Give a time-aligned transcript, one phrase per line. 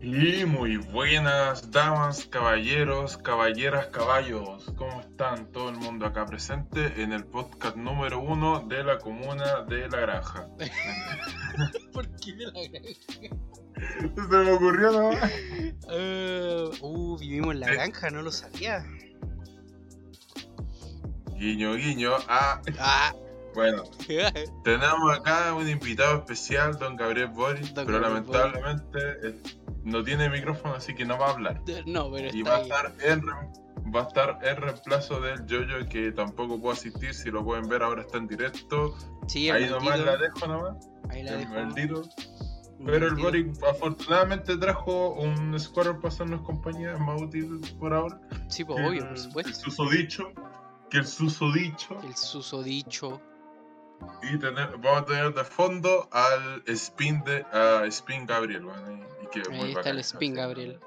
[0.00, 4.72] Y muy buenas damas, caballeros, caballeras, caballos.
[4.76, 9.62] ¿Cómo están todo el mundo acá presente en el podcast número uno de la comuna
[9.62, 10.46] de La Granja?
[11.92, 14.20] ¿Por qué de la granja?
[14.30, 15.32] Se me ocurrió nomás.
[15.88, 17.74] Uh, uh, vivimos en la Eh.
[17.74, 18.84] granja, no lo sabía.
[21.36, 22.12] Guiño, guiño.
[22.28, 23.12] Ah, Ah,
[23.54, 23.82] bueno,
[24.64, 30.74] tenemos acá un invitado especial, don Gabriel Boris, Don pero Gabriel lamentablemente no tiene micrófono,
[30.74, 31.62] así que no va a hablar.
[31.86, 33.26] no, pero Y está va a estar en,
[33.94, 37.82] va a estar en reemplazo del Jojo que tampoco puede asistir, si lo pueden ver
[37.82, 38.94] ahora está en directo.
[39.26, 41.52] Sí, el Ahí nomás maldito, la dejo nomás, ahí la el dejo.
[41.54, 42.02] maldito.
[42.86, 43.14] Pero el.
[43.16, 48.20] Boric afortunadamente trajo un Squirrel para hacernos compañía, es más útil por ahora.
[48.48, 49.52] Sí, pues obvio, el- por El supuesto.
[49.70, 50.32] susodicho,
[50.90, 52.00] que el susodicho.
[52.04, 53.20] El susodicho.
[54.22, 58.64] Y tener, vamos a tener de fondo al Spin de a Spin Gabriel.
[58.66, 60.40] bueno, que Ahí muy está bacán, el Spin así.
[60.40, 60.80] Gabriel.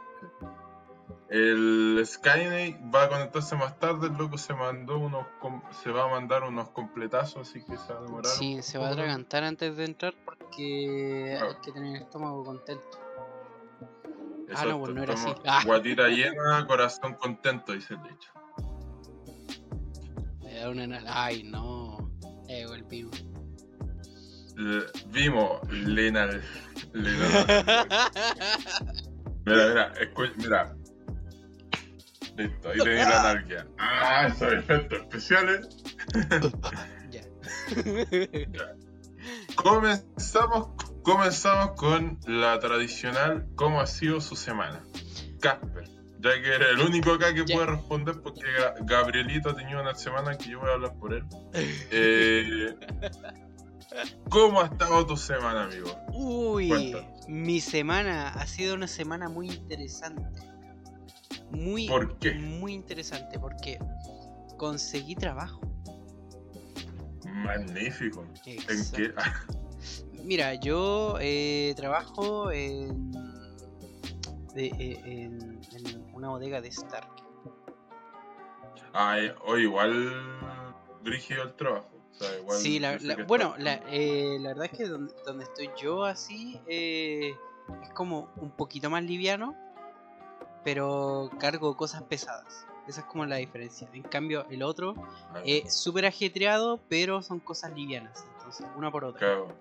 [1.30, 5.26] El Skynet va a conectarse más tarde, el loco se mandó unos
[5.82, 8.26] se va a mandar unos completazos, así que se va a demorar.
[8.32, 11.46] Sí, se va a atragantar antes de entrar porque Ah.
[11.48, 13.00] hay que tener el estómago contento.
[14.54, 15.34] Ah, no, pues no era así.
[15.46, 15.62] Ah.
[15.66, 18.32] Guatita llena, corazón contento, dice el dicho.
[20.44, 22.12] Me da una Ay, no.
[22.50, 23.12] Eh, el vivo.
[25.08, 26.26] Vimos Lena.
[26.26, 26.42] Lena
[29.46, 30.76] mira, mira, escu- mira.
[32.38, 33.68] Listo, ahí tenéis la anarquía.
[33.78, 35.68] Ah, esos efectos especiales.
[37.12, 37.22] ya.
[39.56, 40.70] Comenzamos,
[41.04, 44.82] comenzamos con la tradicional ¿Cómo ha sido su semana?
[45.40, 45.84] Casper,
[46.20, 47.56] ya que era el único acá que Ya.
[47.56, 51.14] puede responder porque Ga- Gabrielito ha tenido una semana que yo voy a hablar por
[51.14, 51.24] él.
[51.92, 52.76] Eh,
[54.30, 55.90] ¿Cómo ha estado tu semana, amigo?
[56.14, 57.28] Uy, Cuéntanos.
[57.28, 60.42] mi semana ha sido una semana muy interesante.
[61.52, 62.34] Muy, ¿Por qué?
[62.36, 63.78] muy interesante porque
[64.58, 65.60] conseguí trabajo.
[67.26, 68.26] Magnífico.
[68.46, 69.14] ¿En qué?
[70.24, 73.12] Mira, yo eh, trabajo en,
[74.54, 77.10] de- eh, en, en una bodega de Stark.
[78.94, 80.14] Ay, o igual
[81.04, 81.90] brígido el trabajo.
[82.22, 85.44] O sea, igual Sí, la- la- bueno, la, eh, la verdad es que donde, donde
[85.46, 87.36] estoy yo así eh,
[87.82, 89.56] es como un poquito más liviano,
[90.64, 92.68] pero cargo cosas pesadas.
[92.88, 93.90] Esa es como la diferencia.
[93.94, 94.96] En cambio, el otro
[95.46, 98.26] es súper ajetreado, pero son cosas livianas.
[98.38, 99.20] Entonces, una por otra.
[99.20, 99.56] claro,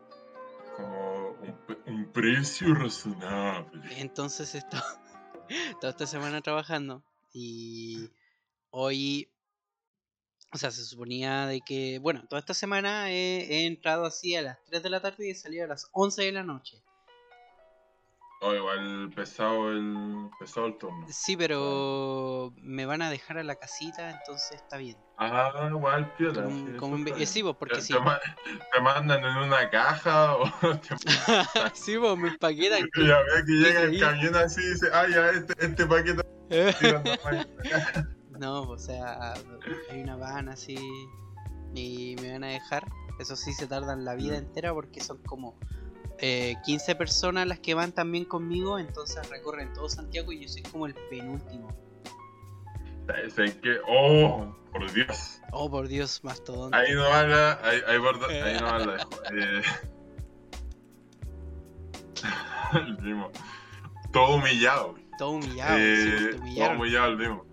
[0.76, 3.70] como un, un precio razonable.
[4.00, 4.76] Entonces, esto,
[5.80, 8.10] toda esta semana trabajando y
[8.70, 9.30] hoy,
[10.52, 14.42] o sea, se suponía de que, bueno, toda esta semana he, he entrado así a
[14.42, 16.82] las 3 de la tarde y he salido a las 11 de la noche.
[18.42, 21.06] O igual pesado el, pesado el turno.
[21.10, 24.96] Sí, pero me van a dejar a la casita, entonces está bien.
[25.18, 26.44] Ah, igual, piola.
[26.44, 27.26] Como, sí, un bien.
[27.26, 27.92] sí, pues, porque te, sí.
[27.92, 28.18] te ma-
[28.72, 30.96] te mandan en una caja o te
[31.74, 32.88] sí, pues me empaquetan.
[32.96, 36.22] Ya ve que llega el camión así y dice, ah, ya, este, este paquete
[36.80, 37.46] tirando más".
[38.40, 39.34] No, o sea,
[39.90, 40.74] hay una van así
[41.74, 42.88] y me van a dejar.
[43.18, 44.44] Eso sí, se tardan la vida Mm.
[44.44, 45.58] entera porque son como
[46.22, 50.62] eh, 15 personas las que van también conmigo, entonces recorren todo Santiago y yo soy
[50.62, 51.68] como el penúltimo.
[53.34, 53.76] ¿Sabes qué?
[53.86, 55.40] Oh, por Dios.
[55.52, 56.76] Oh, por Dios, mastodonte.
[56.78, 57.98] Ahí no va la, ahí, ahí,
[58.60, 59.08] no va la.
[59.34, 59.62] Eh...
[62.86, 63.30] el primo.
[64.12, 64.94] Todo humillado.
[65.18, 67.44] Todo humillado, Eh, todo humillado el primo.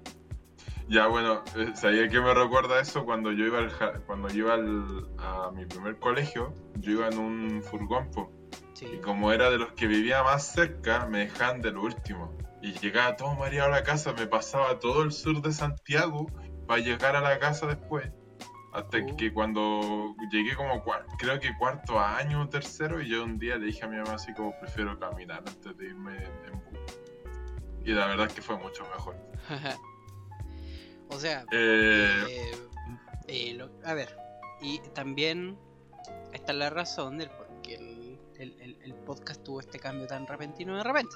[0.89, 3.03] Ya bueno, eh, ¿sabía que me recuerda eso?
[3.05, 3.71] Cuando yo iba al,
[4.05, 8.31] cuando yo iba al- a mi primer colegio, yo iba en un furgón, po.
[8.73, 8.85] Sí.
[8.93, 12.37] Y como era de los que vivía más cerca, me dejaban de lo último.
[12.61, 16.27] Y llegaba todo mareado a la casa, me pasaba todo el sur de Santiago
[16.67, 18.09] para llegar a la casa después.
[18.73, 19.15] Hasta Oh.
[19.17, 20.83] que cuando llegué como
[21.17, 24.13] creo que cuarto año o tercero, y yo un día le dije a mi mamá
[24.13, 26.15] así como prefiero caminar antes de irme
[26.45, 26.79] en bus.
[27.83, 29.15] Y la verdad es que fue mucho mejor.
[31.09, 32.51] o sea, Eh, eh,
[33.27, 34.15] eh, lo- a ver,
[34.61, 35.57] y también
[36.33, 40.07] esta es la razón del por qué el, el- el- el podcast tuvo este cambio
[40.07, 41.15] tan repentino de repente.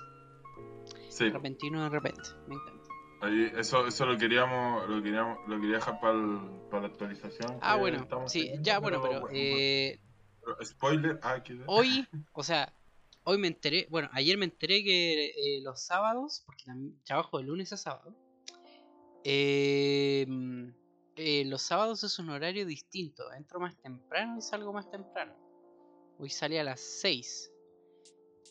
[1.10, 2.84] sí, Repentino de repente, me encanta.
[3.22, 7.58] ahí- eso, eso lo queríamos, lo queríamos, lo quería dejar para la actualización.
[7.62, 10.00] Ah, bueno, sí, teniendo, ya, bueno, pero eh,
[10.44, 12.74] pero spoiler, ah, que hoy, o sea,
[13.26, 17.44] hoy me enteré, bueno, ayer me enteré que eh, los sábados, porque también trabajo de
[17.44, 18.16] lunes a sábado,
[19.24, 20.70] eh, mm,
[21.16, 25.34] eh, los sábados es un horario distinto, entro más temprano y salgo más temprano.
[26.18, 27.52] Hoy salí a las 6.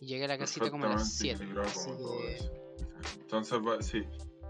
[0.01, 1.93] Y llegué a la casita como a las Perfectamente 7.
[1.93, 3.21] equilibrado Así que.
[3.21, 4.05] Entonces, sí.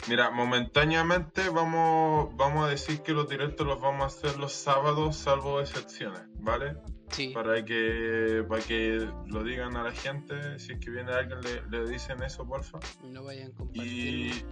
[0.09, 5.17] Mira, momentáneamente vamos, vamos a decir que los directos los vamos a hacer los sábados,
[5.17, 6.77] salvo excepciones, ¿vale?
[7.11, 7.33] Sí.
[7.35, 11.63] Para que, para que lo digan a la gente, si es que viene alguien, le,
[11.69, 12.79] le dicen eso, porfa.
[13.05, 14.43] No vayan a Y.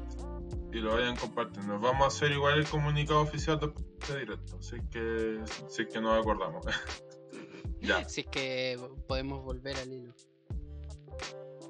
[0.72, 1.74] y lo vayan compartiendo.
[1.74, 6.00] Nos vamos a hacer igual el comunicado oficial después de directo, es que, es que
[6.00, 6.64] nos acordamos.
[7.80, 8.08] ya.
[8.08, 10.14] Si es que podemos volver al hilo.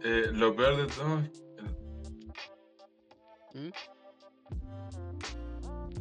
[0.05, 1.49] Eh, lo peor de todo es
[3.55, 3.71] ¿Mm?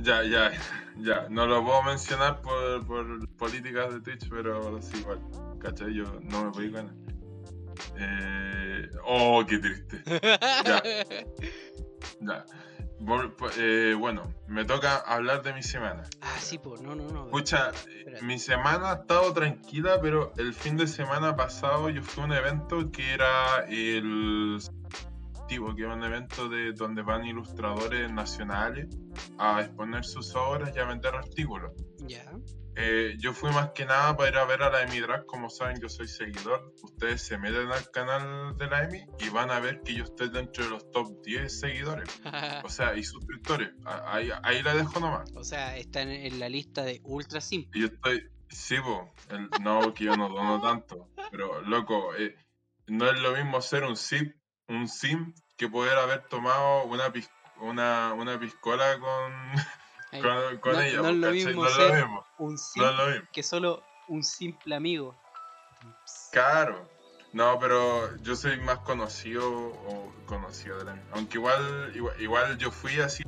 [0.01, 0.51] Ya, ya,
[0.97, 1.27] ya.
[1.30, 5.19] No lo puedo mencionar por, por políticas de Twitch, pero sí, igual.
[5.59, 5.94] ¿Cachai?
[5.94, 6.95] Yo no me podía ganar.
[7.97, 8.89] Eh...
[9.06, 10.03] Oh, qué triste.
[10.65, 10.83] Ya.
[12.19, 12.45] Ya.
[13.05, 16.03] Po- eh, bueno, me toca hablar de mi semana.
[16.21, 17.25] ah, sí, pues, no, no, no.
[17.25, 18.25] Escucha, Espérate.
[18.25, 22.33] mi semana ha estado tranquila, pero el fin de semana pasado yo fui a un
[22.33, 24.57] evento que era el
[25.47, 28.88] tipo, que era un evento de donde van ilustradores nacionales
[29.38, 31.71] a exponer sus obras y a vender artículos.
[31.99, 32.25] Ya.
[32.79, 35.50] Eh, yo fui más que nada para ir a ver a la Emi Drag, como
[35.50, 36.71] saben yo soy seguidor.
[36.83, 40.29] Ustedes se meten al canal de la Emi y van a ver que yo estoy
[40.29, 42.07] dentro de los top 10 seguidores,
[42.63, 43.71] o sea, y suscriptores.
[43.83, 45.27] Ahí, ahí la dejo nomás.
[45.33, 47.75] o sea, está en, la lista de Ultra Simp.
[47.75, 52.35] Y yo estoy, sí, po, el- no, que yo no dono tanto, pero loco, eh,
[52.85, 54.31] no es lo mismo ser un sim,
[54.68, 57.12] un sim que poder haber tomado una,
[57.59, 59.33] una, una piscola con.
[60.12, 62.86] con, con No- ella, no es lo mismo no es ser- lo mismo, Un simp
[62.86, 63.27] no es lo mismo.
[63.33, 65.15] que solo un simple amigo.
[66.31, 66.88] Claro.
[67.33, 72.71] No, pero yo soy más conocido o conocido de la Aunque igual, igual, igual yo
[72.71, 73.24] fui así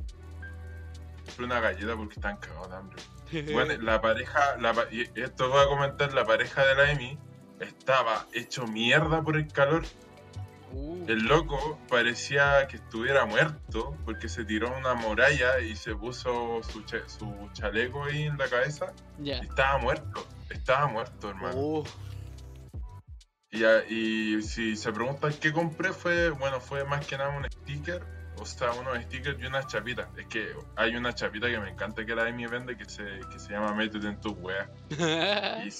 [1.37, 3.03] una galleta porque están cagados de hambre.
[3.53, 7.17] Bueno, la pareja, la, y esto voy a comentar, la pareja de la Emi
[7.59, 9.83] estaba hecho mierda por el calor.
[10.71, 16.61] Uh, El loco parecía que estuviera muerto porque se tiró una muralla y se puso
[16.63, 18.93] su, cha- su chaleco ahí en la cabeza.
[19.17, 19.37] ya.
[19.37, 21.57] Y estaba muerto, estaba muerto, hermano.
[21.57, 21.83] Uh,
[23.51, 28.03] Y, y si se preguntan qué compré, fue, bueno, fue más que nada un sticker,
[28.37, 30.07] o sea, unos stickers y unas chapitas.
[30.17, 33.39] Es que hay una chapita que me encanta que la Emi vende que se, que
[33.39, 34.69] se llama Métete en tu wea.
[35.65, 35.71] Y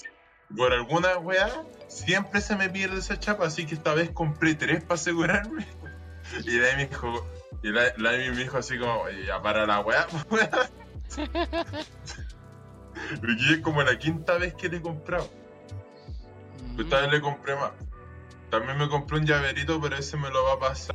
[0.56, 1.48] por alguna wea,
[1.88, 5.66] siempre se me pierde esa chapa, así que esta vez compré tres para asegurarme.
[6.44, 7.26] Y la Emi dijo,
[7.62, 10.06] y la, la me dijo así como, "Oye, ya para la wea.
[13.20, 15.28] Porque es como la quinta vez que le he comprado.
[16.76, 17.72] Pues esta vez le compré más.
[18.50, 20.94] También me compré un llaverito, pero ese me lo va a pasar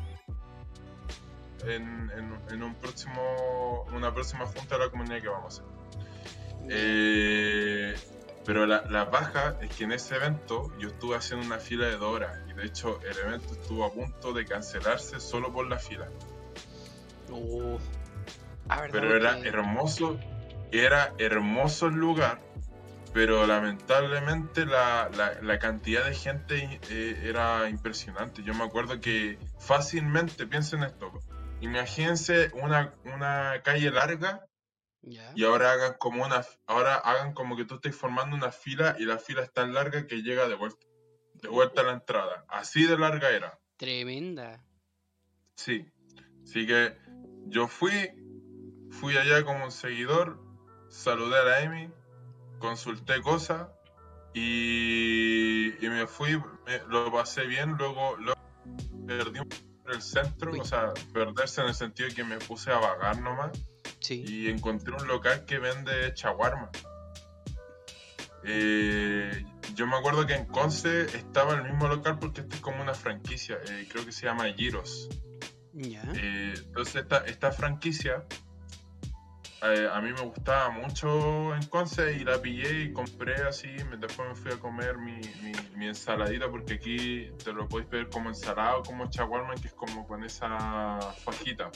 [1.66, 5.76] en, en- en un próximo, una próxima junta de la comunidad que vamos a hacer.
[6.70, 7.96] Eh,
[8.46, 11.98] pero la, la baja es que en ese evento yo estuve haciendo una fila de
[11.98, 15.78] dos horas y de hecho el evento estuvo a punto de cancelarse solo por la
[15.80, 16.08] fila.
[17.30, 17.78] Uh.
[18.70, 18.92] Ah, ¿verdad?
[18.92, 20.20] Pero era hermoso,
[20.72, 22.40] era hermoso el lugar,
[23.14, 28.44] pero lamentablemente la, la- la cantidad de gente eh, era impresionante.
[28.44, 31.12] Yo me acuerdo que fácilmente, piensen esto,
[31.62, 34.46] imagínense una, una calle larga
[35.36, 39.06] Y ahora hagan como una, ahora hagan como que tú estés formando una fila y
[39.06, 40.86] la fila es tan larga que llega de vuelta,
[41.36, 42.46] de vuelta a la entrada.
[42.48, 43.60] Así de larga era.
[43.78, 44.66] Tremenda.
[45.56, 45.86] Sí.
[46.44, 46.98] Así que
[47.48, 47.92] yo fui,
[48.90, 50.40] fui allá como un seguidor,
[50.90, 51.92] saludé a la Emi,
[52.60, 53.68] consulté cosas
[54.34, 58.40] y, y me fui, me- lo pasé bien, luego, luego
[59.08, 60.60] perdí un poco el centro, Uy.
[60.60, 63.52] o sea, perderse en el sentido de que me puse a vagar nomás
[64.06, 64.24] Sí.
[64.28, 66.70] y encontré un local que vende chaguarma.
[68.44, 69.44] Eh,
[69.74, 72.94] yo me acuerdo que en Conce estaba el mismo local porque este es como una
[72.94, 75.10] franquicia, eh, creo que se llama Giros.
[75.74, 78.24] Eh, entonces esta, esta franquicia
[79.92, 83.70] a mí me gustaba mucho en Conce y la pillé y compré así,
[84.00, 88.10] después me fui a comer mi, mi, mi ensaladita porque aquí te lo podéis pedir
[88.10, 91.72] como ensalada o como chaguarma que es como con esa fajita.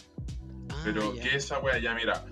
[0.71, 1.13] Ah, Pero.
[1.13, 1.77] ¿qué es esa wea?
[1.79, 2.25] Ya mira,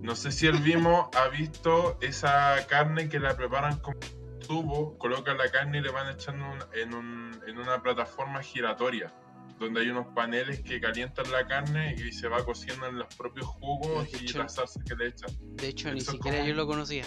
[0.00, 3.98] no sé si el Vimo ha visto esa carne que la preparan como
[4.46, 9.12] tubo, colocan la carne y le van echando un- en, un- en una plataforma giratoria,
[9.58, 13.46] donde hay unos paneles que calientan la carne y se va cociendo en los propios
[13.46, 15.30] jugos De y hecho- las salsas que le echan.
[15.56, 17.04] De hecho, ni eso siquiera como- yo lo conocía.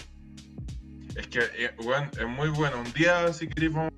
[1.15, 1.75] Es que, eh,
[2.20, 2.77] es muy bueno.
[2.80, 3.94] Un día, si queréis, vamos-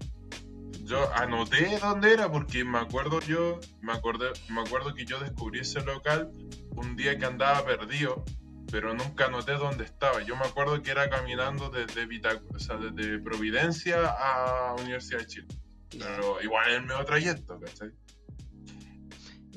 [0.88, 5.60] yo anoté dónde era porque me acuerdo yo, me acordé, me acuerdo que yo descubrí
[5.60, 6.32] ese local
[6.75, 8.24] un día que andaba perdido,
[8.72, 10.22] pero nunca anoté dónde estaba.
[10.24, 15.27] Yo me acuerdo que era caminando desde, Vita- o sea, desde Providencia a Universidad de
[15.27, 15.48] Chile.
[15.91, 17.91] Pero igual es el medio trayecto, ¿cachai?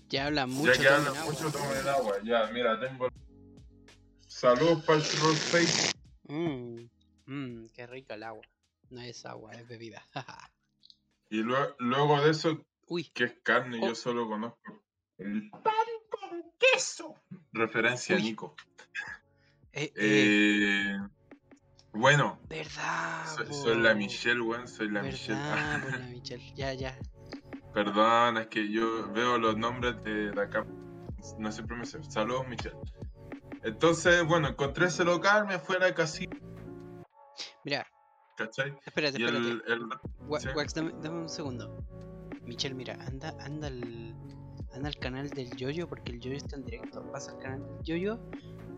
[0.09, 0.73] Ya hablan mucho.
[0.73, 2.17] ya que hablan mucho, tomen agua.
[2.25, 3.09] Ya, mira, tengo.
[4.27, 5.93] Saludos para el Roll Face.
[6.29, 6.89] Mmm,
[7.27, 8.43] mmm, qué rico el agua.
[8.91, 10.03] No es agua, es bebida.
[11.31, 13.89] Y lue- luego de eso, Uy, que es carne, Oh.
[13.89, 14.83] yo solo conozco
[15.19, 15.73] el pan
[16.11, 17.15] con queso.
[17.53, 18.21] Referencia Uy.
[18.23, 18.57] a Nico.
[19.73, 20.99] eh, eh, Eh,
[21.93, 23.25] bueno, verdad.
[23.37, 23.95] soy, soy la.
[23.95, 25.39] Michelle, weón, soy la Michelle.
[25.39, 26.53] Verdad, po, la Michelle.
[26.57, 26.99] Ya, ya.
[27.73, 30.67] Perdón, es que yo veo los nombres de, de acá.
[31.39, 32.03] No siempre me sé.
[32.03, 32.77] Saludos, Michelle.
[33.63, 36.37] Entonces, bueno, encontré ese local, me fui a la casita,
[37.65, 37.87] Mira,
[38.45, 38.75] ¿cachai?
[38.87, 39.49] espérate, Y espérate.
[39.51, 39.87] el, el-
[40.27, 40.49] Wa- sí.
[40.55, 41.85] Wax, dame, dame un segundo.
[42.45, 44.15] Michelle, mira, anda, anda al,
[44.75, 47.03] anda al canal del Yoyo porque el Yoyo está en directo.
[47.13, 48.19] Vas al canal del Yoyo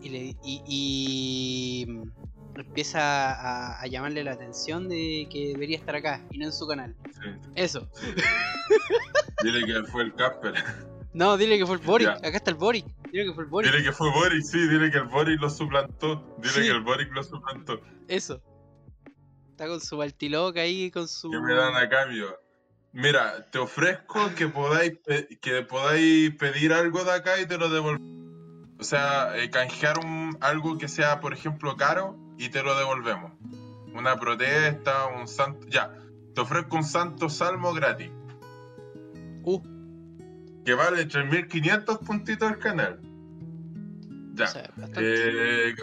[0.01, 2.11] y le y, y, mm,
[2.59, 2.99] empieza
[3.33, 6.95] a, a llamarle la atención de que debería estar acá y no en su canal.
[7.11, 7.89] sí, Eso.
[9.43, 10.53] dile que fue el Casper.
[11.13, 12.07] No, dile que fue el Boric.
[12.07, 12.13] Ya.
[12.27, 12.85] Acá está el Boric.
[13.11, 13.71] Dile que fue el Boric.
[13.71, 16.35] Dile que fue Boric, sí, dile que el Boric lo suplantó.
[16.39, 16.61] Dile Sí.
[16.61, 17.79] que el Boric lo suplantó.
[18.07, 18.41] Eso.
[19.63, 21.31] Está con su baltiloca ahí, con su.
[21.31, 22.37] ¿Qué me dan a cambio?
[22.91, 24.99] Mira, te ofrezco que podáis,
[25.39, 28.11] que podáis pedir algo de acá y te lo devolvemos.
[28.77, 33.31] O sea, eh, canjear un, algo que sea, por ejemplo, caro y te lo devolvemos.
[33.93, 35.65] Una protesta, un santo.
[35.69, 35.97] Ya,
[36.35, 38.11] te ofrezco un santo salmo gratis.
[39.45, 39.61] Uh,
[40.65, 42.99] Que vale 3.500 puntitos al canal.
[44.33, 44.43] Ya.
[44.43, 45.69] o sea, bastante.
[45.69, 45.75] Eh,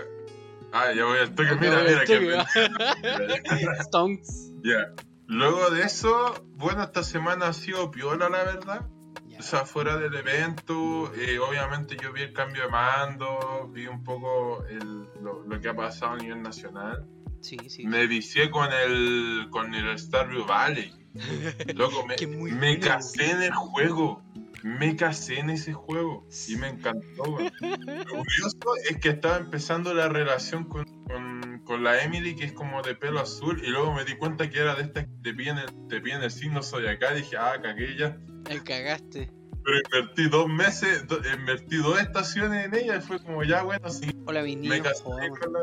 [0.72, 1.54] ah, ya voy al toque.
[1.60, 2.04] Mira, mira.
[2.04, 4.52] que- Stonks.
[4.62, 4.92] Ya.
[5.26, 8.86] Luego de eso, bueno, esta semana ha sido piola, la verdad.
[9.28, 9.38] Ya.
[9.38, 14.02] O sea, fuera del evento, eh, obviamente yo vi el cambio de mando, vi un
[14.02, 17.06] poco el- lo, lo que ha pasado a nivel nacional.
[17.40, 17.86] Sí, sí.
[17.86, 20.92] Me vicié con el con el Starview Valley.
[21.74, 22.16] Loco, me,
[22.52, 24.22] me casé en el juego.
[24.62, 27.24] Me casé en ese juego y me encantó.
[27.24, 27.50] güey.
[27.60, 28.58] Lo curioso
[28.90, 32.94] es que estaba empezando la relación con, con, con la Emily, que es como de
[32.94, 35.88] pelo azul, y luego me di cuenta que era de estas que te piden el,
[35.88, 37.12] te piden el signo soy acá.
[37.14, 38.18] Dije, ah, cagué ya.
[38.50, 39.30] El cagaste.
[39.62, 43.88] Pero invertí dos meses, do- invertí dos estaciones en ella y fue como ya, bueno,
[43.90, 44.10] sí.
[44.26, 45.60] Hola, mis Me casé con la.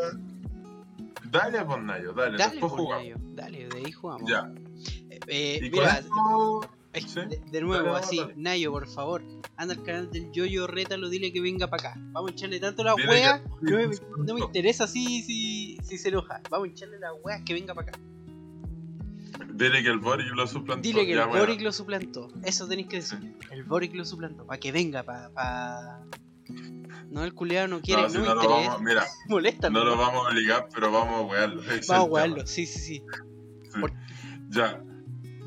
[1.29, 3.03] Dale, pues Nayo, dale, Dale, después jugamos.
[3.05, 4.29] Nayo, Dale, de ahí jugamos.
[4.29, 4.49] Ya.
[5.09, 6.61] Eh, eh, Y con mira, esto.
[7.01, 7.19] Sí.
[7.21, 8.33] de, de nuevo, Dale, así, dale.
[8.37, 9.23] Nayo, por favor,
[9.55, 11.99] anda al canal del Yoyo, rétalo, dile que venga para acá.
[12.11, 15.77] Vamos a echarle tanto la Dile wea, que- no me, no me interesa si, si,
[15.83, 16.41] si se enoja.
[16.49, 17.99] Vamos a echarle la wea que venga para acá.
[19.53, 20.81] Dile que el Boric lo suplantó.
[20.87, 21.29] Dile que ya, el.
[21.29, 22.29] Boric lo suplantó.
[22.43, 23.35] Eso tenéis que decir.
[23.51, 24.45] El Boric lo suplantó.
[24.45, 25.29] Para que venga, para.
[25.31, 26.01] Pa...
[27.09, 28.69] No, el culeado no quiere, No, si me no lo interesa.
[28.71, 31.61] vamos, mira, Molesta, no lo vamos a obligar, pero vamos a wearlo.
[31.87, 32.45] Vamos a tema.
[32.47, 33.03] sí, sí, sí.
[33.63, 33.79] Sí.
[33.79, 33.93] por-
[34.49, 34.83] Ya,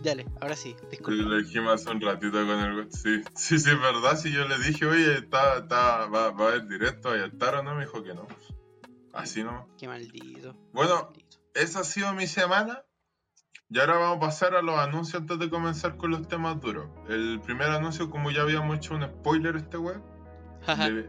[0.02, 1.22] Dale, ahora sí, disculpa.
[1.28, 2.90] lo dijimos hace un ratito con el.
[2.92, 4.16] Sí, sí, sí, es verdad.
[4.16, 7.54] Si yo le dije, oye, está, está, va, va a haber directo, ¿va a estar
[7.56, 7.74] o no?
[7.74, 8.26] Me dijo que no.
[9.12, 9.68] Así no.
[9.78, 10.56] Qué maldito.
[10.72, 11.36] Bueno, maldito.
[11.54, 12.82] esa ha sido mi semana.
[13.72, 16.88] Y ahora vamos a pasar a los anuncios antes de comenzar con los temas duros.
[17.08, 20.00] El primer anuncio, como ya habíamos hecho un spoiler este web,
[20.66, 21.08] le,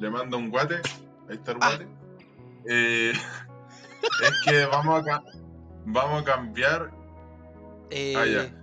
[0.00, 0.76] le mando un guate.
[1.28, 1.68] Ahí está el Ah.
[1.76, 1.88] guate.
[2.70, 3.12] Eh,
[4.22, 5.22] es que vamos a,
[5.84, 6.90] vamos a cambiar.
[7.90, 8.60] Eh, Ah, ya.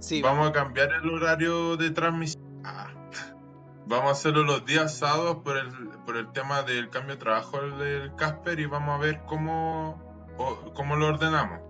[0.00, 2.42] Sí, Vamos a cambiar el horario de transmisión.
[2.64, 2.88] Ah.
[3.86, 5.68] Vamos a hacerlo los días sábados por el,
[6.06, 10.00] por el tema del cambio de trabajo del Casper y vamos a ver cómo,
[10.38, 11.60] o- cómo lo ordenamos.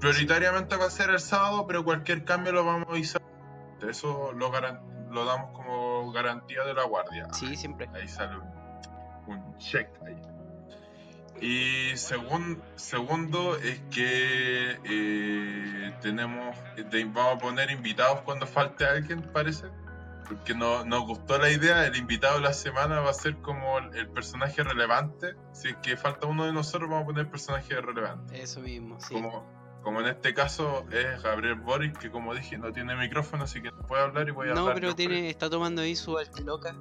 [0.00, 3.22] Prioritariamente va a ser el sábado, pero cualquier cambio lo vamos a avisar.
[3.88, 4.50] Eso lo,
[5.10, 7.28] lo damos como garantía de la guardia.
[7.32, 7.88] sí, siempre.
[7.94, 10.16] Ahí sale un, un check ahí.
[11.42, 16.56] Y segun- segundo es que eh, tenemos,
[17.12, 19.66] vamos a poner invitados cuando falte alguien, parece.
[20.28, 23.78] Porque no, nos gustó la idea, el invitado de la semana va a ser como
[23.78, 25.34] el, el personaje relevante.
[25.52, 28.40] Si es que falta uno de nosotros, vamos a poner personaje relevante.
[28.40, 29.12] Eso mismo, sí.
[29.12, 29.44] Como,
[29.82, 33.72] como en este caso es Gabriel Boric, que como dije no tiene micrófono, así que
[33.72, 34.74] no puede hablar y voy a No, hablar.
[34.76, 35.08] pero por él.
[35.08, 36.76] tiene, está tomando ahí su altiloca.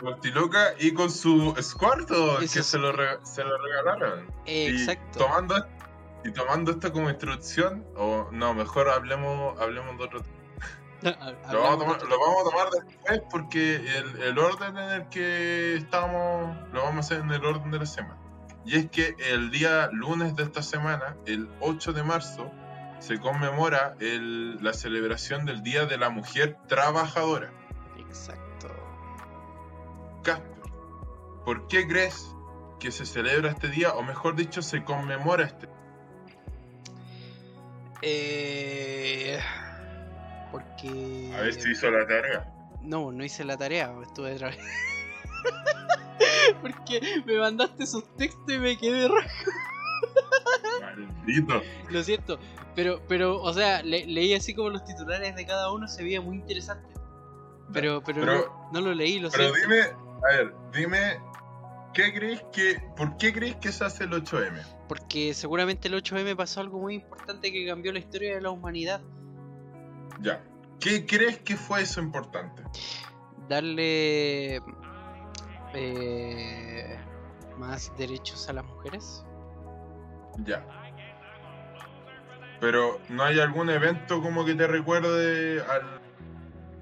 [0.00, 2.92] Cortiloca y con su Squirtle, Ese que se lo,
[3.24, 4.26] se lo regalaron.
[4.46, 5.18] Eh, Y exacto.
[5.20, 5.66] tomando,
[6.24, 10.22] y tomando esto como instrucción, o no, mejor hablemos, hablemos de otro
[11.04, 14.38] Ha- lo vamos, a hablamos tomar, de- lo vamos a tomar después porque el, el
[14.38, 18.16] orden en el que estamos lo vamos a hacer en el orden de la semana.
[18.64, 22.50] Y es que el día lunes de esta semana, el 8 de marzo,
[22.98, 27.52] se conmemora el- la celebración del Día de la Mujer Trabajadora.
[27.96, 28.42] Exacto.
[30.32, 30.72] Casper,
[31.44, 32.34] ¿por qué crees
[32.80, 35.68] que se celebra este día, o mejor dicho, se conmemora este
[38.02, 39.38] Eh,
[40.52, 41.32] porque.
[41.36, 42.52] A ver si hizo la tarea.
[42.82, 44.58] No, no hice la tarea, estuve otra vez.
[46.62, 49.28] porque me mandaste esos textos y me quedé rajo.
[50.80, 51.60] Maldito.
[51.90, 52.38] Lo siento.
[52.74, 56.20] Pero, pero, o sea, le- leí así como los titulares de cada uno, se veía
[56.20, 56.88] muy interesante.
[57.72, 58.34] Pero, pero, Pero-
[58.72, 59.74] no, no lo leí, lo Pero siento.
[59.74, 59.88] dime,
[60.22, 61.20] a ver, dime,
[61.94, 64.62] ¿qué crees que, ¿por qué crees que se hace el 8M?
[64.88, 69.00] Porque seguramente el 8M pasó algo muy importante que cambió la historia de la humanidad.
[70.20, 70.42] Ya.
[70.80, 72.62] ¿Qué crees que fue eso importante?
[73.48, 74.60] Darle
[75.74, 76.98] eh,
[77.56, 79.24] más derechos a las mujeres.
[80.44, 80.64] Ya.
[82.60, 85.97] Pero ¿no hay algún evento como que te recuerde al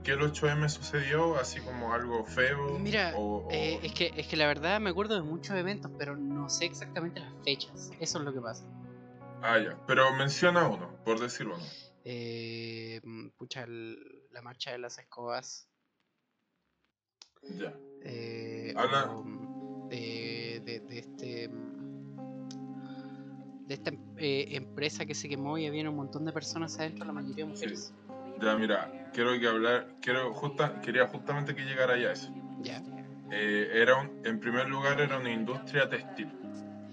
[0.06, 2.78] que el 8M sucedió, así como algo feo?
[2.78, 5.90] Mira, o- o- Eh, es, que, es que la verdad me acuerdo de muchos eventos,
[5.98, 7.90] pero no sé exactamente las fechas.
[7.98, 8.64] Eso es lo que pasa.
[9.42, 9.76] Ah, ya.
[9.88, 11.58] Pero menciona uno, por decir uno.
[12.04, 13.00] Eh,
[13.36, 13.98] pucha, el-
[14.30, 15.68] la marcha de las escobas.
[17.42, 17.76] Ya.
[18.02, 19.24] eh, Habla- o,
[19.90, 21.48] de, de, de este
[23.66, 27.12] de esta eh, empresa que se quemó y había un montón de personas adentro, la
[27.12, 27.92] mayoría mujeres.
[28.40, 32.32] Ya, mira, quiero que hablar, quiero justa, quería justamente que llegara ya a eso.
[32.60, 32.82] Ya.
[33.30, 36.30] Eh, era un- en primer lugar era una industria textil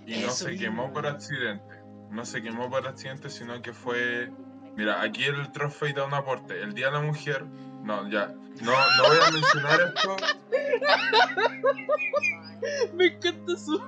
[0.06, 1.64] y no se quemó por accidente.
[2.10, 4.32] No se quemó por accidente, sino que fue.
[4.76, 6.62] Mira, aquí el trofeo da un aporte.
[6.62, 7.46] El Día de la Mujer.
[7.84, 8.28] No, ya.
[8.62, 10.16] No, no voy a mencionar esto.
[12.96, 13.82] Me encanta su.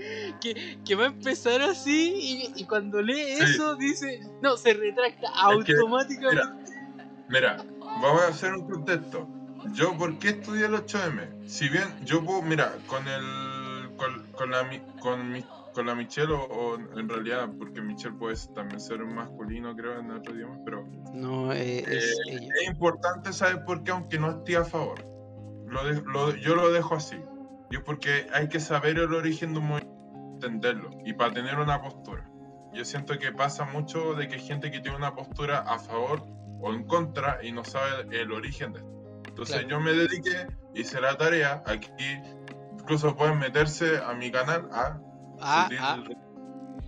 [0.40, 2.14] Que, que va a empezar así
[2.56, 3.42] y, y cuando lee Sí.
[3.42, 4.20] eso dice.
[4.42, 5.26] No, se retracta
[5.58, 6.72] Es que, automáticamente.
[7.28, 9.28] Mira, vamos a hacer un contexto.
[9.72, 11.46] Yo, ¿por qué estudié el 8M?
[11.46, 13.90] Si bien yo puedo, mira, con el.
[13.96, 14.68] con, con la,
[15.00, 19.14] con, mi- con la Michelle, o, o en realidad, porque Michelle puede también ser un
[19.14, 22.48] masculino, creo, en otro idioma, pero No, eh, es ella.
[22.62, 25.04] es importante saber por qué, aunque no esté a favor.
[25.68, 27.16] Lo de- lo- yo lo dejo así.
[27.70, 31.58] Y es porque hay que saber el origen de un movimiento, entenderlo, y para tener
[31.58, 32.28] una postura.
[32.72, 36.24] Yo siento que pasa mucho de que gente que tiene una postura a favor
[36.60, 38.90] o en contra y no sabe el origen de esto.
[39.28, 39.68] Entonces Claro.
[39.68, 41.90] yo me dediqué, hice la tarea, aquí
[42.72, 44.98] incluso pueden meterse a mi canal, a
[45.42, 46.04] Ah, Sutil- ah,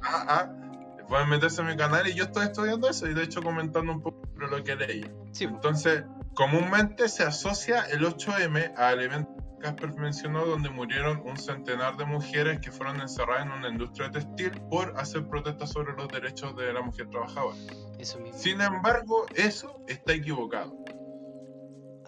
[0.04, 3.42] Ah, ah, pueden meterse a mi canal y yo estoy estudiando eso y de hecho
[3.42, 5.10] comentando un poco sobre lo que leí.
[5.32, 5.44] sí.
[5.44, 12.04] Entonces, comúnmente se asocia el 8M al evento Casper mencionó donde murieron un centenar de
[12.04, 16.72] mujeres que fueron encerradas en una industria textil por hacer protestas sobre los derechos de
[16.72, 17.56] la mujer trabajadora.
[17.98, 18.38] eso mismo.
[18.38, 20.76] Sin embargo, eso está equivocado.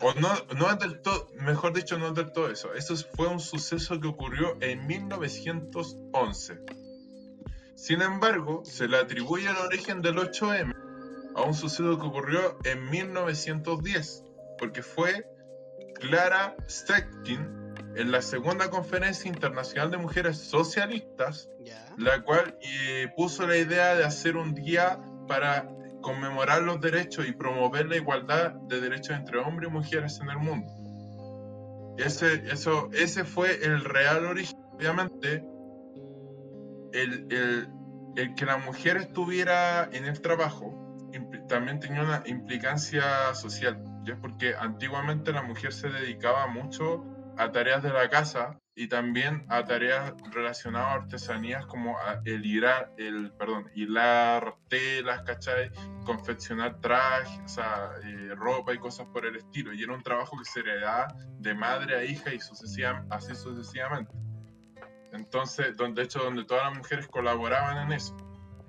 [0.02, 2.74] O no, no es del todo, mejor dicho, no es del todo eso.
[2.74, 6.60] Eso fue un suceso que ocurrió en 1911.
[7.76, 10.74] Sin embargo, se le atribuye el origen del 8M
[11.36, 14.24] a un suceso que ocurrió en 1910,
[14.58, 15.24] porque fue
[15.94, 21.48] Clara Zetkin en la segunda conferencia internacional de mujeres socialistas
[21.96, 25.68] la cual eh, puso la idea de hacer un día para
[26.02, 30.38] conmemorar los derechos y promover la igualdad de derechos entre hombres y mujeres en el
[30.38, 30.70] mundo.
[31.96, 34.58] Ese, eso, ese fue el real origen.
[34.72, 35.44] Obviamente,
[36.92, 37.68] el, el-
[38.16, 40.80] el que la mujer estuviera en el trabajo
[41.48, 44.16] también tenía una implicancia social, ¿ya?
[44.20, 47.04] porque antiguamente la mujer se dedicaba mucho
[47.36, 52.92] a tareas de la casa y también a tareas relacionadas a artesanías como el hilar,
[52.98, 55.70] el, perdón, hilar telas, ¿cachai?
[56.04, 59.72] Confeccionar trajes, o sea, eh, ropa y cosas por el estilo.
[59.72, 64.12] Y era un trabajo que se heredaba de madre a hija y sucesiva- así sucesivamente.
[65.12, 68.16] Entonces, donde, de hecho, donde todas las mujeres colaboraban en eso.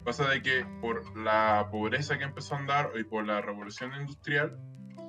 [0.04, 4.56] Pasa de que por la pobreza que empezó a andar y por la revolución industrial,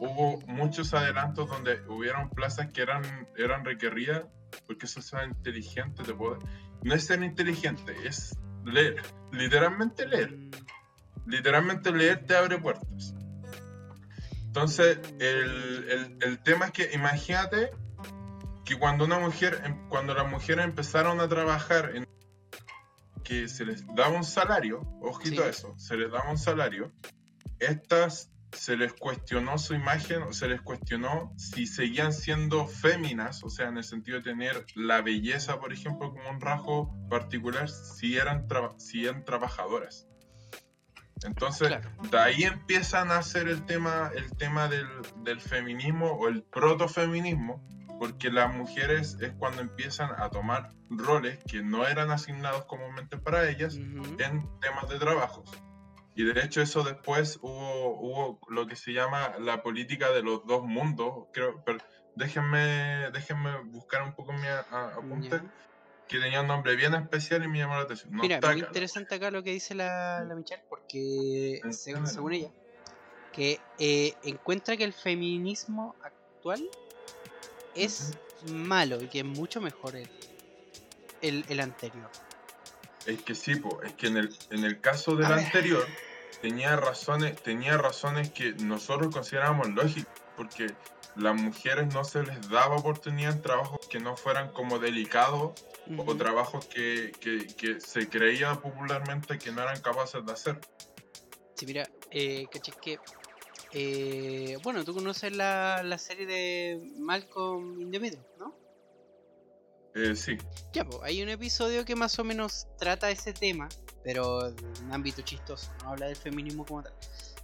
[0.00, 4.24] hubo muchos adelantos donde hubieron plazas que eran, eran requeridas
[4.66, 6.38] porque eso es ser inteligente de poder.
[6.82, 9.02] No es ser inteligente, es leer.
[9.32, 10.36] Literalmente leer.
[11.26, 13.14] Literalmente leer te abre puertas.
[14.46, 17.70] Entonces, el, el- el tema es que imagínate
[18.64, 22.06] que cuando una mujer, em- cuando las mujeres empezaron a trabajar en
[23.22, 25.42] que se les daba un salario, ojito Sí.
[25.42, 26.92] a eso, se les daba un salario,
[27.58, 33.50] estas se les cuestionó su imagen, o se les cuestionó si seguían siendo féminas, o
[33.50, 38.16] sea, en el sentido de tener la belleza, por ejemplo, como un rasgo particular, si
[38.16, 38.46] eran,
[38.78, 40.08] si eran trabajadoras.
[41.24, 41.90] Entonces, Claro.
[42.10, 44.86] de ahí empiezan a hacer el tema, el tema del,
[45.22, 47.66] del feminismo o el protofeminismo,
[47.98, 53.48] porque las mujeres es cuando empiezan a tomar roles que no eran asignados comúnmente para
[53.48, 55.50] ellas en temas de trabajos.
[56.16, 60.46] Y de hecho eso después hubo, hubo lo que se llama la política de los
[60.46, 61.78] dos mundos, creo, pero
[62.14, 65.42] déjenme, déjenme buscar un poco mi apunte,
[66.08, 68.14] que tenía un nombre bien especial y me llamó la atención.
[68.14, 72.50] Mira, muy interesante acá lo que dice la, la Michelle, porque según, ella,
[73.30, 76.66] que eh, encuentra que el feminismo actual
[77.74, 78.16] es
[78.50, 80.08] malo y que es mucho mejor el,
[81.20, 82.10] el, el anterior.
[83.04, 83.52] Es que sí,
[83.84, 85.86] es que en el, en el caso del anterior
[86.40, 90.66] tenía razones, tenía razones que nosotros considerábamos lógicas, porque
[91.16, 95.64] las mujeres no se les daba oportunidad en trabajos que no fueran como delicados
[95.96, 100.60] o trabajos que, que, se creía popularmente que no eran capaces de hacer.
[101.54, 102.98] Sí, mira, eh, caché que.
[103.72, 108.56] Eh, bueno, tú conoces la, la serie de Malcolm in the Middle, ¿no?
[109.94, 110.36] Eh, sí.
[110.72, 113.68] Ya, pues, hay un episodio que más o menos trata ese tema,
[114.06, 116.92] pero en un ámbito chistoso, no habla del feminismo como tal.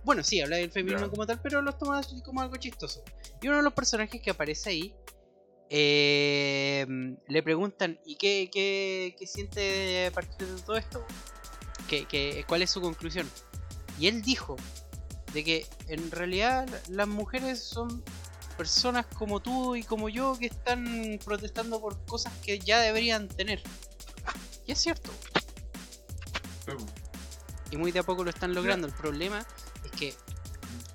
[0.05, 3.03] Bueno, sí, habla del feminismo como tal, pero lo toma como algo chistoso.
[3.40, 4.94] Y uno de los personajes que aparece ahí,
[5.70, 6.87] eh,
[7.27, 11.05] le preguntan, ¿y qué, qué, qué, siente a partir de todo esto?
[11.88, 13.29] ¿Qué, qué, cuál es su conclusión?
[13.98, 14.55] Y él dijo
[15.35, 18.05] de que en realidad las mujeres son
[18.57, 23.61] personas como tú y como yo que están protestando por cosas que ya deberían tener.
[24.64, 25.11] Y es cierto.
[27.70, 28.87] Y muy de a poco lo están logrando.
[28.87, 29.44] El problema
[29.85, 30.14] es que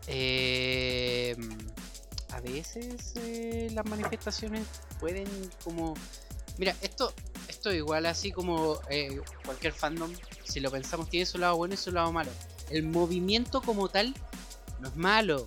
[0.07, 1.35] eh,
[2.31, 4.65] a veces eh, las manifestaciones
[4.99, 5.27] pueden
[5.63, 5.95] como...
[6.57, 7.13] Mira, esto,
[7.47, 10.11] esto igual así como eh, cualquier fandom,
[10.43, 12.31] si lo pensamos, tiene su lado bueno y su lado malo.
[12.69, 14.13] El movimiento como tal
[14.79, 15.45] no es malo,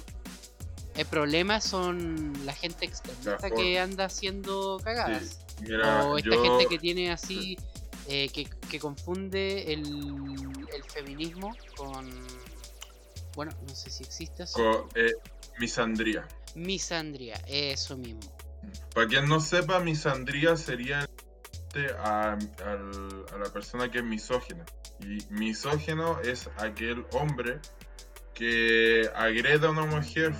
[1.00, 5.38] el problema son la gente extremista que anda haciendo cagadas.
[6.04, 7.56] o esta gente que tiene así,
[8.08, 9.84] eh, que, confunde el,
[10.92, 12.08] feminismo con.
[13.34, 15.12] Bueno, no sé si existe Con, eh,
[15.58, 16.26] misandría.
[16.54, 18.20] Misandría, eso mismo.
[18.94, 21.08] Para quien no sepa, misandría sería
[21.98, 24.64] a, a la persona que es misógina.
[25.00, 27.60] Y misógeno es aquel hombre
[28.34, 30.34] que agreda a una mujer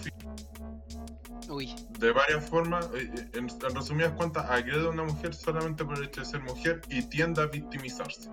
[1.99, 6.05] de varias formas, eh, eh, en, resumidas cuentas, agrede a una mujer solamente por el
[6.05, 8.31] hecho de ser mujer y tiende a victimizarse.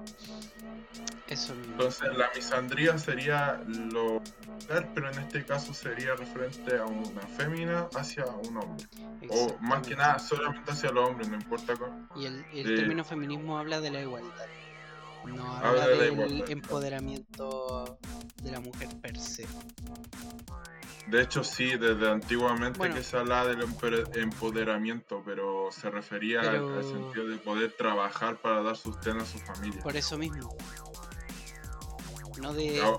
[1.27, 1.53] Eso.
[1.53, 4.21] Entonces la misandría sería lo
[4.93, 8.85] pero en este caso sería referente a una fémina hacia un hombre.
[9.29, 12.07] O más que nada solamente hacia los hombres, no importa cómo.
[12.15, 14.47] Y el, el término feminismo habla de la igualdad.
[15.35, 17.99] No habla, del empoderamiento
[18.43, 19.45] de la mujer per se.
[21.07, 27.27] De hecho, sí, desde antiguamente que se habla del empoderamiento, pero se refería al, sentido
[27.27, 29.81] de poder trabajar para dar sustento a su familia.
[29.81, 30.55] Por eso mismo.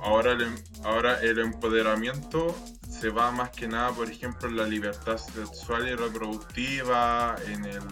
[0.02, 2.56] ahora, el, em, ahora el empoderamiento
[2.88, 7.82] se va más que nada, por ejemplo, en la libertad sexual y reproductiva, en el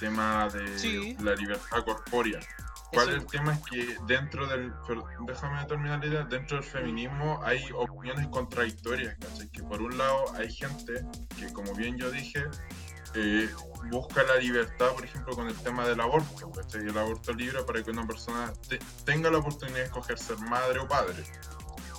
[0.00, 2.40] tema de la libertad corpórea.
[2.92, 3.54] ¿Cuál es el tema?
[3.54, 4.72] Es que dentro del.
[5.26, 6.24] Déjame terminar la idea.
[6.24, 9.48] Dentro del feminismo hay opiniones contradictorias, ¿cachai?
[9.48, 11.04] Que por un lado hay gente
[11.36, 12.44] que, como bien yo dije,
[13.14, 13.50] eh,
[13.90, 16.82] busca la libertad, por ejemplo, con el tema del aborto, ¿cachai?
[16.82, 18.52] El aborto libre para que una persona
[19.04, 21.24] tenga la oportunidad de escoger ser madre o padre.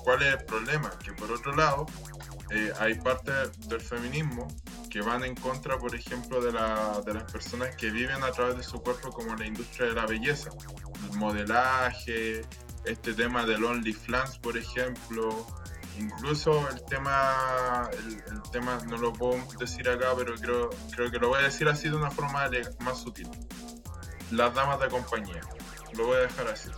[0.03, 0.89] ¿Cuál es el problema?
[1.03, 1.85] Que por otro lado,
[2.49, 4.47] eh, hay partes del feminismo
[4.89, 8.57] que van en contra, por ejemplo, de, la, de, las personas que viven a través
[8.57, 10.49] de su cuerpo como la industria de la belleza,
[11.11, 12.45] el modelaje,
[12.85, 15.45] este tema del OnlyFans, por ejemplo,
[15.99, 21.29] incluso el tema, el, tema no lo puedo decir acá, pero creo, creo que lo
[21.29, 23.29] voy a decir así de una forma más sutil.
[24.31, 25.41] Las damas de compañía,
[25.95, 26.69] lo voy a dejar así.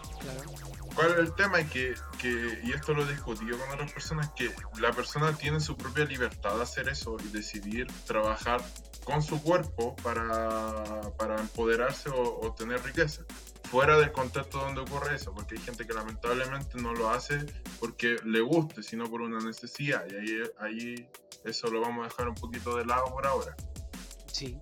[0.99, 1.63] ¿Cuál es el tema?
[1.63, 3.37] Que, que, y esto lo he con
[3.71, 8.61] otras personas, que la persona tiene su propia libertad de hacer eso y decidir trabajar
[9.05, 10.83] con su cuerpo para,
[11.17, 13.23] para empoderarse o, o, tener riqueza.
[13.71, 17.45] Fuera del contexto donde ocurre eso, porque hay gente que lamentablemente no lo hace
[17.79, 20.05] porque le guste, sino por una necesidad.
[20.11, 21.09] Y ahí, ahí
[21.45, 23.55] eso lo vamos a dejar un poquito de lado por ahora.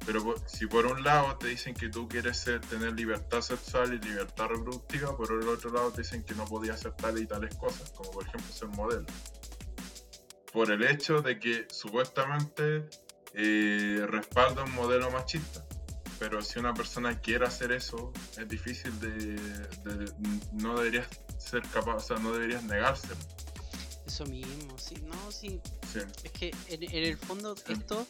[0.06, 4.00] Pero si por un lado te dicen que tú quieres ser, tener libertad sexual y
[4.00, 7.56] libertad reproductiva, por el otro lado te dicen que no podías hacer tales y tales
[7.56, 9.06] cosas, como por ejemplo ser modelo.
[10.52, 12.90] Por el hecho de que supuestamente
[13.34, 15.64] eh, respalda un modelo machista.
[16.20, 19.40] Pero si una persona quiere hacer eso, es difícil de,
[20.54, 23.16] no deberías ser capaz, o sea, no deberías negárselo.
[24.08, 25.62] Eso mismo, sí, no, sí.
[26.24, 28.08] Es que en, en el fondo esto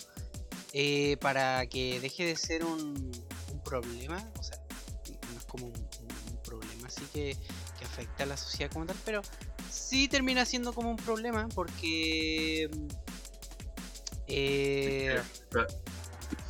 [0.73, 3.11] eh, para que deje de ser un,
[3.63, 4.57] problema, o sea,
[5.29, 5.87] no es como un,
[6.45, 7.35] problema así que,
[7.77, 9.21] que, afecta a la sociedad como tal, pero
[9.69, 12.69] sí termina siendo como un problema porque...
[14.27, 15.21] Eh,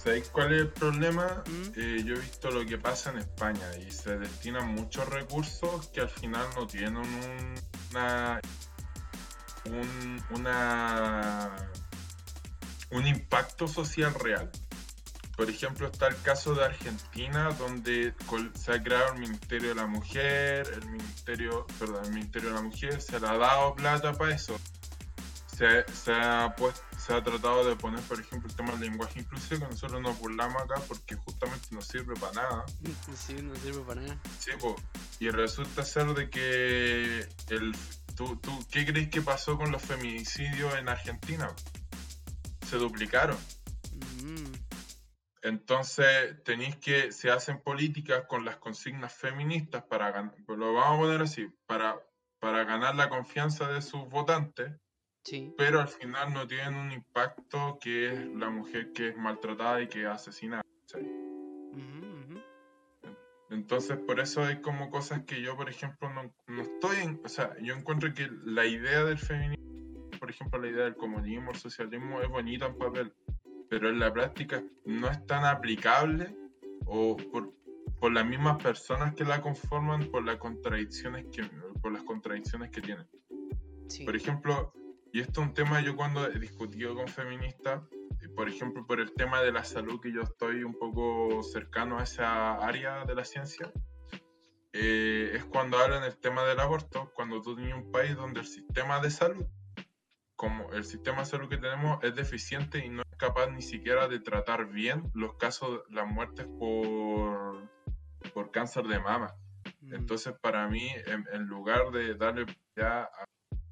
[0.04, 1.44] ¿Sabéis cuál es el problema?
[1.46, 1.80] ¿Mm?
[1.80, 6.02] Eh, yo he visto lo que pasa en España y se destinan muchos recursos que
[6.02, 7.56] al final no tienen un,
[7.92, 8.40] una,
[9.66, 11.72] un, una,
[12.92, 14.50] un impacto social real.
[15.38, 18.12] Por ejemplo, está el caso de Argentina, donde
[18.56, 22.62] se ha creado el Ministerio de la Mujer, el Ministerio, perdón, el Ministerio de la
[22.64, 24.60] Mujer, se le ha dado plata para eso.
[25.56, 29.20] Se, se ha puesto, se ha tratado de poner, por ejemplo, el tema del lenguaje
[29.20, 32.66] inclusivo, que nosotros nos burlamos acá porque justamente no sirve para nada.
[33.16, 34.20] sí, no sirve para nada.
[34.40, 34.76] Sí, po.
[35.20, 37.76] y resulta ser de que el,
[38.16, 41.48] ¿tú, tú, ¿qué crees que pasó con los feminicidios en Argentina?
[42.68, 43.38] Se duplicaron.
[44.22, 44.52] Mm,
[45.42, 51.02] Entonces tenéis que, se hacen políticas con las consignas feministas para ganar, lo vamos a
[51.02, 51.98] poner así, para,
[52.40, 54.74] para ganar la confianza de sus votantes,
[55.24, 55.54] sí.
[55.58, 59.88] pero al final no tienen un impacto que es la mujer que es maltratada y
[59.88, 60.64] que es asesinada.
[60.94, 62.42] ujú.
[63.50, 67.22] Entonces, por eso hay como cosas que yo, por ejemplo, no, no estoy en.
[67.24, 69.58] O sea, yo encuentro que la idea del feminismo,
[70.20, 73.14] por ejemplo, la idea del comunismo, el socialismo, es bonita en papel,
[73.70, 76.36] pero en la práctica no es tan aplicable
[76.86, 77.54] o por,
[78.00, 81.44] por las mismas personas que la conforman, por las contradicciones que,
[81.82, 83.08] por las contradicciones que tienen.
[83.88, 84.06] Sí.
[84.06, 84.74] Por ejemplo,
[85.12, 87.82] y esto es un tema yo cuando he discutido con feministas,
[88.22, 92.00] eh, por ejemplo, por el tema de la salud, que yo estoy un poco cercano
[92.00, 93.72] a esa área de la ciencia,
[94.74, 98.46] eh, es cuando hablan del tema del aborto, cuando tú tienes un país donde el
[98.46, 99.46] sistema de salud,
[100.38, 104.08] como el sistema de salud que tenemos es deficiente y no es capaz ni siquiera
[104.08, 107.68] de tratar bien los casos, las muertes por,
[108.34, 109.34] por cáncer de mama.
[109.82, 113.26] Mm, Entonces, para mí, en, en lugar de darle prioridad a-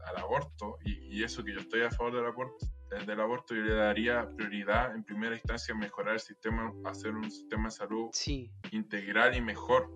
[0.09, 3.53] al aborto, y, y eso que yo estoy a favor del aborto, eh, del aborto,
[3.55, 7.71] yo le daría prioridad en primera instancia a mejorar el sistema, hacer un sistema de
[7.71, 8.51] salud sí.
[8.71, 9.89] integral y mejor,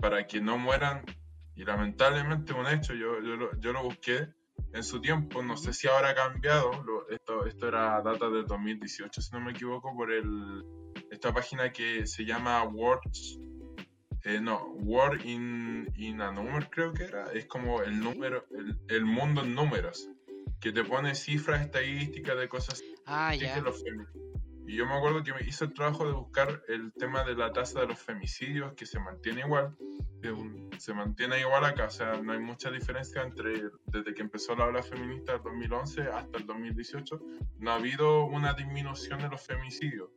[0.00, 1.04] para que no mueran.
[1.54, 4.28] Y lamentablemente, un hecho, yo, yo, lo, yo lo busqué
[4.72, 8.46] en su tiempo, no sé si ahora ha cambiado, lo- esto, esto era data del
[8.46, 10.64] 2018, si no me equivoco, por el,
[11.10, 13.38] esta página que se llama Words
[14.24, 17.30] eh, no, Word in, in a Number creo que era.
[17.32, 20.10] Es como el número, el, el mundo en números.
[20.60, 23.54] Que te pone cifras estadísticas de cosas Ah, ya.
[24.66, 27.52] Y yo me acuerdo que me hice el trabajo de buscar el tema de la
[27.52, 29.76] tasa de los femicidios, que se mantiene igual.
[30.24, 34.56] un- se mantiene igual acá, o sea, no hay mucha diferencia entre desde que empezó
[34.56, 37.20] la ola feminista del 2011 hasta el 2018.
[37.60, 40.08] No ha habido una disminución de los femicidios.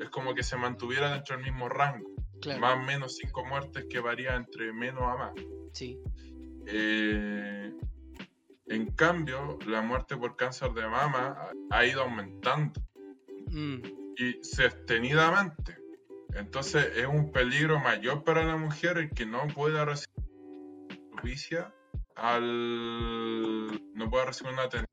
[0.00, 2.08] Es como que se mantuviera dentro del mismo rango
[2.40, 2.60] Claro.
[2.60, 5.32] más o menos cinco muertes que varía entre menos a más.
[5.72, 6.00] Sí.
[6.66, 7.72] Eh,
[8.66, 12.80] en cambio, la muerte por cáncer de mama ha ido aumentando
[13.50, 13.82] Mm,
[14.16, 15.78] y sostenidamente.
[16.34, 20.08] Entonces es un peligro mayor para la mujer el que no pueda recibir
[21.12, 21.74] justicia
[22.14, 24.88] al no pueda recibir una atención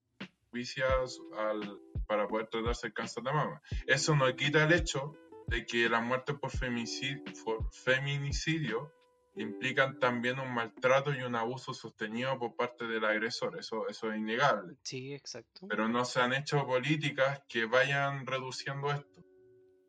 [1.37, 3.61] al para poder tratarse el cáncer de mama.
[3.87, 5.13] Eso no quita el hecho
[5.47, 8.91] de que las muertes por feminicidio, por feminicidio
[9.35, 13.57] implican también un maltrato y un abuso sostenido por parte del agresor.
[13.59, 14.77] Eso, eso es innegable.
[14.83, 15.67] sí, exacto.
[15.67, 19.23] Pero no se han hecho políticas que vayan reduciendo esto.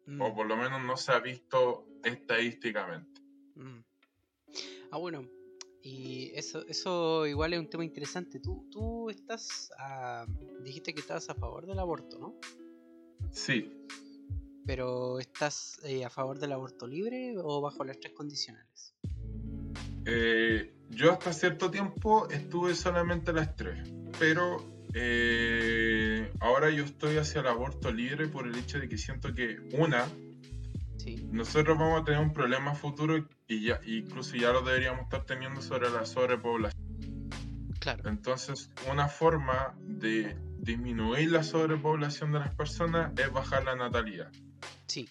[0.06, 3.20] Mm, O por lo menos no se ha visto estadísticamente.
[3.54, 3.84] mm.
[4.90, 5.28] Ah, bueno.
[5.82, 8.40] Y eso, eso igual es un tema interesante.
[8.40, 10.26] Tú, tú estás a-
[10.60, 12.34] dijiste que estabas a favor del aborto, ¿no?
[13.30, 13.72] Sí,
[14.66, 18.95] Pero ¿estás eh, a favor del aborto libre o bajo las tres condicionales?
[20.06, 23.76] Eh, yo hasta cierto tiempo estuve solamente a las tres,
[24.18, 24.64] pero
[24.94, 29.58] eh, ahora yo estoy hacia el aborto libre por el hecho de que siento que
[29.72, 30.06] una,
[30.98, 31.28] Sí.
[31.30, 35.60] nosotros vamos a tener un problema futuro y ya, incluso ya lo deberíamos estar teniendo
[35.60, 36.82] sobre la sobrepoblación.
[37.78, 38.08] Claro.
[38.08, 44.32] Entonces, una forma de disminuir la sobrepoblación de las personas es bajar la natalidad.
[44.86, 45.08] Sí.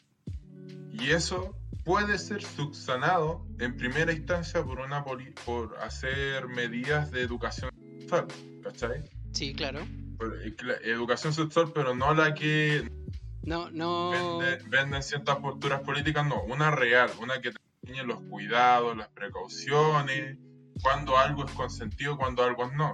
[0.92, 1.56] Y eso
[1.86, 7.70] puede ser subsanado en primera instancia por una poli- por hacer medidas de educación
[8.00, 8.28] sexual,
[8.64, 9.04] ¿cachai?
[9.32, 9.80] Sí, claro.
[10.18, 12.90] Por- eh, educación sexual, pero no la que
[13.44, 14.12] No, no.
[14.12, 19.10] vende- venden ciertas posturas políticas, no, una real, una que te enseñe los cuidados, las
[19.10, 20.38] precauciones,
[20.82, 22.92] cuando algo es consentido, cuando algo es no.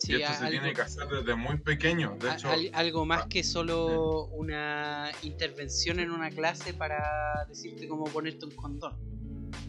[0.00, 2.16] Sí, y esto se algo, tiene que hacer desde muy pequeño.
[2.18, 7.44] De a- hecho, al- algo más ah, que solo una intervención en una clase para
[7.48, 8.96] decirte cómo ponerte un condón.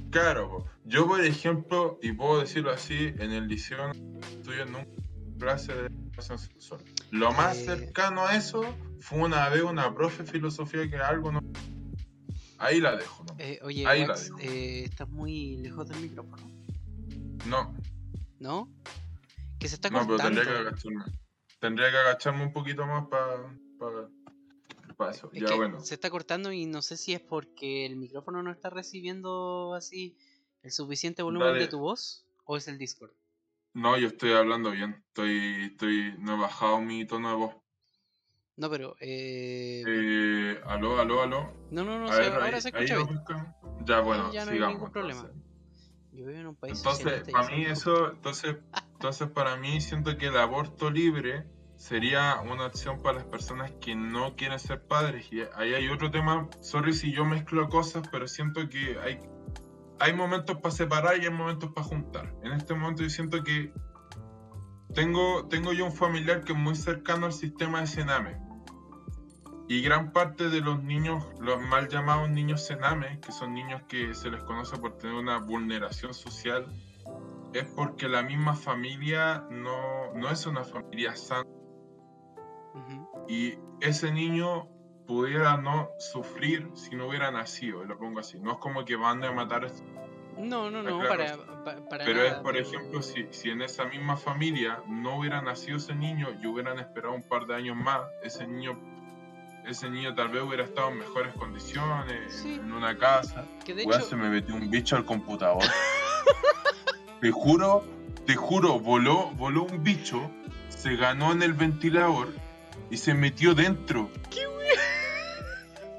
[0.09, 4.87] Claro, yo por ejemplo, y puedo decirlo así, en el liceo estudio nunca
[5.39, 6.81] clase de educación sexual.
[7.11, 7.65] Lo más Eh.
[7.65, 8.61] cercano a eso
[8.99, 11.41] fue una vez una profe de filosofía que algo no...
[12.59, 13.35] Ahí la dejo, ¿no?
[13.39, 14.37] Eh, oye, Ahí la dejo.
[14.39, 16.43] eh, estás muy lejos del micrófono,
[17.47, 17.73] No,
[18.39, 18.69] ¿no?
[19.61, 20.41] Que se está no, pero cortando.
[20.41, 21.03] tendría que agacharme.
[21.59, 25.29] Tendría que agacharme un poquito más para eso.
[25.33, 25.79] Es ya que bueno.
[25.79, 30.17] se está cortando y no sé si es porque el micrófono no está recibiendo así
[30.63, 31.59] el suficiente volumen Dale.
[31.61, 33.11] de tu voz o es el Discord.
[33.73, 35.03] No, yo estoy hablando bien.
[35.07, 37.55] Estoy, estoy, no he bajado mi tono de voz.
[38.57, 41.53] No, pero eh, Eh, aló, aló, aló.
[41.71, 43.23] no, no, no, se- ver, ahora ahí- se escucha bien.
[43.85, 44.75] Ya, bueno, ya no hay sigamos.
[44.75, 45.21] ningún problema.
[45.21, 45.50] entonces.
[46.11, 48.57] Yo vivo en un país Entonces, para mí eso, entonces,
[48.93, 51.45] entonces para mí siento que el aborto libre
[51.77, 55.27] sería una opción para las personas que no quieren ser padres.
[55.31, 59.19] Y ahí hay otro tema, sorry si yo mezclo cosas, pero siento que hay,
[59.99, 62.35] hay momentos para separar y hay momentos para juntar.
[62.43, 63.73] En este momento yo siento que
[64.93, 68.50] tengo, tengo yo un familiar que es muy cercano al sistema de Sename.
[69.71, 74.13] Y gran parte de los niños, los mal llamados niños Sename, que son niños que
[74.13, 76.65] se les conoce por tener una vulneración social,
[77.53, 81.47] es porque la misma familia no, no es una familia sana.
[83.29, 84.67] Y ese niño
[85.07, 88.41] pudiera no sufrir si no hubiera nacido, lo pongo así.
[88.41, 89.85] No es como que van a matar a este
[90.37, 91.37] No, no, no, para,
[91.89, 95.77] para Pero es, por pero- ejemplo, si, si en esa misma familia no hubiera nacido
[95.77, 98.77] ese niño y hubieran esperado un par de años más, ese niño,
[99.67, 102.55] ese niño tal vez hubiera estado en mejores condiciones, Sí.
[102.55, 103.45] en una casa.
[103.65, 105.63] que de hecho, se me metió un bicho al computador.
[107.21, 107.83] te juro,
[108.25, 110.29] te juro, voló, voló un bicho,
[110.69, 112.33] se ganó en el ventilador
[112.89, 114.09] y se metió dentro.
[114.29, 114.41] ¿Qué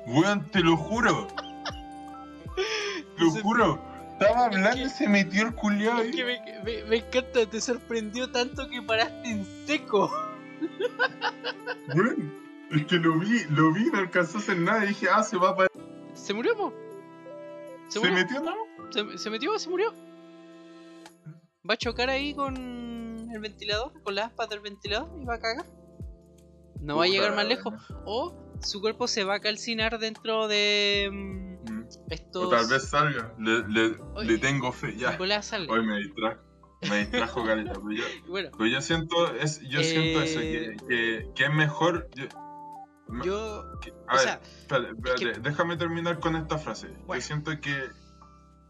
[0.06, 0.50] weón?
[0.50, 1.28] te lo juro.
[3.16, 3.82] Te lo Se- juro.
[4.20, 7.60] Estaba Es hablando y se metió el culiao es que me, me- me encanta, te
[7.60, 10.12] sorprendió tanto que paraste en seco.
[11.94, 12.32] Weón,
[12.72, 15.36] es que lo vi, lo vi, no alcanzó a hacer nada y dije, ah, se
[15.36, 15.70] va a parar.
[16.14, 16.72] Se murió, po.
[17.88, 18.14] ¿Se, Se, murió.
[18.14, 18.54] metió, no?
[18.90, 19.92] Se, se metió, se murió.
[21.68, 22.56] Va a chocar ahí con
[23.32, 25.66] el ventilador, con las aspas del ventilador y va a cagar.
[26.80, 27.74] No va a llegar más lejos.
[28.04, 31.86] O su cuerpo se va a calcinar dentro de mm, Mm.
[32.10, 32.44] estos.
[32.46, 33.32] O tal vez salga.
[33.38, 35.16] Le, le, Oye, le tengo fe, ya.
[35.20, 36.40] Hoy me distrajo.
[36.90, 37.74] Me distrajo, Caleta.
[37.74, 42.08] Pero yo, Bueno, pero yo siento, es, yo siento eso, que, que, que es mejor.
[42.16, 42.26] yo-
[43.24, 43.60] yo.
[43.60, 46.88] O a ver, sea, espérate, espérate, que- déjame terminar con esta frase.
[47.06, 47.14] Bueno.
[47.14, 47.90] Yo siento que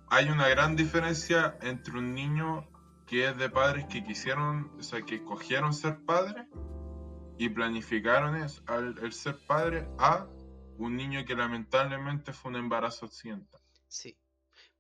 [0.09, 2.69] hay una gran diferencia entre un niño
[3.07, 6.47] que es de padres que quisieron, o sea, que escogieron ser padres
[7.39, 10.27] y planificaron es, al, el ser padre a
[10.79, 13.61] un niño que lamentablemente fue un embarazo accidental.
[13.89, 14.17] sí.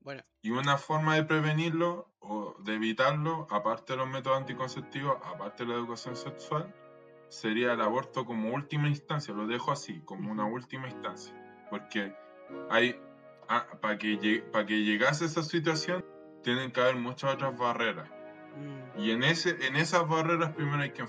[0.01, 5.62] Bueno, Y una forma de prevenirlo o de evitarlo, aparte de los métodos anticonceptivos, aparte
[5.65, 6.75] de la educación sexual,
[7.33, 9.33] sería el aborto como última instancia.
[9.35, 11.35] Lo dejo así, como una última instancia.
[11.71, 12.14] Porque
[12.71, 13.01] hay,
[13.81, 16.05] para que, lleg- pa' que llegase a esa situación,
[16.42, 18.09] tienen que haber muchas otras barreras.
[18.57, 21.05] mm, Y en, ese, en esas barreras primero hay que...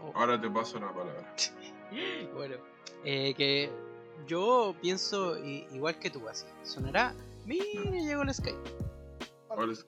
[0.00, 1.34] oh, Ahora te paso la palabra.
[2.34, 2.56] bueno,
[3.04, 3.70] eh, que
[4.26, 6.46] yo pienso igual que tú, así.
[6.62, 7.14] Sonará.
[7.44, 8.58] Mira, llegó el Skype.
[9.50, 9.84] Ahora es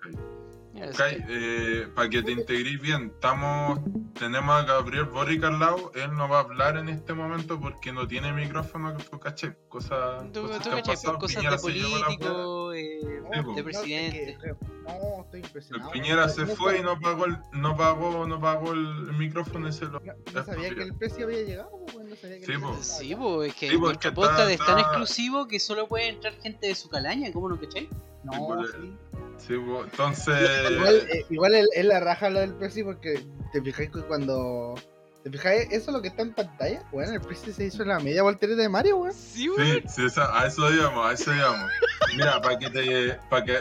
[0.75, 1.25] que- Mira el Ok, Skype.
[1.29, 3.81] eh, para que te integres bien, estamos,
[4.19, 7.93] tenemos a Gabriel Boric al lado, él no va a hablar en este momento porque
[7.93, 11.63] no tiene micrófono, tú caché, cosa, Tú, cosas tú que han pasado, cosas Piñera de
[11.63, 13.21] político, eh, Sí, de.
[13.45, 14.39] No, presidente.
[14.85, 15.91] no, estoy El impresionado.
[15.93, 19.85] Piñera se fue y no pagó el, no pagó, no pagó el micrófono y se
[19.87, 20.01] lo...
[20.01, 22.77] No, no sabía que el precio había llegado, pues, no sabía que Sí, el pues.
[22.77, 26.09] precio Sí, pues es que Sí, que podcast está- es tan exclusivo que solo puede
[26.09, 27.89] entrar gente de su calaña, ¿cómo no cachai?
[28.25, 28.97] No, sí.
[29.39, 30.71] Sí, pues, entonces...
[30.71, 34.75] Igual, eh, igual es es la raja lo del precio porque te fijáis que cuando.
[35.23, 35.63] ¿Te fijáis?
[35.71, 36.83] Eso es lo que está en pantalla.
[36.93, 39.13] Bueno, el precio se hizo en la media voltereta de Mario, weón.
[39.15, 41.71] Sí, Sí, sí, esa- a eso íbamos, a eso íbamos.
[42.15, 43.59] Mira, para que te, para que,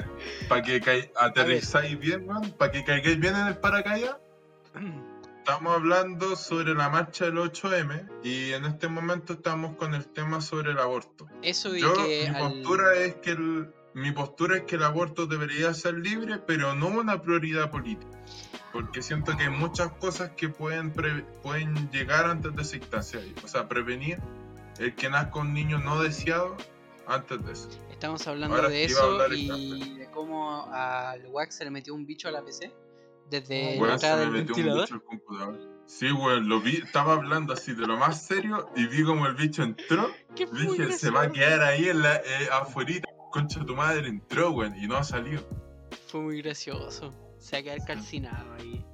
[0.50, 4.18] para que aterrizáis bien, para que caigáis bien en el paracaídas,
[5.38, 10.40] Estamos hablando sobre la marcha del 8M y en este momento estamos con el tema
[10.40, 11.28] sobre el aborto.
[11.42, 14.84] Eso y Yo, que mi al- postura es que el, mi postura es que el
[14.84, 18.12] aborto debería ser libre, pero no una prioridad política.
[18.72, 20.92] Porque siento que hay muchas cosas que pueden,
[21.44, 23.20] pueden llegar antes de esa instancia.
[23.44, 24.20] O sea, prevenir
[24.80, 26.58] el que nazca un niño no deseado
[27.06, 27.70] antes de eso.
[27.92, 32.28] estamos hablando Ahora de eso y de cómo al Wax se le metió un bicho
[32.28, 32.72] a la PC
[33.30, 35.60] desde la Weón, se entrada del un bicho al computador.
[35.86, 39.36] Sí, weón, lo vi, estaba hablando así de lo más serio y vi como el
[39.36, 43.60] bicho entró ¿Qué fue Dije, se va a quedar ahí en la, eh, afuerita concha
[43.60, 45.42] de tu madre entró, weón, y no ha salido.
[46.08, 47.12] Fue muy gracioso.
[47.40, 48.86] Se va a quedar calcinado ahí.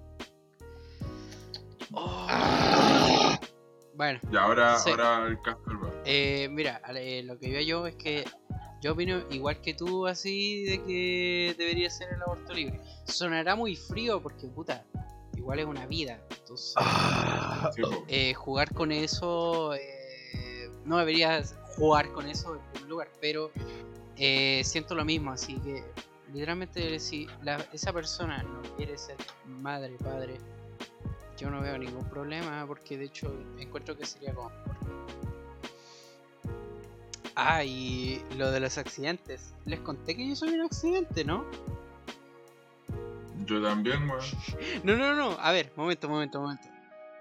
[1.91, 2.27] Oh.
[3.95, 4.89] Bueno, Y ahora, Sí.
[4.91, 5.91] ahora el Casper va.
[6.05, 8.23] eh, mira, eh, lo que veo yo es que
[8.81, 12.79] yo opino igual que tú así de que debería ser el aborto libre.
[13.05, 14.85] Sonará muy frío porque puta,
[15.35, 16.21] igual es una vida.
[16.29, 18.05] Entonces, po.
[18.07, 23.51] eh, jugar con eso, eh, no deberías jugar con eso en primer lugar, pero
[24.20, 25.84] eh, siento lo mismo, así que
[26.34, 29.15] literalmente si la- esa persona no quiere ser
[29.47, 30.38] madre, padre,
[31.38, 34.51] yo no veo ningún problema porque de hecho encuentro que sería como...
[37.36, 39.53] Ah, y lo de los accidentes.
[39.65, 41.45] Les conté que yo soy un accidente, ¿no?
[43.45, 44.20] Yo también, weón.
[44.84, 46.67] No, no, no, a ver, momento, momento, momento.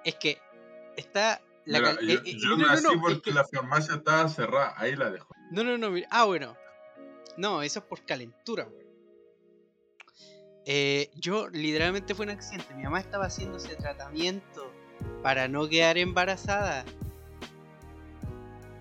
[0.04, 0.38] Es que
[0.96, 1.40] está...
[1.66, 3.44] La Mira, cal- yo eh, eh, yo no, no, nací no, es porque que- la
[3.44, 5.28] farmacia estaba cerrada, ahí la dejo.
[5.52, 6.08] No, no, no, mira.
[6.10, 6.56] Ah, bueno.
[7.38, 8.84] No, eso es por calentura, güey.
[10.66, 12.74] Eh, yo literalmente fue un accidente.
[12.74, 14.72] Mi mamá estaba haciendo ese tratamiento
[15.22, 16.84] para no quedar embarazada.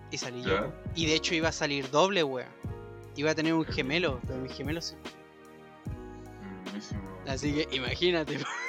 [0.09, 0.73] Y salí yo.
[0.95, 2.49] Y de hecho iba a salir doble, weón.
[3.15, 4.97] Iba a tener un gemelo, pero mi gemelo se...
[6.65, 7.01] Buenísimo.
[7.27, 8.39] Así que imagínate.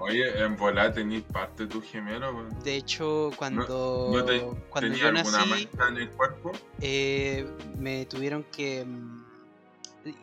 [0.00, 2.48] Oye, en volar tenéis parte de tu gemelo.
[2.62, 6.52] De hecho, cuando, ¿No te, cuando tenía yo alguna mancha en el cuerpo?
[6.80, 7.46] eh,
[7.78, 9.24] me tuvieron que mm,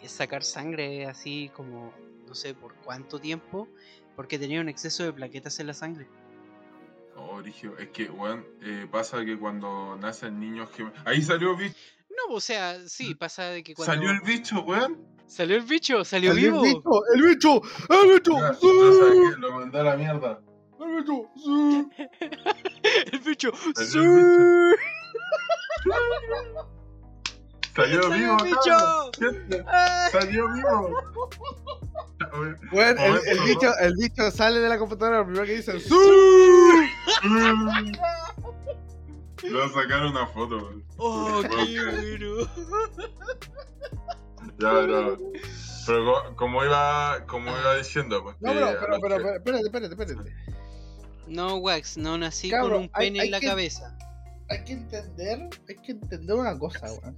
[0.07, 1.93] sacar sangre así como
[2.27, 3.67] no sé por cuánto tiempo
[4.15, 6.07] porque tenía un exceso de plaquetas en la sangre.
[7.17, 10.99] Oh, Origio, es que, weón, eh, pasa que cuando nacen niños gemelos.
[11.05, 11.75] Ahí salió el bicho.
[12.09, 15.14] No, o sea, sí, pasa de que cuando Salió el bicho, weón.
[15.27, 16.61] Salió el bicho, salió ¡El vivo.
[16.61, 17.01] bicho!
[17.13, 17.61] ¡El bicho!
[17.89, 18.33] ¡El bicho!
[18.59, 18.67] ¡Sí!
[19.39, 20.39] lo mandé a la mierda.
[20.79, 21.29] ¡El bicho!
[21.35, 21.87] ¡Sí!
[23.11, 23.51] El bicho.
[23.75, 23.99] Salió ¡Sí!
[23.99, 24.75] el
[27.75, 28.77] Salió ¡Salió vivo, el bicho!
[30.11, 30.89] Salió vivo.
[32.71, 35.89] Bueno, el, el bicho, el bicho sale de la computadora, lo primero que dice ¡Sí!
[39.43, 40.71] Le voy a sacar una foto.
[40.97, 42.49] ¡Oh, qué bueno!
[44.59, 45.17] Ya, pero.
[45.87, 48.35] Pero co- como iba, como iba diciendo, pues.
[48.39, 50.33] No, pero, pero, pero, espérate, espérate, espérate.
[51.27, 53.97] No, Wax, no nací Cabro, con un pene hay en la que- cabeza.
[54.49, 57.17] Hay que entender, hay que entender una cosa, weón.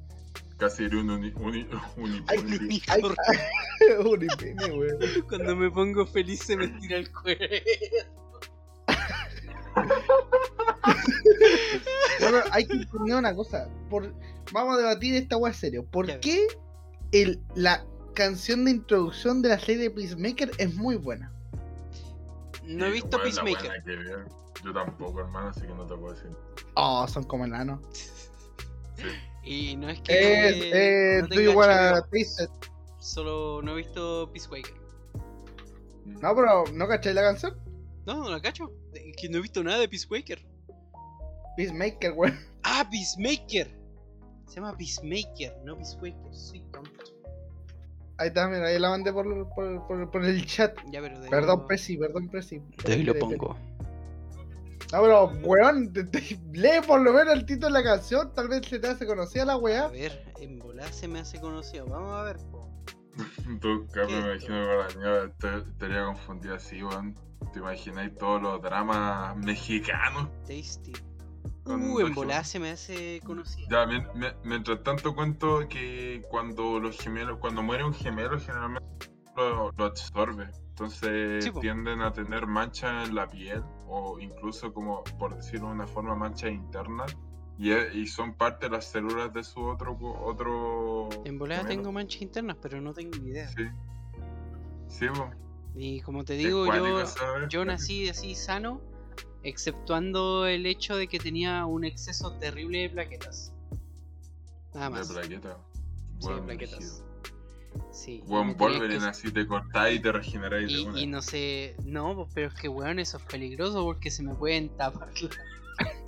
[0.58, 1.68] Casi era un uni, uni,
[2.28, 2.82] Hay unipuni.
[2.88, 3.02] Hay,
[4.00, 4.98] un impene, weón.
[5.28, 7.46] Cuando me pongo feliz se me tira el cuello.
[12.22, 13.70] No, no, hay que entender una cosa.
[13.90, 14.14] Por,
[14.52, 15.86] vamos a debatir esta weá serio.
[15.86, 16.48] ¿Por qué
[17.12, 21.32] el, la canción de introducción de la serie de Peacemaker es muy buena?
[22.64, 23.72] No he visto Peacemaker.
[24.64, 26.32] Yo tampoco, hermano, así que no te puedo decir.
[26.74, 27.80] Oh, son como enanos.
[29.48, 30.50] Y no es que.
[30.50, 32.04] Es, eh, no do tenga you wanna?
[33.00, 34.74] Solo no he visto Peacemaker.
[36.04, 37.58] No, pero ¿no cacháis la canción?
[38.06, 38.70] No, no la cacho.
[38.94, 40.46] Es que no he visto nada de Peacemaker.
[41.56, 42.38] Peacemaker, weón.
[42.64, 43.74] Ah, Peacemaker.
[44.48, 46.34] Se llama Peacemaker, no Peacemaker.
[46.34, 47.04] Soy tonto.
[48.18, 50.76] Ahí está, mira, ahí la mandé por, por, por, por el chat.
[50.92, 52.62] Ya, pero de Perdón, ahí Presi, perdón, Presi.
[52.86, 53.56] De ahí lo pongo.
[54.92, 58.48] No, pero, weón, te- te- lee por lo menos el título de la canción, tal
[58.48, 59.88] vez se te hace conocida la A weá.
[59.90, 61.86] ver, en volar se me hace conocido.
[61.88, 62.68] Vamos a ver, po.
[63.62, 67.14] Tú, me imagino que mierda te- estaría confundido así, weón.
[67.54, 70.30] ¿Te imagináis todos los dramas mexicanos?
[70.48, 70.94] Tasty.
[71.68, 72.48] Con Uh, en gemelos.
[72.48, 73.68] se me hace conocido.
[73.70, 78.88] Ya, mien- mien- mientras tanto cuento que cuando los gemelos, cuando muere un gemelo, generalmente
[79.36, 80.50] lo, lo absorbe.
[80.70, 85.74] Entonces Sí, tienden a tener manchas en la piel o incluso como, por decirlo de
[85.74, 87.16] una forma, manchas internas.
[87.60, 89.98] Y, e- y son parte de las células de su otro...
[90.24, 91.82] otro En volada gemelo.
[91.82, 93.48] tengo manchas internas, pero no tengo ni idea.
[93.50, 93.64] Sí.
[94.88, 95.08] Sí.
[95.76, 97.04] Y como te digo, yo,
[97.50, 98.80] yo nací así sano,
[99.44, 103.54] exceptuando el hecho de que tenía un exceso terrible de plaquetas.
[104.74, 105.08] Nada más.
[105.10, 105.58] De plaqueta.
[106.20, 107.04] Sí, Buen plaquetas.
[107.92, 108.24] Sí.
[108.26, 112.16] Buen Wolverine, que- así te cortáis y te regeneráis de Y, y no sé, no,
[112.16, 115.10] pues, pero es que weón, eso es peligroso porque se me pueden tapar.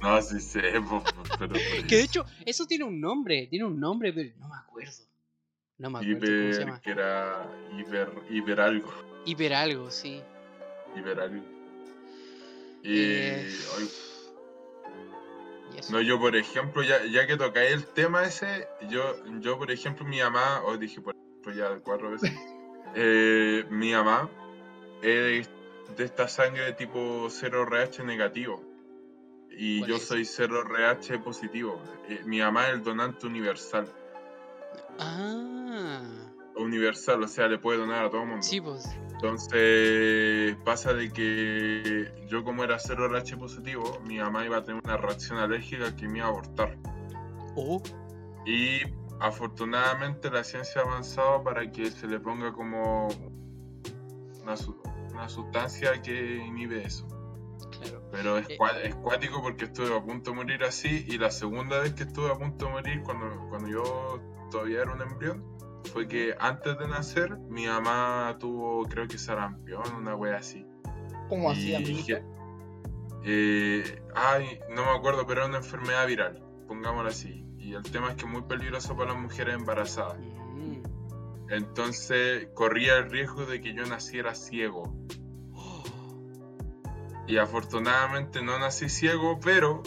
[0.02, 1.54] No, sí sé, po, po, pero...
[1.88, 4.92] que de hecho, eso tiene un nombre, tiene un nombre, pero no me acuerdo.
[5.78, 6.82] No me acuerdo cómo se Hiper, llama.
[6.82, 8.92] que era hiper, hiper algo.
[9.26, 10.22] Hiper algo, sí.
[10.98, 11.44] Hiper algo.
[12.84, 13.90] Y Eh, hoy-
[15.92, 20.06] no, yo por ejemplo, ya, ya que tocáis el tema ese, yo, yo por ejemplo,
[20.06, 22.32] mi mamá, os dije por ejemplo ya cuatro veces,
[22.96, 24.30] eh, mi mamá
[25.02, 25.50] es
[25.98, 28.64] de esta sangre tipo 0RH negativo.
[29.52, 30.08] Y ¿Cuál yo es?
[30.08, 31.82] soy 0RH positivo.
[32.08, 33.92] Eh, mi mamá es el donante universal.
[35.00, 36.02] Ah.
[36.56, 38.44] universal, o sea, le puede donar a todo el mundo.
[38.44, 38.86] Sí, pues.
[39.22, 44.82] Entonces pasa de que yo como era cero RH positivo, mi mamá iba a tener
[44.82, 46.78] una reacción alérgica que me iba a abortar.
[47.57, 47.84] Oh.
[48.45, 48.80] Y
[49.20, 53.09] afortunadamente la ciencia ha avanzado para que se le ponga como
[54.41, 54.55] una,
[55.11, 57.05] una sustancia que inhibe eso.
[57.72, 58.01] Claro.
[58.13, 58.57] Pero es, Eh.
[58.86, 62.32] es cuático porque estuve a punto de morir así y la segunda vez que estuve
[62.32, 65.59] a punto de morir cuando, cuando yo todavía era un embrión
[65.92, 70.66] fue que antes de nacer mi mamá tuvo creo que sarampión, una wea así.
[71.28, 72.18] ¿Cómo así, amigo?
[73.24, 77.46] eh, ay, no me acuerdo, pero era una enfermedad viral, pongámoslo así.
[77.58, 80.18] Y el tema es que es muy peligroso para las mujeres embarazadas.
[80.20, 80.82] Mm.
[81.50, 84.96] Entonces corría el riesgo de que yo naciera ciego.
[85.54, 85.84] Oh.
[87.28, 89.84] Y afortunadamente no nací ciego, pero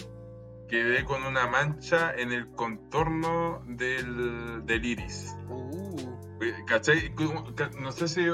[0.73, 5.37] quedé con una mancha en el contorno del, del iris.
[5.51, 6.17] Uh.
[7.55, 8.25] Ca- No sé si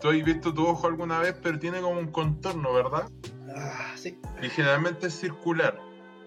[0.00, 3.10] tú has visto tu ojo alguna vez, pero tiene como un contorno, ¿verdad?
[3.52, 4.16] Ah, sí.
[4.40, 5.80] Y generalmente es circular.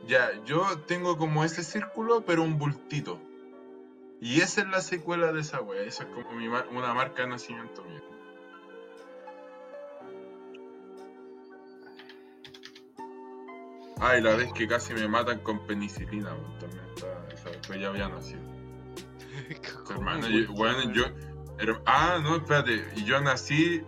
[0.07, 3.21] Ya, yo tengo como ese círculo, pero un bultito.
[4.19, 5.83] Y esa es la secuela de esa wea.
[5.83, 8.01] Esa es como mi mar- una marca de nacimiento mío.
[14.03, 18.09] Ay, la vez que casi me matan con penicilina, también está, esa pues ya había
[18.09, 18.41] nacido.
[19.85, 21.03] ¿Cómo, Hermano, yo- bueno, yo.
[21.59, 22.83] her- ah, no, espérate.
[22.95, 23.83] Y yo nací.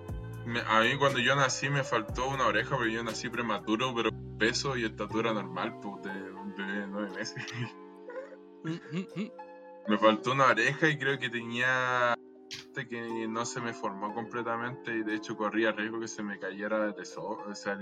[0.45, 4.11] me- a mí cuando yo nací me faltó una oreja porque yo nací prematuro, pero
[4.37, 7.43] peso y estatura normal, pues, de un bebé de nueve meses.
[8.65, 9.31] Mm, mm, mm.
[9.89, 12.15] me faltó una oreja y creo que tenía.
[12.87, 16.85] Que no se me formó completamente y de hecho corría riesgo que se me cayera
[16.85, 17.79] el esófago, o sea,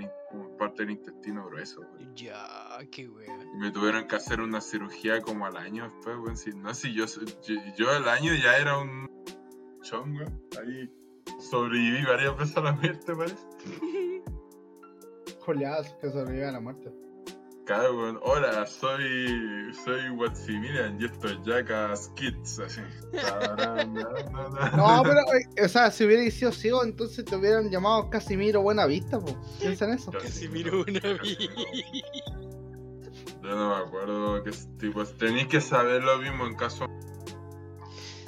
[0.58, 1.82] parte del intestino grueso.
[2.16, 3.40] Ya, qué wea.
[3.54, 6.38] Y me tuvieron que hacer una cirugía como al año después, weón.
[6.38, 9.10] Si, no, si yo, yo, yo al año ya era un
[9.82, 10.26] chongo.
[10.60, 10.90] Ahí
[11.40, 13.48] sobreviví varias veces a la muerte, parece.
[15.40, 16.92] Joleadas que sobrevive a la muerte.
[17.80, 18.20] Weón.
[18.24, 22.82] Hola, soy, soy Waximilian y esto es Jackass Kids, así.
[24.76, 25.20] No, pero,
[25.56, 29.36] eh, o sea, si hubiera sido ciego, entonces te hubieran llamado Casimiro Buenavista, po.
[29.60, 30.12] Piensa en eso.
[30.12, 31.54] Casi miro una vida.
[33.42, 35.06] Yo no me acuerdo qué tipo.
[35.06, 36.86] Tenéis que saber lo mismo en caso.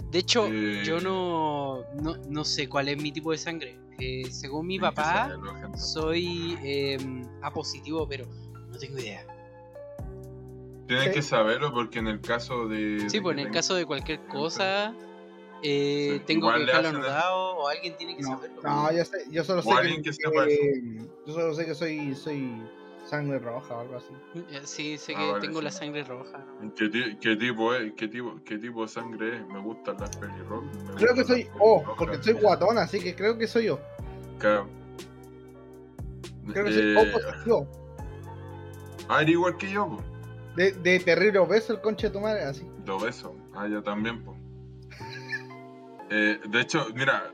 [0.10, 0.84] De hecho, Eh.
[0.86, 3.80] yo no, no, no sé cuál es mi tipo de sangre.
[4.00, 5.36] Eh, según mi que papá,
[5.78, 6.98] soy eh,
[7.42, 8.26] A positivo, pero
[8.70, 9.26] no tengo idea.
[10.96, 11.14] Tienes Sí.
[11.14, 13.10] que saberlo porque en el caso de.
[13.10, 14.94] Sí, de pues en el caso de cualquier cosa,
[15.64, 18.62] eh, Sí, tengo igual que dejarlo el- anotado o alguien tiene que No, saberlo.
[18.64, 21.74] no, yo, sé, yo solo O sé alguien que, que que- yo solo sé que
[21.76, 22.62] soy, soy
[23.06, 24.14] sangre roja o algo así.
[24.52, 25.66] Eh, Sí, sé Ah, que vale, tengo sí.
[25.66, 26.46] la sangre roja.
[26.76, 27.94] ¿Qué, ti- qué tipo es?
[27.94, 29.48] ¿Qué tipo, ¿Qué tipo de sangre es?
[29.48, 30.70] Me gustan las pelirrojas.
[30.96, 33.80] Creo que soy O, porque soy guatón, así que creo que soy yo.
[34.40, 34.68] Claro.
[36.52, 37.68] Creo que soy Eh, O positivo.
[39.10, 40.04] ah, era igual que yo, pues.
[40.56, 42.68] De, de terrible obeso el conche de tu madre, así.
[42.86, 43.32] Dos besos.
[43.56, 44.38] Ah, yo también, pues.
[46.10, 47.34] Eh, de hecho, mira,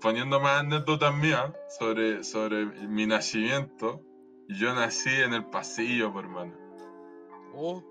[0.00, 4.00] poniendo más anécdotas mías sobre, sobre mi nacimiento,
[4.48, 6.54] yo nací en el pasillo, por hermano.
[7.54, 7.82] Oh,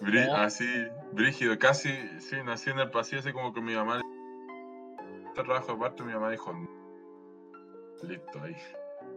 [0.00, 0.34] Brí- Oh.
[0.36, 0.66] Así,
[1.12, 1.90] brígido, casi,
[2.20, 4.00] sí, nací en el pasillo, así como que mi mamá.
[5.28, 6.52] Este trabajo aparte, mi mamá dijo.
[8.02, 8.56] Listo, ahí.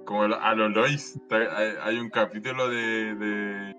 [0.06, 3.76] Como a los Lois, hay, hay un capítulo de, de,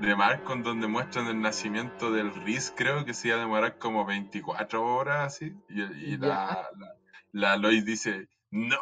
[0.00, 4.04] de Malcolm donde muestran el nacimiento del Riz, creo que se iba a demorar como
[4.04, 5.54] 24 horas, así.
[5.68, 6.94] Y, y la, la,
[7.32, 8.76] la Lois dice: No,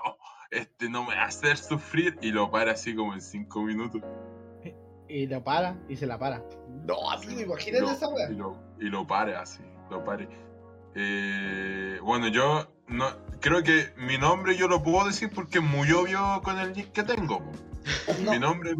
[0.50, 2.18] este no me va a hacer sufrir.
[2.20, 4.02] Y lo para así como en 5 minutos.
[5.08, 6.42] Y lo para y se la para.
[6.86, 8.30] No, así, Y imagínate esa wea.
[8.30, 10.28] Y lo, y lo pare así, lo pare.
[10.94, 13.06] Eh, bueno, yo no
[13.40, 16.92] creo que mi nombre yo lo puedo decir porque es muy obvio con el nick
[16.92, 17.40] que tengo.
[18.24, 18.74] No, Mi nombre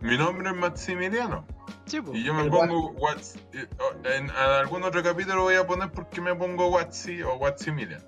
[0.00, 1.46] mi nombre es Maximiliano.
[1.86, 2.18] Sí, pues.
[2.18, 5.66] Y yo me El pongo Wats, eh, oh, en, en algún otro capítulo voy a
[5.66, 8.02] poner porque me pongo Watsi o Watsimilian.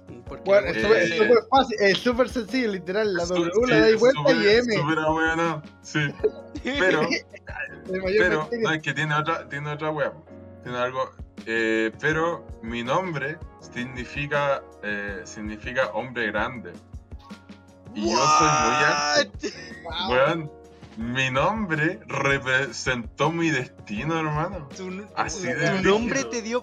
[0.44, 3.14] Bueno, es Eh, súper- es súper fácil, es súper sencillo, literal.
[3.14, 4.74] La W sí, la dais vuelta y M.
[4.76, 6.00] súper bueno, sí.
[6.64, 7.00] Pero
[8.18, 10.12] Pero, no, es que tiene otra, tiene otra wea.
[10.62, 11.10] Tiene algo.
[11.46, 16.72] eh, pero mi nombre significa, eh, significa hombre grande.
[17.94, 19.48] Y yo soy muy alto.
[19.84, 20.10] Wow.
[20.10, 20.52] Weón,
[20.98, 24.68] mi nombre representó mi destino, hermano.
[24.76, 26.30] Tu, Así tu de nombre rígido.
[26.30, 26.62] te dio.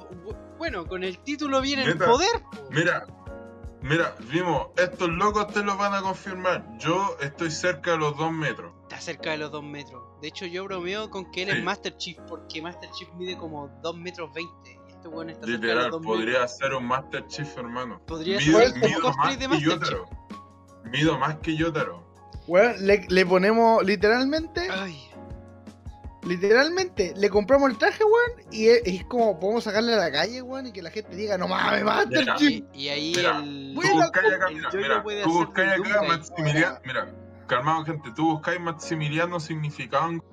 [0.58, 2.42] Bueno, con el título viene el poder.
[2.52, 2.68] po.
[2.70, 3.06] Mira,
[3.82, 6.78] mira, vimos, estos locos te lo van a confirmar.
[6.80, 8.74] Yo estoy cerca de los dos metros.
[8.84, 10.04] Está cerca de los 2 metros.
[10.22, 11.64] De hecho, yo bromeo con que él es.
[11.64, 15.46] Master Chief porque Master Chief mide como 2 metros 20 y está este weón está
[15.48, 16.08] cerca de Literal, los 2000.
[16.14, 18.02] podría ser un Master Chief, hermano.
[18.06, 19.98] Podría mido, ser un mido cosplay más de que Master.
[20.84, 22.15] Mido más que Yotaro.
[22.48, 25.00] Weón, le, le ponemos literalmente, Ay,
[26.24, 30.42] literalmente, le compramos el traje, weón, y es, es como podemos sacarle a la calle,
[30.42, 32.36] weón, y que la gente diga, no mames, Master Mira.
[32.36, 32.64] Chief.
[32.74, 33.72] y, y ahí Mira, el.
[33.74, 36.02] Tú Bueno, buscáis acá, mira, mira, puede tú buscáis acá.
[36.04, 37.08] Maximiliano, mira,
[37.48, 40.24] calmado gente, tú buscáis Maximiliano significado en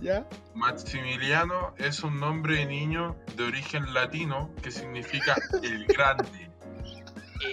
[0.00, 0.26] ¿Ya?
[0.54, 6.50] Maximiliano es un nombre de niño de origen latino que significa el grande.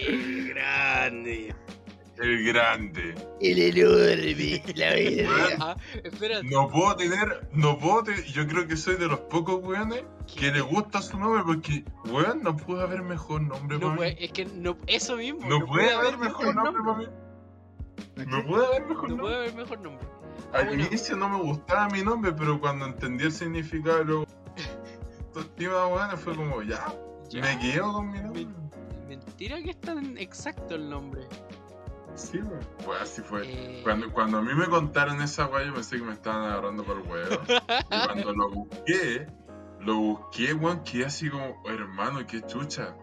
[0.06, 1.54] El grande.
[2.18, 3.14] El grande.
[3.40, 5.28] El enorme, la Weón,
[5.60, 5.76] Ah.
[6.44, 10.04] No puedo tener, no puedo tener, yo creo que soy de los pocos weones
[10.38, 14.10] que le gusta su nombre porque, weón, no puede haber mejor nombre No para puede,
[14.12, 14.16] mí.
[14.20, 15.40] es que no, eso mismo.
[15.48, 17.06] No, puede haber mejor nombre para mí.
[18.26, 19.36] No puede haber mejor No puede nombre.
[19.36, 20.06] haber mejor nombre.
[20.52, 20.84] Al bueno.
[20.84, 24.26] inicio no me gustaba mi nombre, pero cuando entendí el significado, luego,
[25.58, 26.94] weón, fue como, ya,
[27.30, 27.40] Ya.
[27.40, 28.46] me quedo con mi nombre.
[29.08, 31.22] Mentira que es tan exacto el nombre.
[32.14, 32.60] Sí, weón.
[32.84, 33.42] Pues así fue.
[33.46, 36.84] Eh, Cuando, cuando a mí me contaron esa weá, yo pensé que me estaban agarrando
[36.84, 37.42] por el huevo.
[37.46, 39.26] Y cuando lo busqué,
[39.80, 42.94] lo busqué, weón, quedé así como, hermano, qué chucha.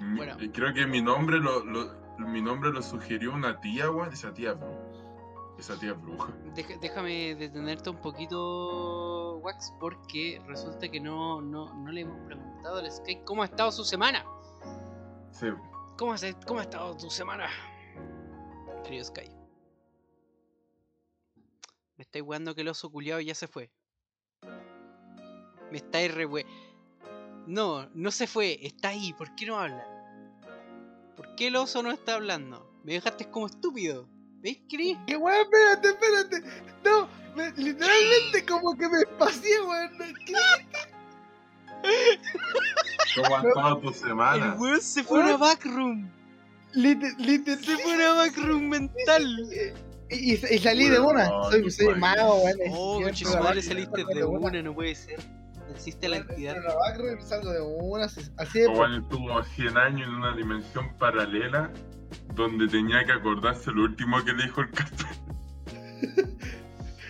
[0.00, 0.36] Bueno.
[0.40, 4.32] y creo que mi nombre lo, lo- mi nombre lo sugirió una tía, weón, esa
[4.32, 4.78] tía bruja.
[5.58, 6.32] Esa tía bruja.
[6.54, 12.78] Deja- déjame detenerte un poquito, Wax, porque resulta que no, no, no le hemos preguntado
[12.78, 14.24] al Sky cómo ha estado su semana.
[15.32, 15.48] Sí.
[15.96, 17.48] ¿Cómo, has- cómo ha estado tu semana?
[19.04, 19.30] Sky.
[21.96, 23.70] Me estáis jugando que el oso culiado ya se fue.
[25.70, 26.46] Me estáis re we-
[27.46, 29.84] No, no se fue, está ahí, ¿por qué no habla?
[31.16, 32.70] ¿Por qué el oso no está hablando?
[32.84, 34.08] Me dejaste como estúpido.
[34.40, 34.96] ¿Veis, Chris?
[35.06, 36.42] Que weón, espérate, espérate.
[36.84, 39.98] No, me- literalmente como que me espacié, weón.
[40.24, 40.34] ¿Qué?
[43.16, 44.54] ¿Cómo ha estado tu El semana?
[44.58, 46.08] weón se fue a una backroom.
[46.74, 49.24] Liter- liter- Se fue a una backroom mental.
[50.10, 51.28] Y, y- y salí de una.
[51.30, 52.00] Weón, Soy, soy weón.
[52.00, 52.58] mago, weón.
[52.70, 53.00] Oh,
[53.42, 55.18] madre, saliste de una, no puede ser.
[55.74, 56.56] Existe la entidad.
[56.56, 56.60] a
[56.98, 58.04] la y salgo de una.
[58.04, 58.66] Así de.
[58.68, 61.70] Juan estuvo 100 años en una dimensión paralela
[62.34, 65.06] donde tenía que acordarse lo último que le dijo el Casper.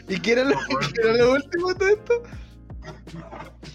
[0.09, 2.23] ¿Y qué era lo, qué era lo último de esto?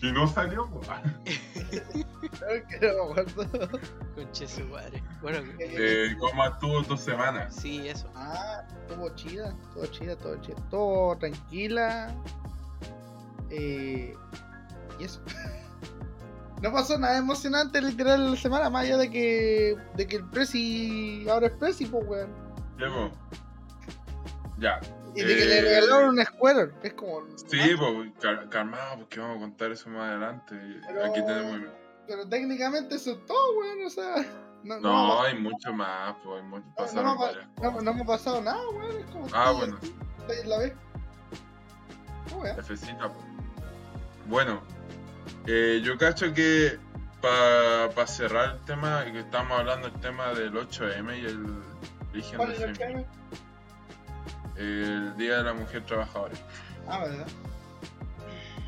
[0.01, 0.81] Y no salió, po.
[2.41, 3.79] No, que no me acuerdo.
[4.15, 5.03] Conche su madre.
[5.21, 7.49] Bueno, Eh, ¿Cómo estuvo tu semana?
[7.51, 8.09] sí, eso.
[8.15, 12.13] Ah, estuvo chida, todo chida, todo chida, todo tranquila.
[13.49, 14.15] Eh,
[14.99, 15.21] y eso.
[16.61, 21.27] No pasó nada emocionante literal la semana, más allá de que, de que el Prezi
[21.29, 22.29] ahora es Prezi, pues weón.
[22.77, 23.11] Llevo.
[24.59, 24.79] Ya.
[25.13, 27.19] Y de que le Eh, regalaron un Square, es como.
[27.36, 30.55] Sí, pues, cal- calmado, porque vamos a contar eso más adelante.
[30.88, 31.67] Pero- Aquí tenemos.
[32.08, 34.16] Pero técnicamente eso es todo, weón, o sea.
[34.64, 37.32] No, hay mucho más, pues, hay mucho, pa- no, pa-
[37.62, 37.84] no- cosas.
[37.84, 39.28] no me ha pasado nada, weón, es como.
[39.34, 39.78] Ah, bueno,
[40.45, 40.74] la vez.
[42.34, 42.64] Oh.
[42.64, 43.26] Fecita, pues.
[44.28, 44.62] Bueno,
[45.47, 46.80] eh, yo cacho que
[47.22, 51.45] para cerrar el tema, que estamos hablando del tema del 8M y el
[52.12, 53.06] origen ¿Cuál del el
[54.56, 56.34] el Día de la Mujer Trabajadora.
[56.88, 57.26] Ah, ¿verdad?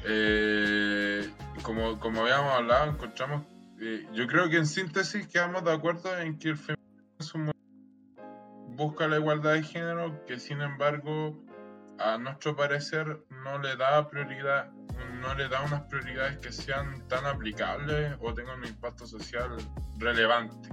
[0.07, 1.29] Eh,
[1.63, 3.43] como, como habíamos hablado, encontramos,
[3.79, 7.51] eh, yo creo que en síntesis quedamos de acuerdo en que el feminismo
[8.69, 11.43] busca la igualdad de género, que sin embargo,
[11.97, 14.69] a nuestro parecer, no le da prioridad,
[15.21, 19.57] no le da unas prioridades que sean tan aplicables o tengan un impacto social
[19.97, 20.69] relevante.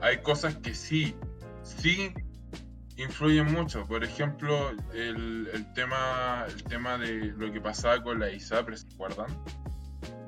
[0.00, 1.16] Hay cosas que sí,
[1.62, 2.12] sí
[2.96, 3.84] influyen mucho.
[3.86, 8.86] Por ejemplo, el, el tema, el tema de lo que pasaba con la ISAPRE, ¿se
[8.94, 9.26] acuerdan?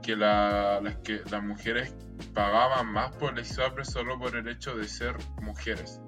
[0.03, 1.95] Que, la- las, que las mujeres
[2.35, 6.01] pagaban más por la ISAPRE solo por el hecho de ser mujeres.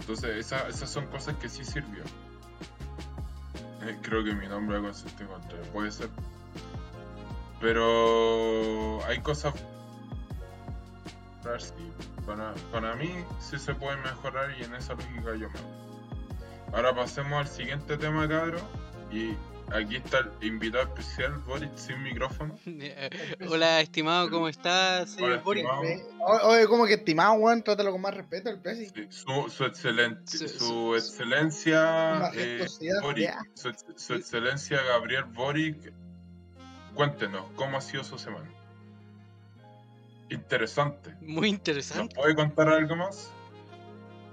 [0.00, 2.02] Entonces, esa- esas son cosas que sí sirvió.
[3.82, 6.08] Eh, creo que mi nombre con sentido contrario, puede ser.
[7.60, 9.54] Pero hay cosas
[11.46, 11.72] mejorar, sí.
[12.26, 16.74] Para, para mí sí se puede mejorar y en esa lógica yo me voy.
[16.74, 18.58] Ahora pasemos al siguiente tema, cabro.
[19.12, 19.34] Y
[19.72, 22.58] aquí está el invitado especial, Boris, sin micrófono.
[23.48, 25.10] Hola, estimado, ¿cómo estás?
[25.10, 25.64] señor Hola, Boris?
[26.42, 28.86] Oye, como que estimado, weón, trátalo con más respeto el Prezi.
[28.88, 32.66] Sí, Su, su, excelente, Su- su, su- excelencia eh,
[33.00, 35.92] Boric, su excelencia Gabriel Boric,
[36.94, 38.50] cuéntenos, ¿cómo ha sido su semana?
[40.30, 41.14] Interesante.
[41.20, 42.14] Muy ¿Nos interesante.
[42.16, 43.30] puede contar algo más?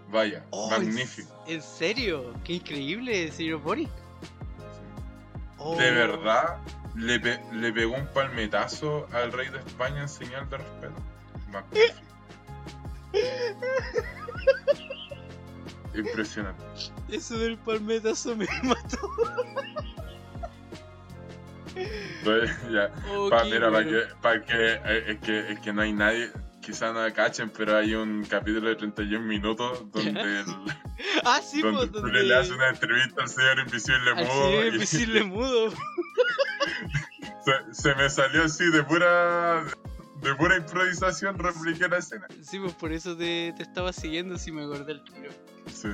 [0.10, 1.44] Vaya, Oh, ¿en- magnífico.
[1.48, 2.34] ¿En serio?
[2.44, 3.89] Qué increíble, señor Boris.
[5.58, 6.58] Oh, De verdad,
[6.96, 10.96] le, pe- le pegó un palmetazo al rey de España en señal de respeto.
[11.52, 12.00] Magnífico.
[15.96, 16.64] Impresionante.
[17.10, 18.98] Eso del palmetazo me mató.
[22.24, 25.82] Pues, ya, Oh, pa- mira, para que, pa' que, eh, es que, es que no
[25.82, 30.09] hay nadie, quizá no cachen, pero hay un capítulo de 31 minutos donde,
[30.39, 30.45] el,
[31.26, 32.24] Ah, sí, donde pues, donde...
[32.24, 35.71] le hace una entrevista al señor invisible Al mudo señor y invisible mudo.
[37.43, 39.63] se, se me salió así de pura
[40.21, 42.28] de pura improvisación repliqué la escena.
[42.41, 45.32] Sí, pues por eso te, te estaba siguiendo si me acordé el tiro.
[45.67, 45.89] Sí.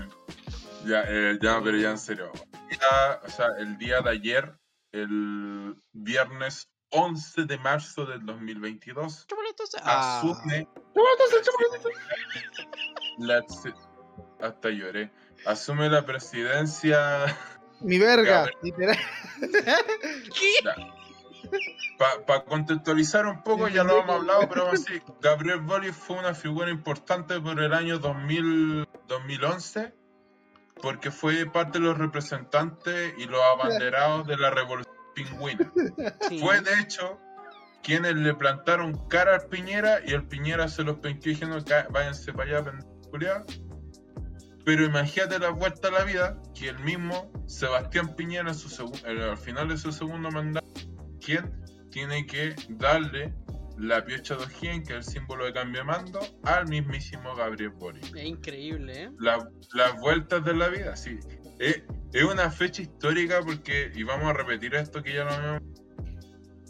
[0.85, 2.31] Ya, eh, ya, pero ya en serio.
[2.71, 4.53] Ya, o sea, el día de ayer,
[4.91, 9.75] el viernes 11 de marzo del 2022, Chocolates.
[9.83, 10.67] Ah, asume.
[13.19, 13.45] la-
[14.41, 15.11] hasta lloré.
[15.45, 17.25] Asume la presidencia.
[17.81, 18.97] Mi verga, literal.
[22.25, 26.33] Para contextualizar un poco, ya lo hemos hablado, pero aún así, Gabriel Boric fue una
[26.33, 29.93] figura importante por el año 2000, 2011,
[30.81, 35.71] porque fue parte de los representantes y los abanderados de la revolución pingüina.
[36.29, 36.39] sí.
[36.39, 37.19] Fue, de hecho,
[37.83, 42.33] quienes le plantaron cara al Piñera y el Piñera se los penqueó diciendo que váyanse
[42.33, 42.71] para allá,
[43.09, 43.61] culiados".
[44.65, 49.03] Pero imagínate la vuelta a la vida que el mismo Sebastián Piñera, en su segu-
[49.05, 50.67] eh, al final de su segundo mandato,
[51.19, 51.51] quien
[51.89, 53.33] tiene que darle
[53.79, 57.69] la piocha de O'Higgins, que es el símbolo de cambio de mando, al mismísimo Gabriel
[57.71, 58.15] Boric.
[58.15, 59.11] Es increíble, ¿eh?
[59.19, 61.17] La- las vueltas de la vida, sí.
[61.59, 61.81] Es,
[62.13, 65.61] es una fecha histórica porque, y vamos a repetir esto que ya lo habíamos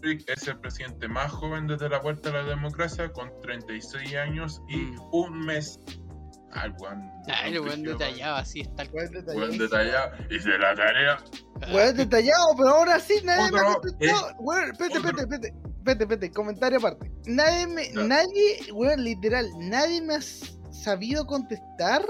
[0.02, 4.62] Boric es el presidente más joven desde la vuelta a la democracia, con 36 años
[4.70, 5.00] y Mm.
[5.12, 5.78] un mes.
[6.56, 7.12] El buen
[7.84, 8.90] brígido, detallado, así está el.
[8.92, 10.12] Weón Weón detallado.
[10.16, 10.34] detallado.
[10.36, 11.18] Hice la tarea.
[11.72, 15.54] Weón detallado, pero ahora sí nadie me Otro, eh, Weón, espérate, espérate, espérate.
[15.92, 17.12] Espérate, espérate, comentario aparte.
[17.26, 18.04] Nadie me, Ya.
[18.04, 20.22] nadie, weón, literal, nadie me ha
[20.72, 22.06] sabido contestar.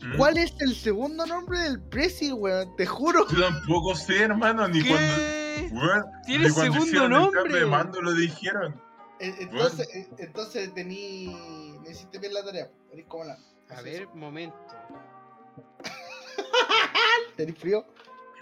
[0.00, 0.16] ¿Mm?
[0.16, 3.26] cuál es el segundo nombre del presi, weón, te juro.
[3.30, 5.12] Yo tampoco sé, hermano, ni cuando.
[5.72, 7.60] Weón, Tiene ni cuando segundo hicieron el cambio nombre.
[7.60, 8.80] de mando lo dijeron.
[9.18, 11.34] Eh, Entonces, eh, entonces tení,
[11.82, 12.70] me hiciste bien la tarea.
[12.92, 13.36] Eres como la.
[13.70, 14.56] A ver, momento.
[17.36, 17.84] ¿Tenés frío?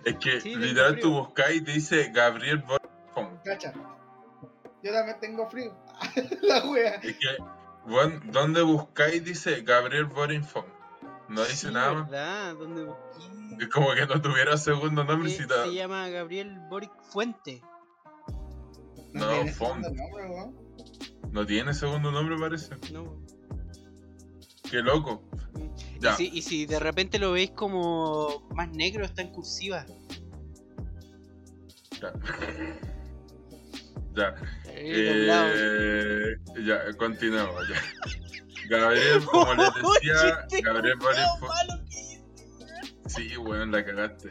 [0.04, 3.42] Es que Sí, literal tú buscáis y te dice Gabriel Boric.
[3.44, 3.72] Cacha.
[4.86, 5.74] Yo también tengo frío.
[6.42, 6.94] la wea.
[6.96, 7.26] Es que,
[7.86, 9.24] bueno, ¿dónde buscáis?
[9.24, 10.66] Dice Gabriel Boric Fong.
[11.28, 12.08] No dice Sí, nada más.
[12.10, 12.54] ¿verdad?
[12.54, 13.64] ¿Dónde busqué?
[13.64, 17.62] Es como que no tuviera segundo nombre se llama Gabriel Boric Fuente.
[19.12, 19.82] No, tiene font.
[19.84, 20.56] segundo nombre, weón.
[21.32, 22.76] No tiene segundo nombre, parece.
[22.92, 23.20] No.
[24.70, 25.24] Qué loco.
[25.96, 26.14] Y Ya.
[26.14, 29.84] si, y si de repente lo veis como más negro, está en cursiva.
[32.00, 32.12] Ya.
[34.16, 34.34] Ya.
[34.68, 37.62] Eh, ya, continuamos.
[37.68, 37.76] Ya.
[38.68, 41.86] Gabriel, como les decía, Gabriel Boric.
[43.06, 44.28] Sí, weón, la cagaste.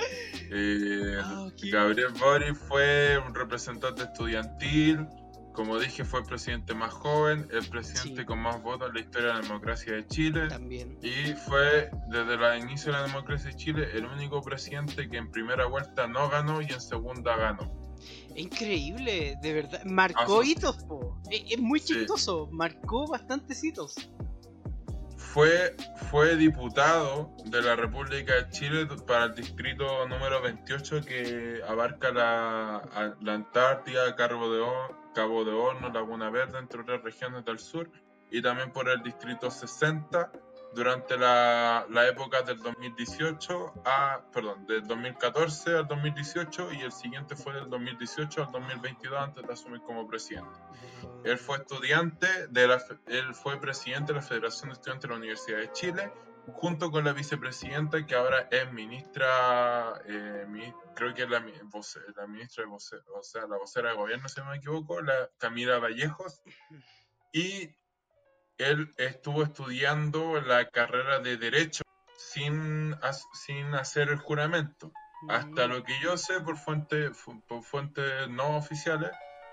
[0.52, 1.48] Eh, Ah.
[1.72, 5.08] Gabriel Boric fue un representante estudiantil.
[5.54, 8.26] Como dije, fue el presidente más joven, el presidente Sí.
[8.26, 10.50] con más votos en la historia de la democracia de Chile.
[10.50, 10.98] También.
[11.02, 15.32] Y fue desde el inicio de la democracia de Chile el único presidente que en
[15.32, 17.85] primera vuelta no ganó y en segunda ganó.
[18.36, 19.84] Es increíble, de verdad.
[19.86, 20.52] Marcó Ah, sí.
[20.52, 21.18] hitos, po.
[21.32, 21.94] Es, es muy Sí.
[21.94, 22.48] chistoso.
[22.52, 23.96] Marcó bastantes hitos.
[25.18, 25.76] Fue,
[26.12, 33.16] fue diputado de la República de Chile para el distrito número 28 que abarca la,
[33.22, 34.64] la Antártida, Cabo de,
[35.14, 37.90] Cabo de Horno, Laguna Verde, entre otras regiones del sur,
[38.32, 40.32] y también por el distrito 60
[40.76, 47.36] durante la, la época del 2018 a, perdón, del 2014 al 2018 y el siguiente
[47.36, 50.50] fue del 2018 al 2022 antes de asumir como presidente.
[51.24, 55.16] Él fue estudiante de la, él fue presidente de la Federación de Estudiantes de la
[55.20, 56.14] Universidad de Chile,
[56.54, 62.02] junto con la vicepresidenta que ahora es ministra, eh, mi- creo que es la, voce-
[62.16, 65.30] la ministra de voce- o sea, la vocera de gobierno, si no me equivoco, la
[65.40, 66.42] Camila Vallejos,
[67.34, 67.76] y
[68.58, 71.84] él estuvo estudiando la carrera de Derecho
[72.18, 72.95] sin,
[73.45, 74.91] sin hacer el juramento.
[75.30, 75.72] Hasta Mm.
[75.72, 79.12] lo que yo sé por, fuente, fu- por fuentes no oficiales,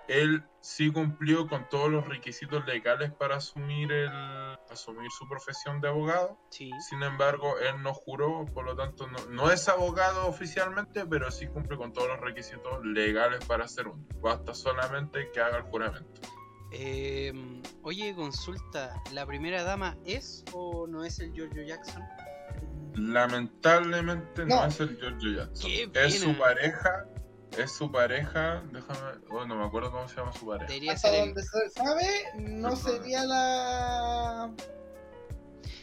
[0.08, 4.10] él sí cumplió con todos los requisitos legales para asumir, el,
[4.70, 6.38] asumir su profesión de abogado.
[6.50, 6.70] Sí.
[6.90, 11.46] Sin embargo, él no juró, por lo tanto no, no es abogado oficialmente, pero sí
[11.46, 14.04] cumple con todos los requisitos legales para ser uno.
[14.20, 16.20] Basta solamente que haga el juramento.
[16.72, 19.02] Em, oye, consulta.
[19.12, 22.02] ¿La primera dama es o no es el Giorgio Jackson?
[22.94, 24.66] Lamentablemente no, No.
[24.66, 25.70] es el Giorgio Jackson.
[25.70, 27.06] Qué Es su pareja,
[27.58, 28.62] es su pareja.
[28.72, 29.20] Déjame.
[29.30, 30.66] Oh, no me acuerdo cómo se llama su pareja.
[30.68, 32.06] Debería Hasta ser el, donde se sabe,
[32.38, 32.76] no Perdón.
[33.02, 34.50] sería la.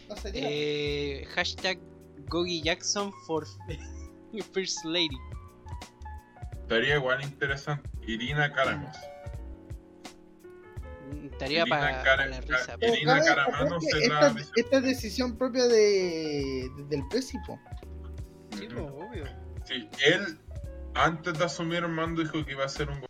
[0.08, 0.42] No sería.
[0.46, 1.80] eh, hashtag
[2.28, 3.46] Gogi Jackson for
[4.54, 5.18] First Lady.
[6.62, 7.90] Estaría igual interesante.
[8.08, 8.96] Irina Caramos.
[11.12, 12.78] Mm, Estaría para la risa.
[13.26, 17.60] Caramano la esta, esta es decisión propia de, de- del Présipo.
[18.58, 19.26] Sí, pues, obvio.
[19.66, 20.40] Sí, él
[20.96, 23.10] antes de asumir el mando dijo que iba a ser un gobierno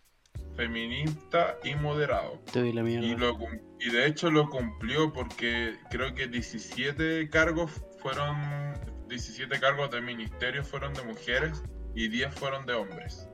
[0.56, 2.42] feminista y moderado.
[2.54, 3.38] La Y, lo,
[3.80, 7.72] y de hecho lo cumplió porque creo que 17 cargos
[8.02, 8.74] fueron,
[9.08, 11.64] 17 cargos de ministerio fueron de mujeres
[11.96, 13.30] y 10 fueron de hombres.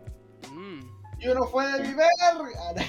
[0.52, 0.82] Mm,
[1.20, 2.86] Y uno fue de mi verga.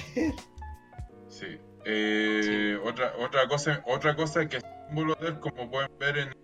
[1.29, 1.57] Sí.
[1.89, 6.35] Eh, Otra, otra cosa, otra cosa que es símbolo de él, como pueden ver en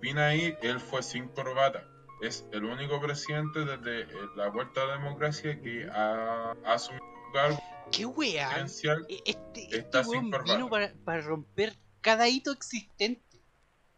[0.00, 1.84] Pina ahí, él fue sin corbata.
[2.22, 7.04] Es el único presidente desde eh, la vuelta a la democracia que ha, ha asumido
[7.04, 7.58] un cargo
[7.92, 8.60] ¡Qué weá!
[8.60, 10.54] Este, este Está sin weón corbata.
[10.56, 13.40] vino para, para romper cada hito existente.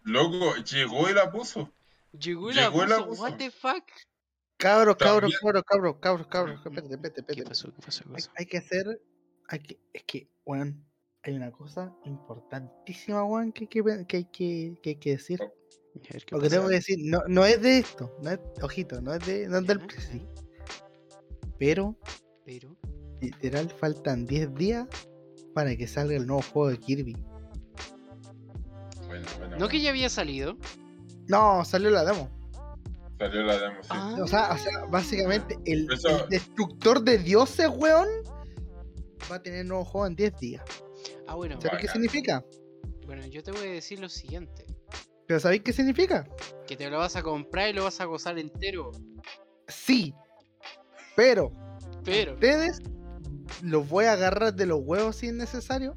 [0.03, 1.71] Loco, llegó y la puso.
[2.13, 3.23] Llegó el Llegó el abuso, abuso.
[3.23, 3.85] what the fuck.
[4.59, 6.57] Cabros, cabros, También- cabros, cabros, cabros, cabros.
[6.67, 7.49] Espérate, espérate, ¿Qué espérate.
[7.49, 7.73] pasó?
[7.75, 8.05] ¿Qué pasó?
[8.05, 8.31] ¿Qué Hay, pasó?
[8.37, 9.01] hay que hacer.
[9.53, 10.83] Hay que, es que, weón,
[11.25, 15.43] hay una cosa importantísima, weón, que, hay que, que, hay que, que hay que decir.
[15.43, 15.45] A
[16.11, 19.03] ver, ¿qué Lo que tengo que decir, no, no es de esto, no es, ojito,
[19.03, 19.87] no es, de, no es del.
[21.59, 21.95] Pero,
[22.47, 22.75] Pero,
[23.21, 24.89] literal, faltan 10 días
[25.53, 27.15] para que salga el nuevo juego de Kirby.
[29.07, 30.57] Bueno, bueno, ¿no que ya había salido?
[31.29, 32.31] No, salió la demo.
[33.19, 33.89] Salió la demo, sí.
[33.91, 34.17] Ah.
[34.19, 38.09] O sea, o sea básicamente, el, Eso- el destructor de dioses, weón,
[39.31, 40.65] va a tener nuevo juego en 10 días.
[41.27, 42.45] Ah, bueno, ¿Sabes qué significa?
[43.07, 44.67] bueno, yo te voy a decir lo siguiente.
[45.27, 46.29] ¿Pero sabéis qué significa?
[46.67, 48.91] Que te lo vas a comprar y lo vas a gozar entero.
[49.69, 50.15] Sí.
[51.17, 51.53] Pero,
[52.05, 52.81] Pero, ustedes
[53.63, 55.97] los voy a agarrar de los huevos si es necesario.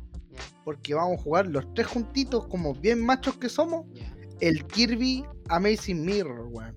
[0.63, 3.85] Porque vamos a jugar los tres juntitos, como bien machos que somos,
[4.39, 6.75] el Kirby Amazing Mirror, weón.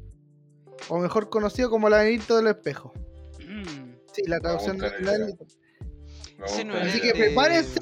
[0.88, 2.92] O mejor conocido como el laberinto del espejo.
[3.40, 4.90] Mm, Sí, la traducción de
[6.44, 6.62] Así
[6.96, 7.80] es que prepárense.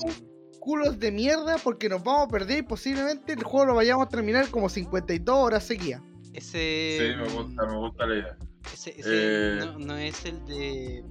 [0.61, 4.09] culos de mierda porque nos vamos a perder y posiblemente el juego lo vayamos a
[4.09, 6.03] terminar como 52 horas seguidas.
[6.33, 6.97] Ese.
[6.99, 8.37] Sí, me gusta, me gusta la idea.
[8.73, 11.05] Ese, ese Eh, no, no es el de.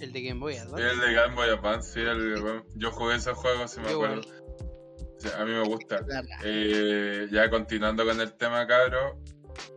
[0.00, 0.86] El de Game Boy Advance.
[0.86, 4.20] El de Game Boy Advance, sí, el- yo jugué ese juego, si me acuerdo.
[5.36, 6.04] a mí me gusta.
[6.44, 9.18] Eh, ya continuando con el tema, cabro.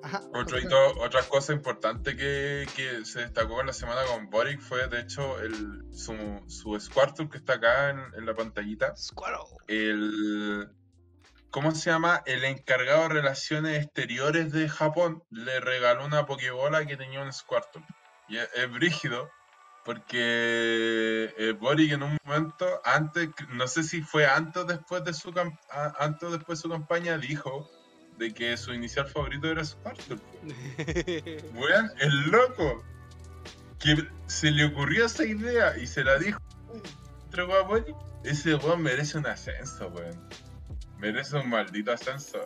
[0.04, 0.22] Ajá.
[0.34, 4.88] Otro hito, otra cosa importante que, que se destacó en la semana con Boric fue,
[4.88, 6.16] de hecho, el, su,
[6.48, 8.96] su Squirtle que está acá en, en la pantallita.
[8.96, 9.40] Squirrel.
[9.68, 10.70] El.
[11.50, 12.24] ¿Cómo se llama?
[12.26, 17.86] El encargado de relaciones exteriores de Japón le regaló una Pokébola que tenía un Squirtle.
[18.30, 19.30] Y es, es brígido
[19.84, 25.14] porque eh, Boric en un momento, antes, no sé si fue antes o después de
[25.14, 25.34] su,
[26.00, 27.70] antes o después de su campaña, dijo
[28.22, 30.18] de que su inicial favorito era Squirtle.
[31.56, 32.84] Weón, el loco
[33.80, 36.40] que se le ocurrió esa idea y se la dijo
[38.24, 40.20] ese weón merece un ascenso, weón.
[41.00, 42.46] Merece un maldito ascenso.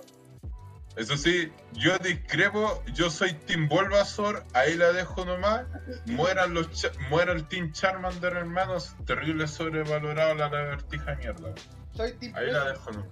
[0.96, 5.66] Eso sí, yo discrepo, yo soy Team Bulbasaur, ahí la dejo nomás.
[6.06, 8.96] Mueran los Cha- muera el Team Charmander, hermanos.
[9.06, 11.54] Terrible sobrevalorado la lagartija mierda.
[11.94, 13.10] Soy Team Ahí la dejo nomás.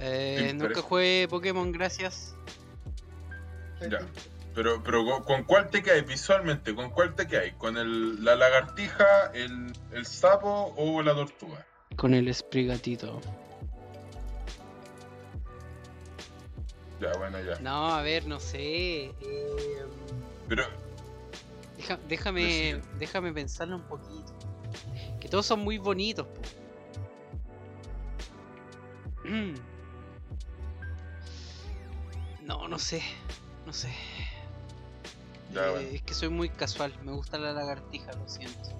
[0.00, 2.34] Eh, nunca jugué Pokémon, gracias.
[3.88, 3.98] Ya.
[4.54, 6.74] Pero, pero ¿con- ¿con cuál te caes visualmente?
[6.74, 7.54] ¿Con cuál te caes?
[7.54, 11.64] ¿Con el, la lagartija, el, el sapo o la tortuga?
[11.96, 13.20] Con el Sprigatito.
[17.00, 17.58] Ya, bueno, ya.
[17.60, 19.04] No, a ver, no sé.
[19.06, 19.14] eh,
[20.48, 20.64] Pero,
[21.78, 24.34] deja- déjame, déjame pensarlo un poquito.
[25.20, 26.26] Que todos son muy bonitos.
[26.26, 26.40] po.
[32.50, 33.00] No, no sé.
[33.64, 33.88] No sé.
[35.54, 35.88] ya, Eh, bueno.
[35.92, 36.92] Es que soy muy casual.
[37.04, 38.70] Me gusta la lagartija, lo siento.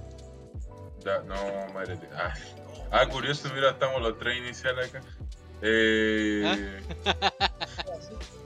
[1.04, 1.36] Ya, no,
[1.72, 2.10] madre mía.
[2.16, 2.34] Ah,
[2.90, 5.02] ah, curioso, mira, estamos los tres iniciales acá.
[5.62, 6.82] Eh,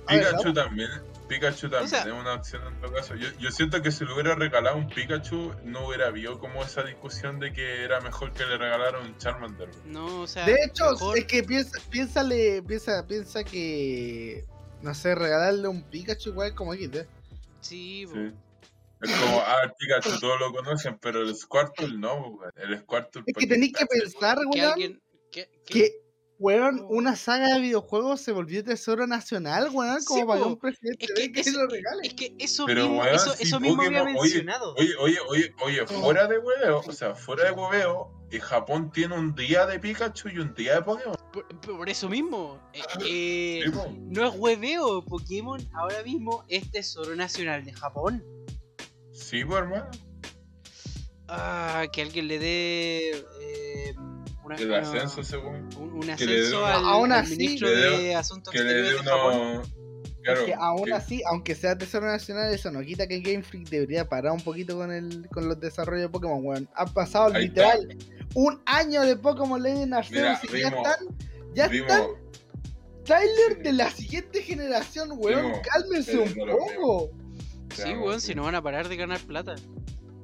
[0.07, 0.91] A ver, Pikachu también.
[1.27, 3.15] Pikachu también sea- es una opción en todo caso.
[3.15, 6.83] Yo, yo siento que si le hubiera regalado un Pikachu, no hubiera habido como esa
[6.83, 9.71] discusión de que era mejor que le regalara un Charmander.
[9.87, 10.45] No, o sea.
[10.45, 14.45] De hecho, mejor- es que piensa, piénsale, piensa, piensa que
[14.85, 17.07] no sé, regalarle un Pikachu igual como XD.
[17.61, 18.07] Sí.
[18.07, 18.33] Sí.
[19.01, 22.53] Es como, ah, el Pikachu todos lo conocen, pero el Squirtle no, weón.
[22.57, 23.23] El Squirtle.
[23.27, 25.03] Es ¿pa' que qué tenéis que pensar, que weón, alguien.
[25.33, 26.04] Que, que-
[26.37, 30.45] que Weón, una saga de videojuegos se volvió tesoro nacional, weón, Sí, como para que
[30.45, 30.51] po.
[30.51, 32.01] un presidente Es que y ese- lo regale.
[32.07, 34.75] Es que eso Pero, mismo, weón, eso, si eso mismo había oye, mencionado.
[34.75, 39.17] Oye, oye, oye, oye, fuera de hueveo, o sea, fuera de hueveo, eh, Japón tiene
[39.17, 41.17] un día de Pikachu y un día de Pokémon.
[41.33, 42.61] Por, por eso mismo.
[42.73, 43.87] eh, eh, Sí, po.
[43.97, 45.05] no es hueveo.
[45.05, 48.25] Pokémon ahora mismo es tesoro nacional de Japón.
[49.13, 49.87] Sí, pues, hermano.
[51.29, 53.11] Ah, que alguien le dé
[53.41, 53.95] eh,
[54.45, 55.69] una- El una- ascenso, según.
[55.79, 58.61] un, un que le dé ascenso una- al, Aún al así, ministro de Asuntos Que
[58.61, 59.63] le de Japón.
[60.23, 63.43] Claro, Es que aún que- así, aunque sea tesoro nacional, eso no quita que Game
[63.43, 66.69] Freak debería parar un poquito con el con los desarrollos de Pokémon, weón.
[66.75, 67.95] Ha pasado Ahí literal
[68.35, 70.95] un año de Pokémon Legend Arceus y ya están,
[71.55, 72.07] ya vimos, están
[73.05, 73.63] trailer sí.
[73.65, 75.53] de la siguiente generación, weón.
[75.63, 77.11] Cálmense pero un poco.
[77.75, 79.57] Sí, weón, si no van a parar de ganar plata.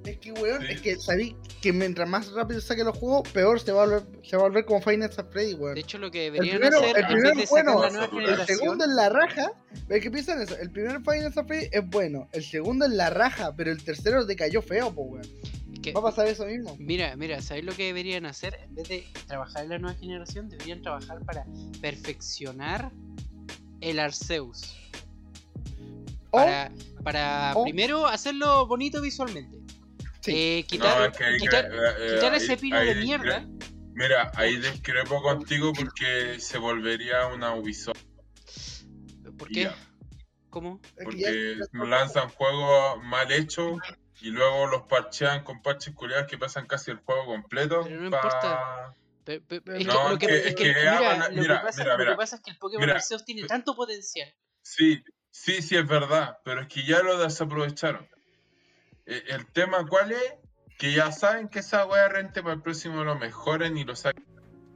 [0.04, 0.72] Es que, weón, Sí.
[0.72, 4.02] es que sabí que mientras más rápido saque los juegos, peor se va a volver,
[4.24, 5.74] se va a volver como Final Fantasy Freddy, weón.
[5.74, 8.32] De hecho, lo que El deberían primero, hacer el primero es sacar bueno, la nueva
[8.34, 9.52] el el segundo en la raja.
[9.88, 10.56] ¿Ves qué piensan eso?
[10.56, 14.62] El primer Final Fantasy es bueno, el segundo en la raja, pero el tercero decayó
[14.62, 15.50] feo, pues, weón.
[15.82, 16.76] que- Va a pasar eso mismo.
[16.78, 18.54] Mira, mira, ¿sabéis lo que deberían hacer?
[18.64, 21.46] En vez de trabajar en la nueva generación, deberían trabajar para
[21.80, 22.90] perfeccionar
[23.80, 24.76] el Arceus.
[26.30, 26.70] Para,
[27.02, 29.56] para primero hacerlo bonito visualmente.
[30.22, 30.32] Sí.
[30.34, 33.46] Eh, No, quitar, es que quitar, eh, eh, quitar ahí- ese pino de mierda.
[33.94, 38.02] Mira, ahí discrepo contigo porque se volvería una Ubisoft.
[39.38, 39.64] ¿Por qué?
[39.64, 39.74] Ya.
[40.50, 40.80] ¿Cómo?
[41.02, 43.78] Porque lanzan juegos mal hechos
[44.20, 47.82] y luego los parchean con parches culiados que pasan casi el juego completo.
[47.84, 48.94] Pero no pa- importa.
[49.24, 51.82] Pe- pe- No, es que es lo que, es que, mira, lo, que mira, pasa,
[51.82, 52.16] mira, lo que mira.
[52.16, 52.94] pasa es que el Pokémon Mira.
[52.96, 54.34] Arceus tiene tanto potencial.
[54.62, 58.08] Sí, sí, sí es verdad, pero es que ya lo desaprovecharon.
[59.10, 60.34] Eh, El tema cuál es,
[60.78, 64.24] que ya saben que esa wea rente para el próximo lo mejoren y lo saquen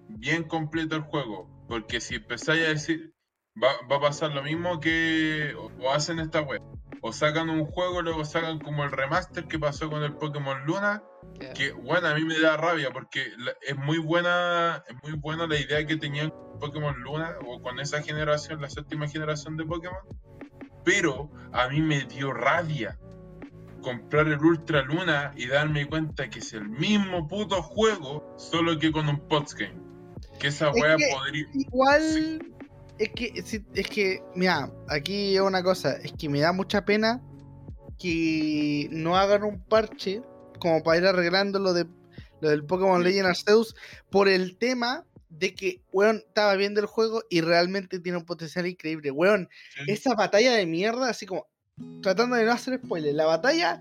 [0.08, 1.48] bien completo el juego.
[1.68, 3.14] Porque si empezáis a decir,
[3.62, 6.60] va, va a pasar lo mismo que o, o hacen esta wea.
[7.00, 11.02] O sacan un juego, luego sacan como el remaster que pasó con el Pokémon Luna,
[11.40, 11.52] Ya.
[11.52, 15.46] que bueno, a mí me da rabia porque la- es muy buena, es muy buena
[15.46, 19.64] la idea que tenían con Pokémon Luna o con esa generación, la séptima generación de
[19.64, 19.98] Pokémon.
[20.84, 22.98] Pero a mí me dio rabia
[23.84, 28.90] comprar el Ultra Luna y darme cuenta que es el mismo puto juego, solo que
[28.90, 29.78] con un postgame.
[30.40, 31.46] Que esa Es wea que- podría.
[31.54, 32.50] Igual.
[32.98, 36.84] Es que, sí, es que, mira, aquí es una cosa, es que me da mucha
[36.84, 37.20] pena
[37.98, 40.22] que no hagan un parche
[40.60, 41.86] como para ir arreglando lo, de,
[42.40, 43.74] lo del Pokémon Legend Arceus
[44.10, 48.66] por el tema de que, weón, estaba viendo el juego y realmente tiene un potencial
[48.66, 49.10] increíble.
[49.10, 49.48] Weón,
[49.88, 51.48] esa batalla de mierda, así como,
[52.02, 53.80] tratando de no hacer spoiler, la batalla,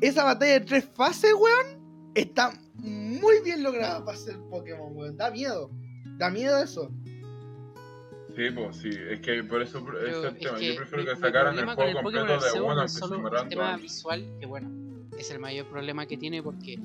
[0.00, 5.16] esa batalla de tres fases, weón, está muy bien lograda para ser Pokémon, weón.
[5.16, 5.70] Da miedo,
[6.18, 6.90] da miedo eso.
[8.34, 10.58] Sí, pues sí, es que por eso es el tema.
[10.58, 12.92] que Yo prefiero mi- que sacaran el juego completo de Arceus uno no que es
[12.92, 14.70] se solo el demorando tema visual, que bueno,
[15.18, 16.78] es el mayor problema que tiene porque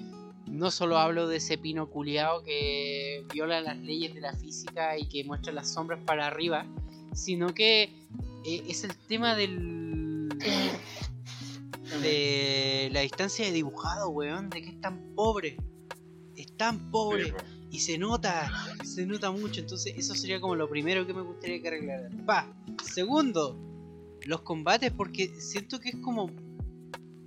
[0.45, 5.07] no solo hablo de ese pino culiao que viola las leyes de la física y
[5.07, 6.65] que muestra las sombras para arriba,
[7.13, 7.83] sino que
[8.45, 9.86] eh, es el tema del
[12.01, 15.57] de la distancia de dibujado, weón, de que es tan pobre.
[16.35, 17.25] Es tan pobre.
[17.25, 17.43] Sí, pues.
[17.69, 18.49] Y se nota,
[18.83, 19.59] se nota mucho.
[19.59, 22.25] Entonces, eso sería como lo primero que me gustaría que arreglaran.
[22.25, 22.47] Pa.
[22.83, 23.57] Segundo,
[24.25, 26.31] los combates, porque siento que es como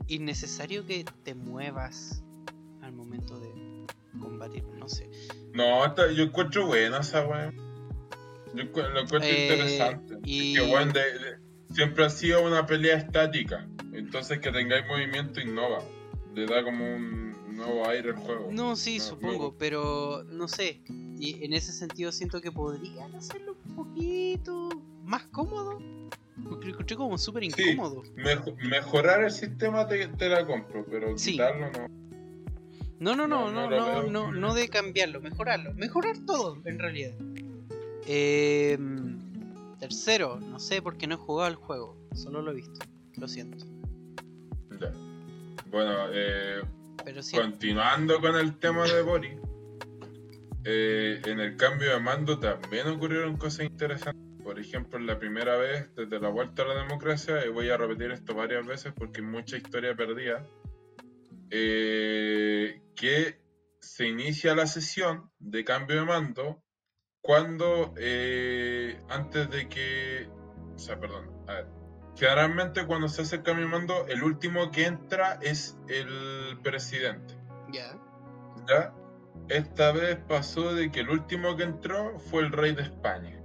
[0.07, 2.23] innecesario que te muevas
[2.83, 3.51] al momento de
[4.19, 4.65] combatir.
[4.79, 5.11] No sé.
[5.53, 7.53] No, yo encuentro buena esa weá.
[8.55, 10.19] Yo lo encuentro Eh, interesante.
[10.25, 13.67] y- Que weón, de- de- siempre ha sido una pelea estática.
[13.93, 15.83] Entonces que tengáis movimiento innova.
[16.35, 18.49] Le da como un nuevo aire al juego.
[18.53, 20.81] No, sí, No, supongo, pero no sé.
[21.19, 24.69] Y en ese sentido siento que podrían hacerlo un poquito
[25.05, 25.79] más cómodo.
[26.49, 27.63] Porque lo encontré como súper Sí.
[27.73, 28.03] incómodo.
[28.17, 31.33] Mejo- mejorar el sistema te, te la compro, pero Sí.
[31.33, 31.87] quitarlo no.
[32.99, 35.75] No, no, no, No, no, no no, no, de cambiarlo, mejorarlo.
[35.75, 37.13] Mejorar todo, en realidad.
[38.07, 38.79] Eh,
[39.81, 42.79] tercero, no sé porque no he jugado al juego, solo lo he visto.
[43.17, 43.67] Lo siento.
[44.81, 44.93] Ya.
[45.67, 46.63] Bueno, eh,
[47.05, 49.37] Pero sí, continuando con el tema de Boris,
[50.65, 54.21] eh, en el cambio de mando también ocurrieron cosas interesantes.
[54.45, 58.11] Por ejemplo, la primera vez desde la vuelta a la democracia, y voy a repetir
[58.11, 60.47] esto varias veces porque mucha historia perdida,
[61.51, 63.41] eh, que
[63.81, 66.63] se inicia la sesión de cambio de mando
[67.23, 70.29] cuando, eh, antes de que,
[70.75, 71.67] o sea, perdón, a ver,
[72.17, 77.35] generalmente cuando se hace el cambio de mando, el último que entra es el presidente.
[77.73, 77.97] ya.
[78.69, 78.93] ¿ya?
[79.49, 83.41] esta vez pasó de que el último que entró fue el rey de España.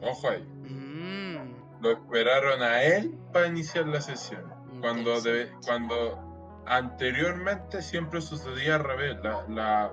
[0.00, 0.42] Ojo ahí.
[0.42, 4.44] Mm, Lo esperaron a él para iniciar la sesión.
[4.80, 9.16] Cuando, de- cuando anteriormente siempre sucedía al revés.
[9.22, 9.92] La, la-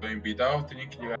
[0.00, 1.18] los invitados tenían que llegar.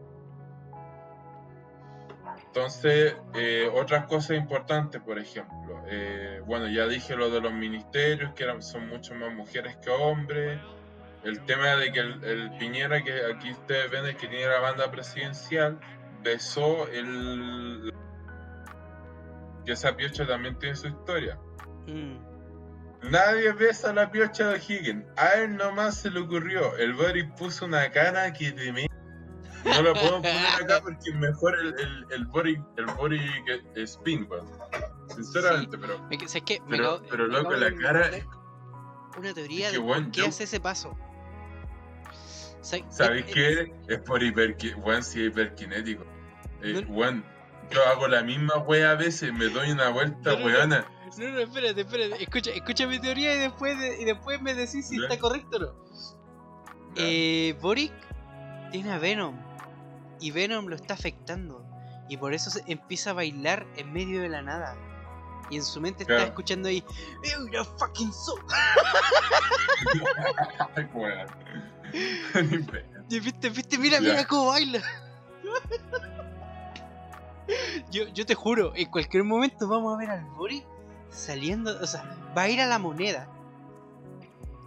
[2.46, 8.32] Entonces, eh, otras cosas importantes, por ejemplo, eh, bueno, ya dije lo de los ministerios,
[8.34, 10.60] que son mucho más mujeres que hombres.
[11.24, 14.60] El tema de que el, el Piñera, que aquí ustedes ven, el que tiene la
[14.60, 15.78] banda presidencial,
[16.22, 17.92] besó el.
[19.64, 21.38] que esa piocha también tiene su historia.
[21.86, 22.16] Mm,
[23.02, 25.04] Nadie besa la piocha de Higgins.
[25.16, 26.76] A él nomás se le ocurrió.
[26.76, 28.86] El Boris puso una cara que te me...
[29.64, 33.22] No lo puedo poner acá porque es mejor el, el, el Boris, el Boris
[33.74, 34.46] que- Spin, weón.
[35.14, 36.60] Sinceramente, pero, me, ¿sabes qué?
[36.60, 38.24] Me pero, acabo- pero loco, la cara es
[39.16, 40.96] Una teoría es que, de por qué yo- hace ese paso.
[42.60, 43.32] ¿Sabes ¿Sabéis eh,
[43.86, 43.94] qué?
[43.94, 44.74] Es por hiperki...
[44.74, 46.04] Weón, sí, hiperkinético.
[46.62, 46.84] Eh,
[47.70, 50.84] yo hago la misma wea a veces, me doy una vuelta, weona.
[51.16, 52.22] No, no, espérate, espérate.
[52.22, 55.04] Escucha, escucha mi teoría y después, de- y después me decís si Ya.
[55.06, 55.74] está correcto o no.
[56.96, 57.92] Eh, Boric
[58.72, 59.36] tiene a Venom
[60.20, 61.64] y Venom lo está afectando
[62.08, 64.76] y por eso se empieza a bailar en medio de la nada.
[65.50, 66.28] Y en su mente está Claro.
[66.28, 66.84] escuchando ahí,
[67.52, 68.40] ¡You're fucking soul!
[73.10, 74.82] Y viste, viste, mira, mira cómo baila.
[77.90, 80.66] yo, yo te juro, en cualquier momento vamos a ver al Boric
[81.10, 82.04] saliendo, o sea,
[82.36, 83.28] va a ir a la moneda.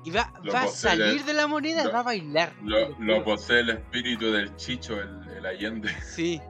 [0.04, 2.54] Y va, va a salir el- de la moneda y lo- va a bailar.
[2.64, 5.89] Lo, lo posee el espíritu del Chicho, el, el Allende.
[6.02, 6.42] Sí.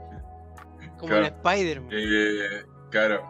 [0.98, 1.26] Como Claro.
[1.26, 1.89] el Spider-Man.
[1.92, 3.30] Eh, claro.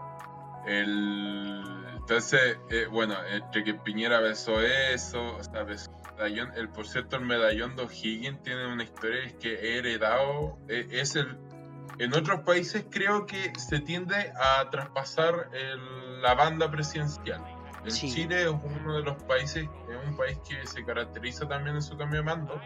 [0.67, 1.63] El,
[1.97, 6.87] entonces, eh, bueno, entre que Piñera besó eso, o sea, besó el medallón, el, por
[6.87, 11.37] cierto, el medallón de O'Higgins tiene una historia es que he heredado, eh, es el,
[11.97, 17.43] en otros países creo que se tiende a traspasar el- la banda presidencial.
[17.83, 18.11] En Sí.
[18.13, 21.97] Chile es uno de los países, es un país que se caracteriza también en su
[21.97, 22.61] cambio de mando,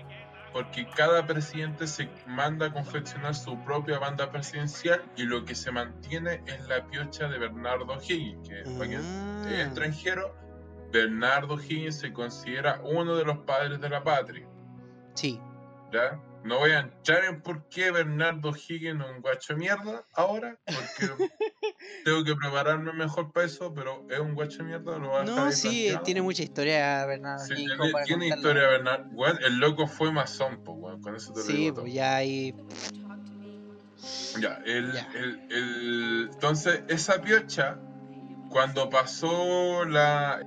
[0.51, 5.71] porque cada presidente se manda a confeccionar su propia banda presidencial y lo que se
[5.71, 10.35] mantiene es la piocha de Bernardo Higgins, que para quien Ah, es extranjero,
[10.91, 14.47] Bernardo Higgins se considera uno de los padres de la patria.
[15.13, 15.39] sí.
[15.93, 16.19] ¿ya?
[16.45, 21.09] No voy a entrar en por qué Bernardo Higgins es un guacho mierda ahora, porque
[22.05, 26.03] tengo que prepararme mejor para eso, pero es un guacho mierda, lo No, sí, planteado.
[26.03, 27.43] tiene mucha historia, Bernardo.
[27.45, 29.09] Sí, Higgins, tiene, tiene historia Bernardo.
[29.41, 32.53] El loco fue masón, pues, weón, con eso te lo Sí, pues ya ahí.
[34.39, 35.09] Ya, el, Ya.
[35.15, 37.79] el- el- entonces esa piocha,
[38.49, 40.41] cuando pasó la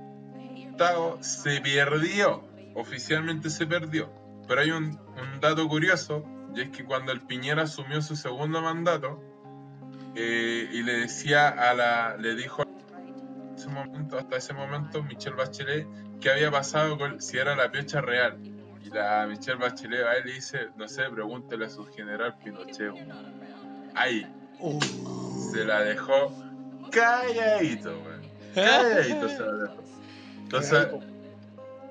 [1.19, 4.13] se perdió, oficialmente se perdió.
[4.47, 6.23] Pero hay un, un dato curioso,
[6.55, 9.21] y es que cuando el Piñera asumió su segundo mandato,
[10.15, 12.63] eh, y le decía a la, le dijo
[13.55, 15.87] ese momento, hasta ese momento, Michelle Bachelet,
[16.19, 18.37] qué había pasado con si era la piocha real.
[18.83, 22.91] Y la Michelle Bachelet a él le dice, no sé, pregúntele a su general Pinochet.
[22.91, 23.39] weón".
[23.95, 24.25] Ahí,
[24.61, 24.77] Uh,
[25.53, 26.33] se la dejó
[26.91, 28.21] calladito, weón.
[28.53, 29.83] Calladito se la dejó.
[30.37, 30.87] Entonces,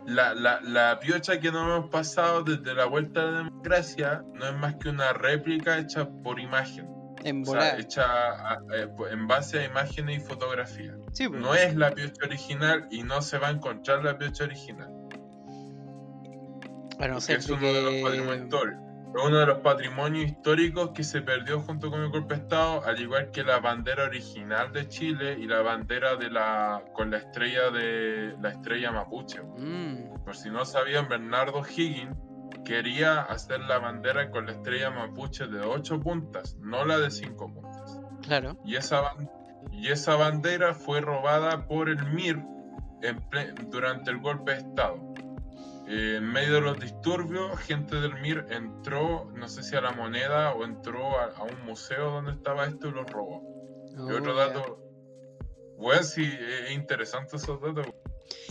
[0.08, 4.46] la, la, la piocha que nos hemos pasado desde la vuelta a la democracia no
[4.46, 6.88] es más que una réplica hecha por imagen.
[7.24, 7.80] en O sea, volar.
[7.80, 10.96] hecha a- eh, en base a imágenes y fotografías.
[11.12, 11.40] Sí, pues.
[11.40, 14.88] No es la piocha original y no se va a encontrar la piocha original.
[16.98, 18.48] No es uno de los patrimonios.
[19.16, 22.84] Es uno de los patrimonios históricos que se perdió junto con el golpe de Estado,
[22.84, 27.16] al igual que la bandera original de Chile y la bandera de la con la
[27.18, 29.40] estrella de la estrella mapuche.
[29.42, 32.16] Mm, Por si no sabían, Bernardo Higgins
[32.64, 37.52] quería hacer la bandera con la estrella mapuche de ocho puntas, no la de cinco
[37.52, 37.98] puntas.
[38.22, 38.58] claro.
[38.64, 39.30] Y esa, ban-
[39.72, 42.42] y esa bandera fue robada por el MIR
[43.02, 43.24] en
[43.70, 45.07] durante el golpe de Estado.
[45.90, 49.92] Eh, en medio de los disturbios, gente del MIR entró, no sé si a la
[49.92, 53.42] moneda o entró a, a un museo donde estaba esto y lo robó.
[53.90, 54.46] y otro Oh, ya.
[54.48, 54.78] dato,
[55.78, 57.86] bueno, sí, es interesante esos datos.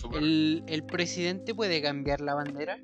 [0.01, 2.79] súper- ¿El, ¿El presidente puede cambiar la bandera?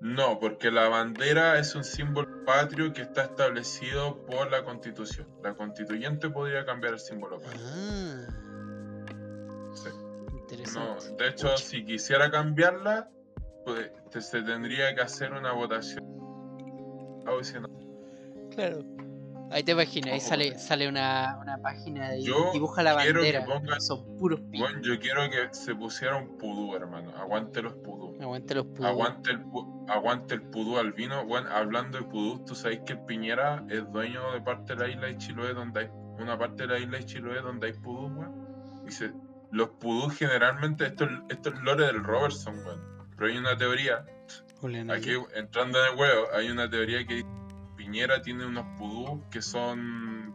[0.00, 5.28] No, porque la bandera es un símbolo patrio que está establecido por la constitución.
[5.44, 7.60] La constituyente podría cambiar el símbolo patrio.
[7.66, 8.26] Ah,
[9.74, 9.90] Sí.
[10.74, 13.08] No, de hecho, si quisiera cambiarla,
[13.64, 16.04] pues, se tendría que hacer una votación.
[17.26, 17.32] Ah.
[18.54, 18.82] Claro.
[19.52, 23.32] Ahí te imaginas, ahí sale, sala una, una página de Yo dibuja la quiero que
[23.32, 23.46] bandera.
[23.46, 24.60] pongan- Son puros pi.
[24.60, 27.10] Bueno, yo quiero que se pusiera un pudú, hermano.
[27.16, 28.16] Aguante los pudú.
[28.22, 28.84] Aguante los pudos.
[28.86, 29.44] Aguante el,
[29.88, 31.26] aguante el pudú albino.
[31.26, 34.88] Bueno, hablando de pudú, tú sabes que el Piñera es dueño de parte de la
[34.88, 38.06] isla de Chiloé, donde hay una parte de la isla de Chiloé donde hay pudú,
[38.06, 38.84] weón.
[38.84, 39.12] Dice,
[39.52, 43.08] los pudú generalmente, esto, es- esto es lore del Robertson, weón.
[43.16, 44.04] Pero hay una teoría,
[44.60, 47.28] Julián, aquí entrando en el huevo, hay una teoría que dice,
[47.76, 50.34] Piñera tiene unos pudú que son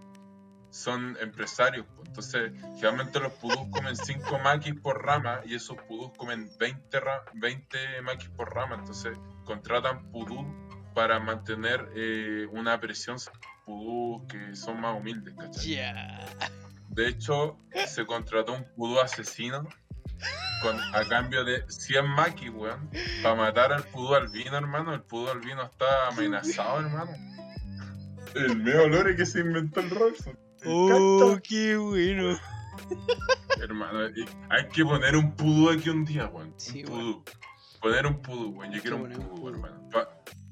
[0.72, 1.86] son empresarios.
[2.06, 7.24] Entonces, generalmente los pudús comen 5 maquis por rama y esos pudús comen 20, ra-
[7.34, 8.76] 20 maquis por rama.
[8.76, 10.46] Entonces, contratan pudú
[10.94, 13.16] para mantener eh, una presión
[13.66, 15.76] pudús que son más humildes, ¿cachai?
[15.76, 16.26] Ya.
[16.90, 17.58] De hecho,
[17.88, 19.68] se contrató un pudú asesino
[20.62, 22.90] con, a cambio de 100 maquis, weón,
[23.22, 24.94] para matar al pudú albino, hermano.
[24.94, 27.12] El pudú albino está amenazado, hermano.
[28.34, 30.38] El medio lore que se inventó el Rolson.
[30.64, 32.38] Me Oh, qué bueno.
[33.62, 34.00] Hermano,
[34.50, 36.54] hay que poner un pudú aquí un día, weón.
[36.58, 37.24] Sí, un pudú.
[37.82, 38.74] Poner un pudú, weón.
[38.74, 39.50] Yo quiero un pudú.
[39.50, 39.90] hermano.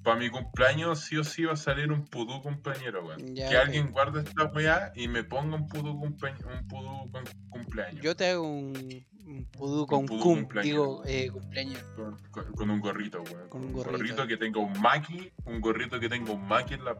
[0.03, 3.33] Para mi cumpleaños sí o sí va a salir un pudú cumpleañero, weón.
[3.33, 8.01] Que alguien guarde esta weá y me ponga un pudú, cumplea- un pudú con cumpleaños.
[8.03, 10.65] Yo te hago un, un pudú con pudú cum, cumpleaños.
[10.71, 11.81] digo, eh, cumpleaños.
[11.95, 13.47] Con, con- con un gorrito, weón.
[13.49, 14.27] Con un gorrito.
[14.27, 16.97] que tenga un maki, un gorrito que tenga un maki en la.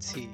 [0.00, 0.28] Sí,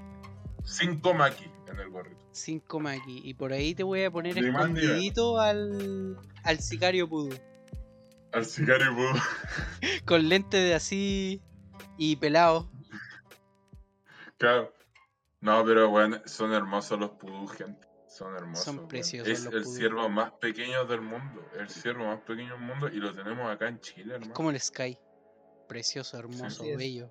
[0.65, 2.17] Cinco maki en el gorrito.
[2.33, 3.21] 5 maki.
[3.25, 4.51] Y por ahí te voy a poner nivel.
[4.55, 7.35] escondidito al, al sicario pudú.
[8.33, 9.09] Al sicario pudú.
[10.07, 11.43] Con lentes de así
[11.99, 12.69] y pelado.
[14.39, 14.73] Claro.
[15.41, 17.87] No, pero bueno, son hermosos los pudú, gente.
[18.09, 18.65] Son hermosos.
[18.65, 19.75] Son preciosos Es los el pudú.
[19.77, 21.45] ciervo más pequeño del mundo.
[21.59, 24.35] El ciervo más pequeño del mundo y lo tenemos acá en Chile, Es hermano.
[24.35, 24.99] como el Sky.
[25.69, 26.77] Precioso, hermoso, es.
[26.77, 27.11] bello.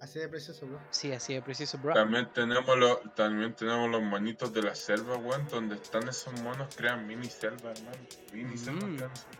[0.00, 0.80] Así de precioso, bro.
[0.90, 1.92] Sí, así de precioso, bro.
[1.94, 6.74] También tenemos los, también tenemos los monitos de la selva, weón, donde están esos monos,
[6.74, 7.98] crean mini selva, hermano.
[8.32, 8.96] Mini selva, Mm.
[8.96, 9.36] crean selva.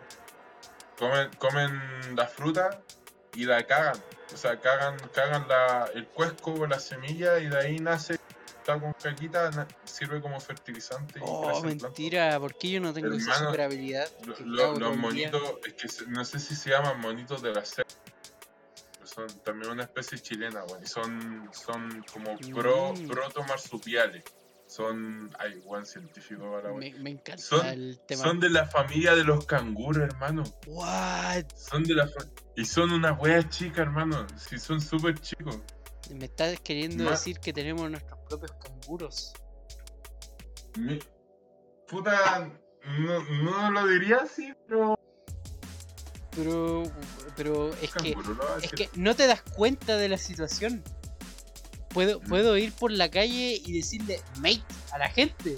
[0.99, 2.83] Comen, comen la fruta
[3.35, 3.97] y la cagan.
[4.33, 8.15] O sea, cagan, cagan la, el cuesco o la semilla y de ahí nace,
[8.59, 11.19] está con caquita, sirve como fertilizante.
[11.19, 11.87] y Oh, planta.
[11.87, 14.09] mentira, ¿por qué yo no tengo esa super habilidad?
[14.45, 15.01] Lo- los día?
[15.01, 17.89] monitos, es que se- no sé si se llaman monitos de la selva.
[19.05, 20.85] Son también una especie chilena, weón.
[20.85, 23.09] Y son, son como pro, Mm.
[23.09, 24.23] proto marsupiales.
[24.71, 25.29] Son.
[25.37, 26.79] Ay, buen científico weón.
[26.79, 28.23] Me, me encanta Son- el tema.
[28.23, 30.45] Son de la familia de los canguros, hermano.
[30.69, 31.47] What?
[31.57, 32.09] Son de la
[32.55, 34.29] Y son unas weas chicas, hermano.
[34.37, 35.59] Sí, son súper chicos.
[36.15, 39.33] Me estás queriendo decir que tenemos nuestros propios canguros.
[41.89, 42.49] Puta.
[43.01, 44.97] No, no lo diría así, pero.
[46.37, 46.85] Pero,
[47.37, 48.15] pero es que,
[48.63, 50.85] es que no te das cuenta de la situación.
[51.91, 52.29] Puedo, Mm.
[52.29, 54.63] puedo ir por la calle y decirle mate
[54.93, 55.57] a la gente.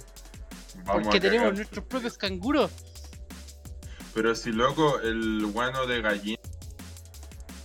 [0.84, 2.70] Vamos porque tenemos nuestros propios canguros.
[4.14, 6.38] Pero si loco, el guano de gallina.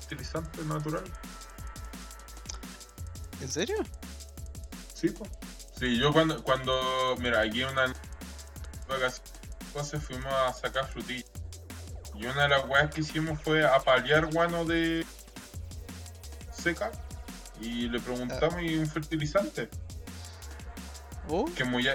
[0.05, 1.03] Utilizante natural.
[3.41, 3.75] ¿En serio?
[4.93, 5.29] Sí, pues.
[5.77, 7.93] Sí, yo cuando, cuando, mira, aquí una
[9.67, 11.29] entonces fuimos a sacar frutillas.
[12.15, 15.05] Y una de las weas que hicimos fue apalear guano de
[16.51, 16.91] seca
[17.61, 19.69] y le preguntamos y un fertilizante.
[21.29, 21.87] Oh, Que muy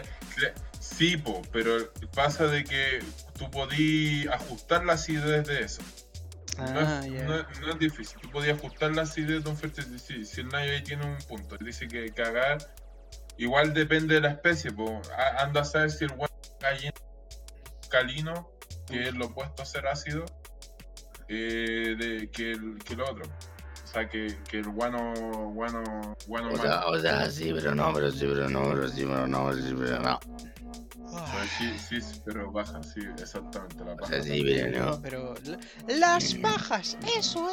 [0.78, 2.98] sí, po, pero pasa de que
[3.39, 5.80] tú podías ajustar la acidez de eso.
[6.59, 9.56] No, ah, es, no es- no es difícil, tú podías ajustar la acidez de un
[9.56, 10.24] fertilizante.
[10.26, 12.59] Si, el Nayo ahí tiene un punto, dice que cagar
[13.39, 14.70] igual depende de la especie.
[14.70, 15.01] po.
[15.39, 16.28] Anda a saber si el huevo
[16.60, 16.93] gallina
[17.89, 18.51] calino,
[18.86, 20.24] que es lo opuesto a ser ácido,
[21.28, 23.24] eh, de, que, el, que el otro.
[23.93, 25.12] O sea, que, que el guano,
[25.52, 25.82] guano,
[26.27, 29.27] guano O sea, o sea, sí, pero no, pero sí, pero no, pero sí, pero
[29.27, 30.19] no, pero sí, pero no.
[31.05, 35.02] O sea, sí, sí, pero baja, sí, exactamente la O sea, sí, pero no.
[35.02, 37.47] Pero la- las bajas, eso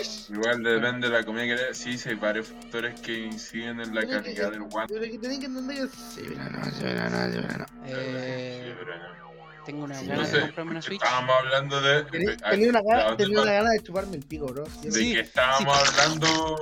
[0.00, 0.28] es.
[0.28, 3.94] Igual depende de la comida que le Sí, sí, hay varios factores que inciden en
[3.94, 4.88] la calidad del guano.
[4.88, 7.66] Pero que tienen que entender que sí, pero no, sí, pero no, sí, pero no.
[7.86, 9.23] Eh, Sí, pero no.
[9.64, 11.02] Tengo una no de comprarme una Switch.
[11.02, 12.02] Estábamos hablando de.
[12.04, 14.64] Tenía de- tenía una ¿de gana, tenía una gana de chuparme el pico, bro.
[14.82, 15.88] De Sí, que estábamos sí.
[16.00, 16.58] hablando.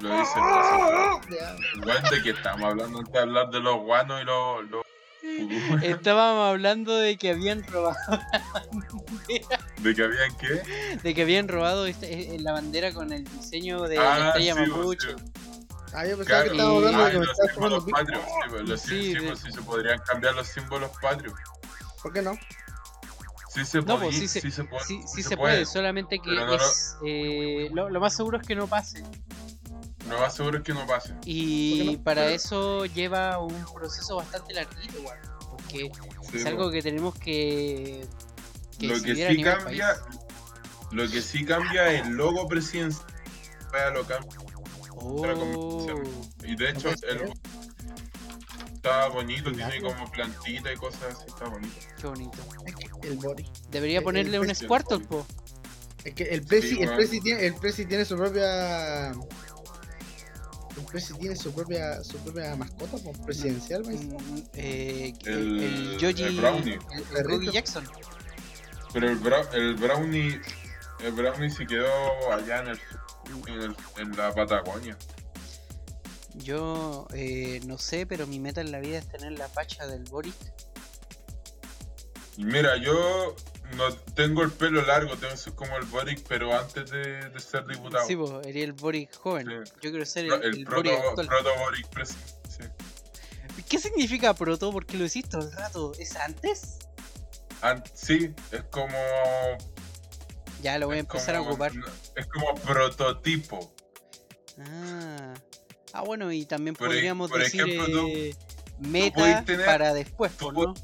[0.00, 1.82] Lo dice el.
[1.82, 4.70] Igual de que estábamos hablando antes de hablar de los guanos y los.
[4.70, 4.82] los.
[5.82, 7.94] Estábamos hablando de que habían robado,
[9.78, 10.96] de que habían qué.
[11.02, 14.54] de que habían robado esta- eh, la bandera con el diseño de Ah, la estrella
[14.54, 15.08] sí, mapuche.
[15.10, 15.14] sí.
[15.92, 18.22] Ah, yo pensaba Claro, que estábamos hablando ah, de que me los símbolos patrios.
[18.22, 21.34] Sí, pues, los Sí, sí, de- pues, sí se podrían cambiar los símbolos patrios.
[22.02, 22.32] ¿Por qué no?
[23.54, 24.84] Sí se No, pues sí se, sí se puede.
[24.84, 28.66] sí, se puede, solamente que no es, eh, lo, lo más seguro es que no
[28.68, 29.02] pase.
[30.08, 31.14] Lo más seguro es que no pase.
[31.24, 32.04] Y ¿Por qué no?
[32.04, 35.18] para Pero- eso lleva un proceso bastante larguito, igual.
[35.50, 35.90] Porque
[36.30, 36.48] Sí, es po.
[36.48, 38.06] algo que tenemos que.
[38.78, 40.18] que lo que sí nivel cambia, país.
[40.92, 43.06] lo que sí cambia es el logo presidencial.
[43.72, 44.30] Vaya, lo cambia.
[44.38, 44.44] la
[45.02, 45.22] Oh.
[45.36, 46.02] convención.
[46.44, 47.32] Y de hecho, puede el,
[48.82, 51.74] está bonito, tiene como plantita y cosas así, está bonito.
[52.00, 52.38] Qué bonito.
[53.02, 53.46] El body.
[53.70, 54.54] Debería El- ponerle el un.
[54.54, 55.26] Squirtle, po.
[56.04, 56.94] Es que el Prezi, Sí, el.
[56.94, 59.10] Prezi tiene, el Prezi tiene su propia.
[59.10, 64.02] El Prezi tiene su propia, su propia mascota, pues, presidencial, ¿ves?
[64.02, 66.22] Mm, eh, el, El- el Yogi.
[66.22, 66.78] el Brownie.
[67.16, 67.24] el-.
[67.24, 67.86] Ruby Jackson.
[68.94, 70.40] Pero el, brou- el brownie,
[71.00, 71.86] el brownie se quedó
[72.32, 72.80] allá en, el,
[73.46, 74.96] en, el- en la Patagonia.
[76.34, 80.04] Yo eh, no sé, pero mi meta en la vida es tener la pacha del
[80.04, 80.34] Boric.
[82.36, 83.34] Mira, yo
[83.76, 87.66] no tengo el pelo largo, tengo soy como el Boric, pero antes de, de ser
[87.66, 88.06] diputado.
[88.06, 89.46] Sí, pues, sería el Boric joven.
[89.46, 89.72] Sí.
[89.82, 92.06] Yo quiero ser el, el, el proto, Boric proto Boric.
[92.06, 92.64] Sí.
[93.68, 94.72] ¿Qué significa proto?
[94.72, 95.92] Porque lo hiciste todo el rato.
[95.98, 96.78] ¿Es antes?
[97.60, 98.96] An- sí, es como.
[100.62, 101.72] Ya lo voy a empezar a ocupar.
[102.14, 103.74] Es como prototipo.
[104.58, 105.34] Ah.
[105.92, 108.34] Ah, bueno, y también Por e- podríamos por decir ejemplo, tú- eh,
[108.78, 110.74] meta tener- para después, tú po, ¿no?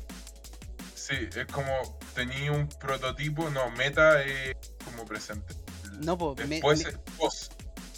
[0.95, 4.55] Sí, es como tenía un prototipo, no, meta es
[4.85, 5.55] como presente.
[6.01, 7.53] No, me- Después me- es post.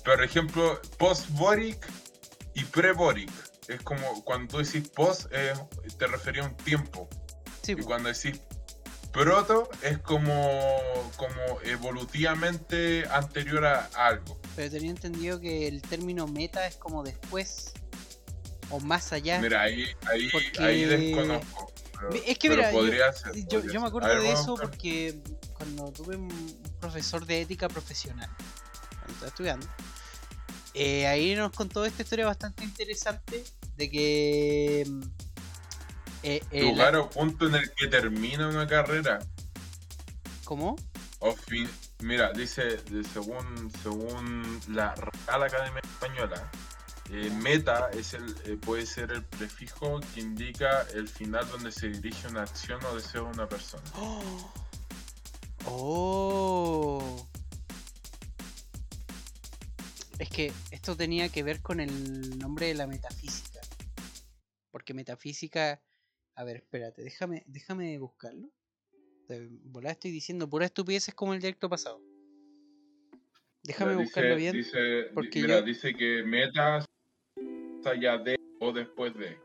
[0.05, 1.87] Por ejemplo, post-Boric
[2.55, 3.31] y pre-Boric.
[3.69, 5.53] Es como cuando tú decís post, eh,
[5.99, 7.09] te refería a un tiempo.
[7.63, 7.85] sí, Y po.
[7.87, 8.41] cuando decís
[9.13, 10.31] proto, es como,
[11.17, 14.38] como evolutivamente anterior a algo.
[14.59, 17.73] Pero tenía entendido que el término meta es como después
[18.71, 19.41] o más allá.
[19.41, 21.73] Mira, ahí, ahí, Porque- ahí desconozco.
[21.93, 23.83] pero- Es que pero mira, yo- podría ser, Yo, podría yo me ser.
[23.87, 25.21] acuerdo ver, de eso porque
[25.53, 28.29] cuando tuve un profesor de ética profesional,
[28.91, 29.67] cuando estaba estudiando,
[30.75, 33.45] eh, ahí nos contó esta historia bastante interesante
[33.77, 35.03] de que mm,
[36.25, 39.21] eh, eh, la- lugar o punto en el que termina una carrera.
[40.43, 40.75] ¿Cómo?
[41.21, 41.69] O fin,
[42.01, 42.79] mira, dice,
[43.13, 46.51] según, según la Real Academia Española,
[47.11, 51.89] eh, meta es el, eh, puede ser el prefijo que indica el final donde se
[51.89, 53.83] dirige una acción o deseo de una persona.
[53.95, 54.53] ¡Oh!
[55.65, 57.29] ¡Oh!
[60.19, 63.61] Es que esto tenía que ver con el nombre de la metafísica.
[64.71, 65.81] Porque metafísica.
[66.35, 68.49] A ver, espérate, déjame, déjame buscarlo.
[69.29, 72.01] De volada estoy diciendo pura estupidez es como el directo pasado.
[73.63, 74.57] Déjame buscarlo bien.
[74.57, 76.85] Dice, porque mira, yo- dice que meta
[77.77, 79.37] está ya de o después de.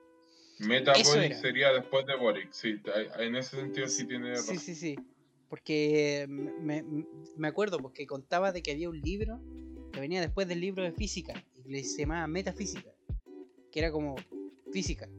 [0.60, 2.52] Meta Boric sería después de Boric.
[2.52, 2.80] Sí,
[3.20, 4.60] en ese sentido sí tiene Sí, razón.
[4.60, 4.96] sí, sí.
[5.50, 7.06] Porque me, me-
[7.36, 9.42] me acuerdo porque contaba de que había un libro
[9.92, 12.90] que venía después del libro de física y que se llamaba Metafísica,
[13.72, 14.16] que era como
[14.72, 15.10] física.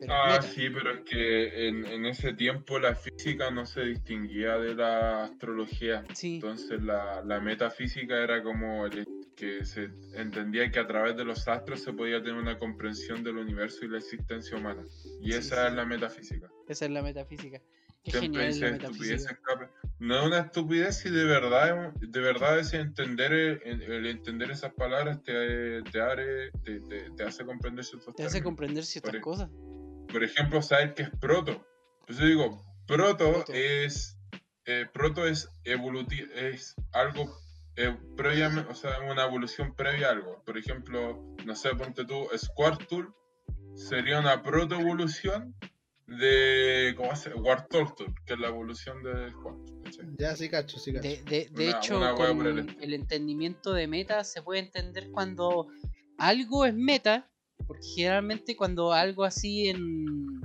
[0.00, 4.56] Pero Ah, sí, pero es que en, en ese tiempo la física no se distinguía
[4.58, 6.04] de la astrología.
[6.14, 9.06] Sí, Entonces la, la metafísica era como el
[9.36, 13.36] que se entendía que a través de los astros se podía tener una comprensión del
[13.38, 14.82] universo y la existencia humana.
[15.20, 15.68] Y Sí, esa sí.
[15.68, 16.48] es la metafísica.
[16.68, 17.60] esa es la metafísica.
[18.04, 19.26] Qué Siempre es dice estupidez.
[19.98, 24.72] No es una estupidez si de verdad, de verdad ese entender, el, el entender esas
[24.72, 28.44] palabras te, te, abre- te, te- te hace comprender ciertos Te hace términos.
[28.44, 29.50] comprender ciertas Por- cosas.
[30.12, 31.64] Por ejemplo, saber qué es proto.
[32.06, 33.52] Pues yo digo, proto, Proto.
[33.52, 34.16] es
[34.64, 37.30] eh, proto es evolutivo, es algo
[37.76, 40.42] eh, previamente, o sea, una evolución previa a algo.
[40.44, 43.08] Por ejemplo, no sé, ponte tú, Squirtle
[43.74, 45.54] sería una proto-evolución
[46.06, 47.42] de, ¿cómo se llama?
[47.42, 49.82] Wartortle, que es la evolución de Squirtle.
[49.84, 50.06] ¿cachai?
[50.18, 51.08] Ya, sí, cacho, sí, cacho.
[51.08, 52.46] De, de- de Una- hecho, una con
[52.80, 55.68] el entendimiento de meta se puede entender cuando
[56.18, 57.30] algo es meta,
[57.68, 60.40] porque generalmente cuando algo así en...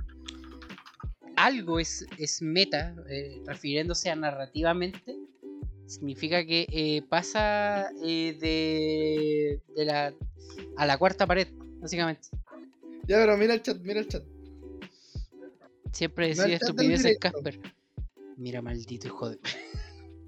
[1.36, 5.18] Algo es, es meta, eh, refiriéndose a narrativamente,
[5.88, 10.14] significa que eh, pasa eh, de, de la,
[10.78, 11.48] a la cuarta pared,
[11.80, 12.28] básicamente.
[13.08, 14.24] Ya, pero mira el chat, mira el chat.
[15.92, 17.18] Siempre No, decía del estupideces.
[17.20, 17.60] Casper.
[18.38, 19.40] Mira, maldito hijo de...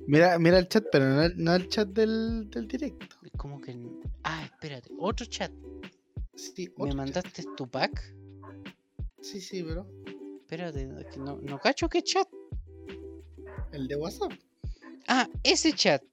[0.08, 3.16] Mira, mira el chat, pero no el, no el chat del, del directo.
[3.38, 3.78] ¿Cómo que...?
[4.24, 5.52] Ah, espérate, otro chat.
[6.36, 6.95] Sí, ¿Me chat.
[6.95, 8.14] mandaste tu pack?
[9.22, 9.88] Sí, sí, bro.
[10.41, 10.86] Espérate,
[11.18, 12.28] no, no cacho qué chat.
[13.72, 14.32] El de WhatsApp.
[15.07, 16.03] Ah, ese chat.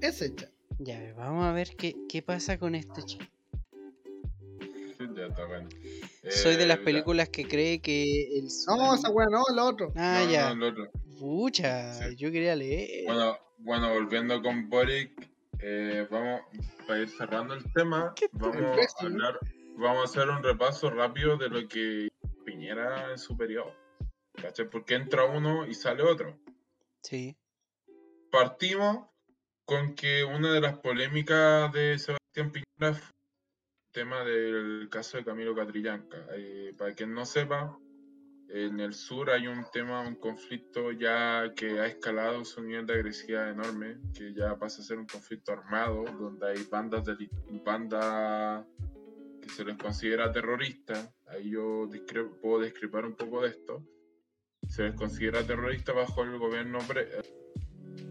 [0.00, 0.50] Ese chat.
[0.78, 3.22] Ya, vamos a ver qué, qué pasa con este chat.
[4.98, 5.68] Sí, ya está bueno.
[6.30, 8.48] Soy de Eh, las mira, películas que cree que el...
[8.66, 9.92] No, esa weá no, el otro.
[9.96, 10.54] Ah, no, ya.
[10.54, 10.90] no, el otro.
[11.18, 12.16] Pucha, Sí.
[12.16, 13.04] yo quería leer.
[13.06, 15.29] Bueno, bueno, volviendo con Boric,
[15.62, 16.42] eh, vamos,
[16.86, 19.38] para ir cerrando el tema, ¿Qué vamos a hablar,
[19.76, 22.08] vamos a hacer un repaso rápido de lo que
[22.44, 23.74] Piñera en su periodo.
[24.40, 24.68] ¿Cachai?
[24.68, 26.38] Porque entra uno y sale otro.
[27.02, 27.36] Sí.
[28.30, 29.08] Partimos
[29.64, 35.24] con que una de las polémicas de Sebastián Piñera fue el tema del caso de
[35.24, 36.26] Camilo Catrillanca.
[36.34, 37.78] Eh, para quien no sepa,
[38.52, 42.94] en el sur hay un tema, un conflicto ya que ha escalado su nivel de
[42.94, 47.30] agresividad enorme, que ya pasa a ser un conflicto armado, donde hay bandas de
[47.64, 48.64] bandas
[49.40, 51.12] que se les considera terroristas.
[51.28, 51.88] Ahí yo
[52.40, 53.84] puedo discrepar un poco de esto.
[54.68, 56.78] Se les considera terrorista bajo el gobierno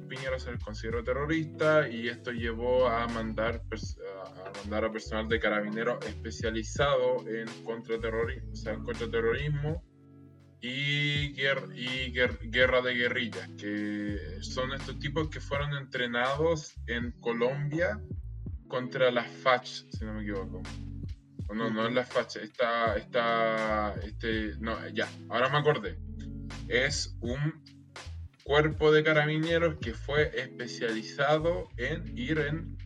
[0.08, 5.40] Piñera se les consideró terrorista y esto llevó a mandar, a mandar a personal de
[5.40, 9.84] carabineros especializado en contraterrorismo, o sea, en contraterrorismo
[10.62, 17.12] y, guer- y guer- guerra de guerrillas, que son estos tipos que fueron entrenados en
[17.22, 18.00] Colombia
[18.68, 20.62] contra las FACH, si no me equivoco.
[21.54, 25.98] No, no es la FACH, esta, esta, este, no, ya, ahora me acordé.
[26.68, 27.64] Es un
[28.44, 32.78] cuerpo de carabineros que fue especializado en ir en,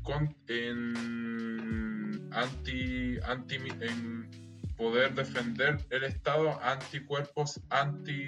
[0.47, 4.29] en anti, anti en
[4.77, 8.25] poder defender el Estado anticuerpos anti,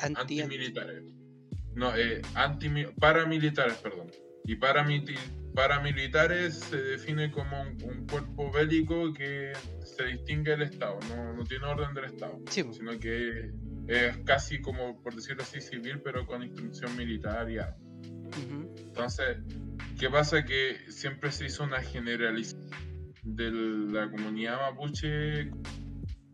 [0.00, 1.04] Anti- antimilitares.
[1.74, 4.10] No, eh, anti, paramilitares, perdón.
[4.44, 4.56] Y
[5.54, 9.52] paramilitares se define como un, un cuerpo bélico que
[9.84, 13.50] se distingue del Estado, no, no tiene orden del Estado Sí, sino que
[13.88, 17.80] es casi como, por decirlo así, civil, pero con instrucción militar y armas.
[18.28, 18.74] Ujú.
[18.78, 19.38] Entonces,
[19.98, 20.44] ¿qué pasa?
[20.44, 22.70] Que siempre se hizo una generalización
[23.26, 25.50] de la comunidad mapuche.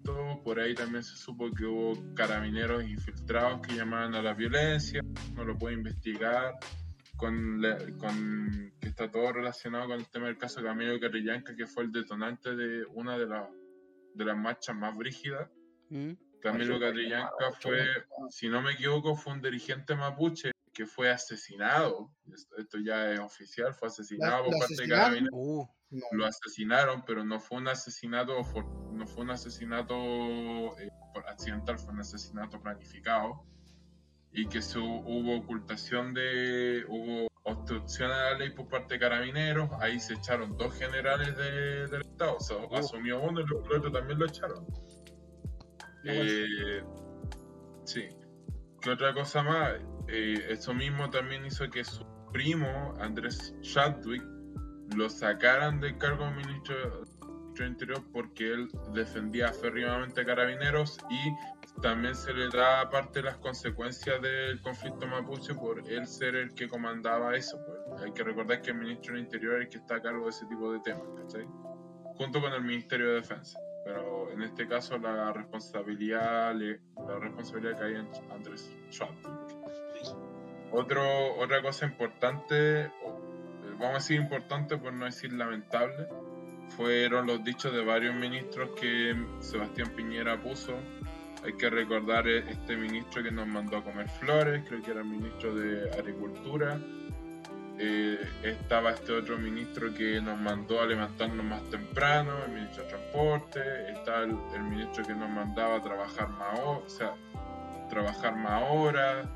[0.04, 5.00] Todo, por ahí también se supo que hubo carabineros infiltrados que llamaban a la violencia.
[5.34, 6.54] No lo puede investigar.
[7.16, 11.54] Con, la- con que está todo relacionado con el tema del caso de Camilo Carrillanca,
[11.54, 13.48] que fue el detonante de una de, las
[14.14, 15.48] de las marchas más brígidas.
[15.88, 16.14] Mm.
[16.40, 17.86] Camilo ocho, fue,
[18.30, 22.10] si no me equivoco, fue un dirigente mapuche que fue asesinado.
[22.34, 25.30] Esto, esto ya es oficial, fue asesinado ¿Lo por parte de carabineros.
[25.32, 26.06] Uh, No.
[26.12, 29.94] Lo asesinaron, pero no fue un asesinato, for- no fue un asesinato
[30.78, 30.88] eh,
[31.28, 33.44] accidental, fue un asesinato planificado.
[34.32, 39.68] Y que su, hubo ocultación de, hubo obstrucción a la ley por parte de carabineros.
[39.80, 42.36] Ahí se echaron dos generales de- del Estado.
[42.36, 42.74] O sea, Uh.
[42.76, 44.66] asumió uno y el otro también lo echaron.
[46.04, 46.82] Eh,
[47.84, 48.08] sí.
[48.80, 49.74] ¿Qué otra cosa más?
[50.08, 54.24] Eh, eso mismo también hizo que su primo, Andrés Chadwick,
[54.96, 57.04] lo sacaran del cargo de ministro
[57.54, 63.26] de Interior porque él defendía férrimamente a carabineros y también se le da parte de
[63.26, 67.58] las consecuencias del conflicto mapuche por él ser el que comandaba eso.
[67.64, 68.02] pues.
[68.02, 70.30] Hay que recordar que el ministro del Interior es el que está a cargo de
[70.30, 71.46] ese tipo de temas, ¿cachai?
[72.16, 73.58] Junto con el Ministerio de Defensa.
[73.84, 79.26] Pero en este caso la responsabilidad, la responsabilidad cae en Andrés Chadwick.
[80.70, 82.90] Otro, otra cosa importante,
[83.82, 86.06] vamos a decir importante por no decir lamentable,
[86.76, 90.74] fueron los dichos de varios ministros que Sebastián Piñera puso.
[91.44, 95.00] Hay que recordar eh, este ministro que nos mandó a comer flores, creo que era
[95.00, 96.78] el ministro de Agricultura.
[97.78, 102.88] Eh, estaba este otro ministro que nos mandó a levantarnos más temprano, el ministro de
[102.90, 103.60] Transporte.
[103.92, 107.14] Está el, el ministro que nos mandaba a trabajar más, o sea,
[107.90, 109.26] trabajar más horas.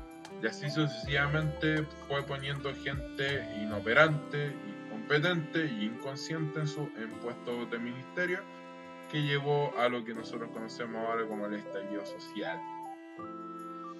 [0.41, 4.53] Y así sucesivamente fue poniendo gente inoperante,
[4.87, 8.39] incompetente y inconsciente en, su, en puestos de ministerio
[9.11, 12.59] que llevó a lo que nosotros conocemos ahora como el estallido social.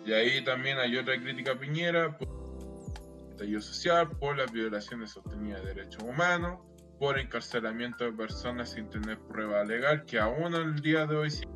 [0.05, 5.11] Y ahí también hay otra crítica a Piñera por el estallido social, por las violaciones
[5.11, 6.59] sostenidas de derechos humanos,
[6.99, 11.47] por encarcelamiento de personas sin tener prueba legal, que aún al día de hoy sig-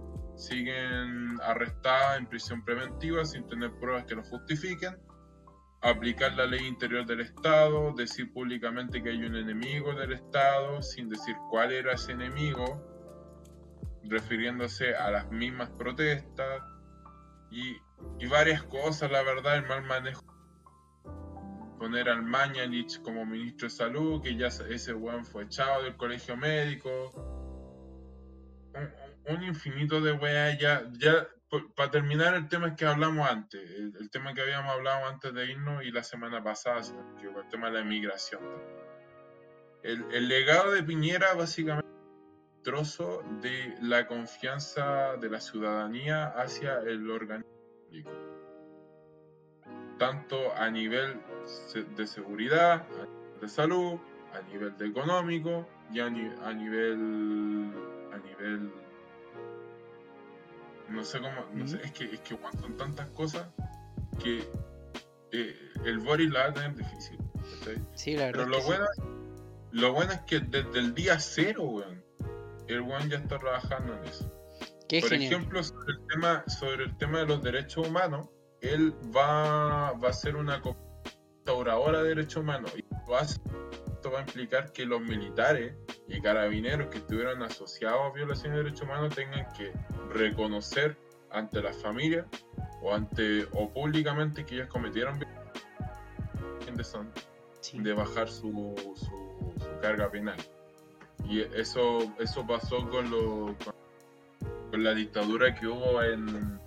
[0.41, 4.97] siguen arrestadas en prisión preventiva sin tener pruebas que lo justifiquen,
[5.81, 11.09] aplicar la ley interior del Estado, decir públicamente que hay un enemigo del Estado sin
[11.09, 12.83] decir cuál era ese enemigo,
[14.03, 16.63] refiriéndose a las mismas protestas
[17.51, 17.77] y,
[18.19, 20.21] y varias cosas, la verdad, el mal manejo.
[21.77, 26.37] Poner al Mañalich como ministro de salud, que ya ese weón fue echado del colegio
[26.37, 27.40] médico.
[29.31, 31.27] Un, un infinito de weas ya, ya
[31.75, 35.51] para terminar el tema que hablamos antes, el, el, tema que habíamos hablado antes de
[35.51, 38.41] irnos y la semana pasada, el tema de la inmigración.
[39.83, 41.89] El, el legado de Piñera básicamente
[42.63, 47.49] trozo de la confianza de la ciudadanía hacia el organismo
[47.87, 48.11] público.
[49.97, 51.19] Tanto a nivel
[51.95, 53.99] de seguridad, a nivel de salud,
[54.33, 57.73] a nivel de económico y a, ni- a nivel
[58.13, 58.71] a nivel
[60.91, 63.47] no sé cómo no sé, es que es que weón, son tantas cosas
[64.21, 64.47] que
[65.31, 65.55] eh,
[65.85, 67.17] el Boris la va a tener difícil
[67.59, 67.81] ¿cachai?
[67.95, 68.31] Sí, la verdad.
[68.31, 68.67] pero es lo sí.
[68.67, 68.85] bueno
[69.71, 72.03] lo bueno es que desde el día cero weón,
[72.67, 74.31] el weón ya está trabajando en eso
[74.99, 75.33] por genial.
[75.33, 78.27] ejemplo, sobre el, tema, sobre el tema de los derechos humanos,
[78.59, 82.73] él va, va a ser una restauradora de derechos humanos.
[82.75, 83.39] Y lo hace-
[84.01, 85.75] esto va a implicar que los militares
[86.07, 89.71] y carabineros que estuvieron asociados a violaciones de derechos humanos tengan que
[90.11, 90.97] reconocer
[91.29, 92.25] ante las familias
[92.81, 95.19] o ante o públicamente que ellos cometieron
[97.59, 97.79] Sí.
[97.79, 100.37] de bajar su, su, su carga penal.
[101.25, 103.75] Y eso, eso pasó con, lo, con,
[104.71, 106.59] con la dictadura que hubo en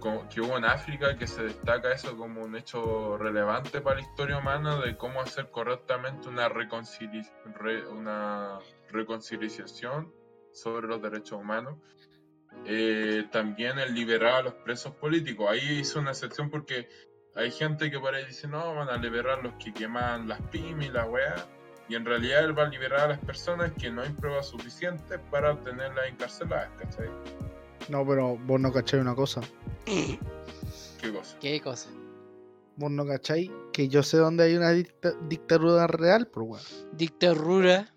[0.00, 4.38] que hubo en África, que se destaca eso como un hecho relevante para la historia
[4.38, 8.58] humana de cómo hacer correctamente una, reconcili- re- una
[8.90, 10.12] reconciliación
[10.52, 11.76] sobre los derechos humanos.
[12.64, 15.48] Eh, también el liberar a los presos políticos.
[15.50, 16.88] Ahí hizo una excepción porque
[17.34, 20.88] hay gente que por ahí dice, no, van a liberar los que queman las pymes
[20.88, 21.34] y la weá.
[21.88, 25.18] Y en realidad él va a liberar a las personas que no hay pruebas suficientes
[25.30, 27.08] para tenerlas encarceladas, ¿cachai?
[27.88, 29.40] No, pero vos no cacháis una cosa.
[29.84, 31.36] ¿Qué cosa?
[31.40, 31.88] ¿Qué cosa?
[32.76, 36.64] Vos no cacháis que yo sé dónde hay una dicta- dictadura real, pero weón.
[36.92, 37.92] Dictadura.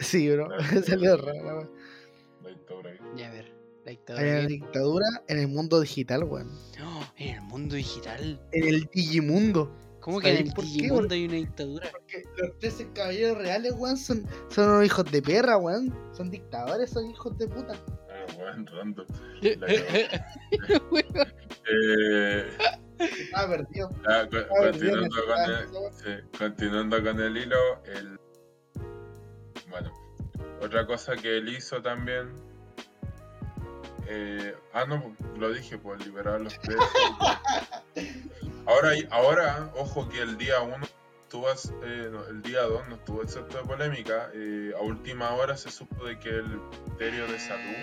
[0.00, 0.48] Sí, bro.
[0.86, 1.70] Salió raro, la weón.
[2.42, 2.90] La dictadura.
[3.16, 3.52] Ya a ver.
[3.84, 4.30] La Hay dictadura.
[4.30, 4.46] una ¿qué?
[4.48, 6.50] dictadura en el mundo digital, weón.
[6.78, 8.40] No, en el mundo digital.
[8.52, 9.72] En el Digimundo.
[10.00, 11.88] ¿Cómo que en ¿Sabéis el qué, Digimundo hay una dictadura?
[11.90, 15.94] Porque los 13 caballeros reales, weón, son, son unos hijos de perra, weón.
[16.12, 17.74] Son dictadores, son hijos de puta.
[18.36, 19.06] Weón, random.
[19.42, 19.66] La
[21.70, 22.50] Eh,
[23.32, 23.90] Ah, perdido.
[24.08, 25.92] ah, co- Ah, continuando, perdido, con el, esa weá.
[25.92, 28.18] sí, continuando con el hilo, el...
[29.68, 29.92] Bueno,
[30.60, 32.34] otra cosa que él hizo también...
[34.08, 36.88] eh, ah, no, lo dije, pues liberar a los presos.
[38.66, 40.76] ahora, ahora, ojo que el día 1
[41.28, 41.46] estuvo,
[41.84, 44.30] eh, no, el día 2 no estuvo excepto de polémica.
[44.34, 47.76] eh, a última hora se supo de que el Ministerio de Salud...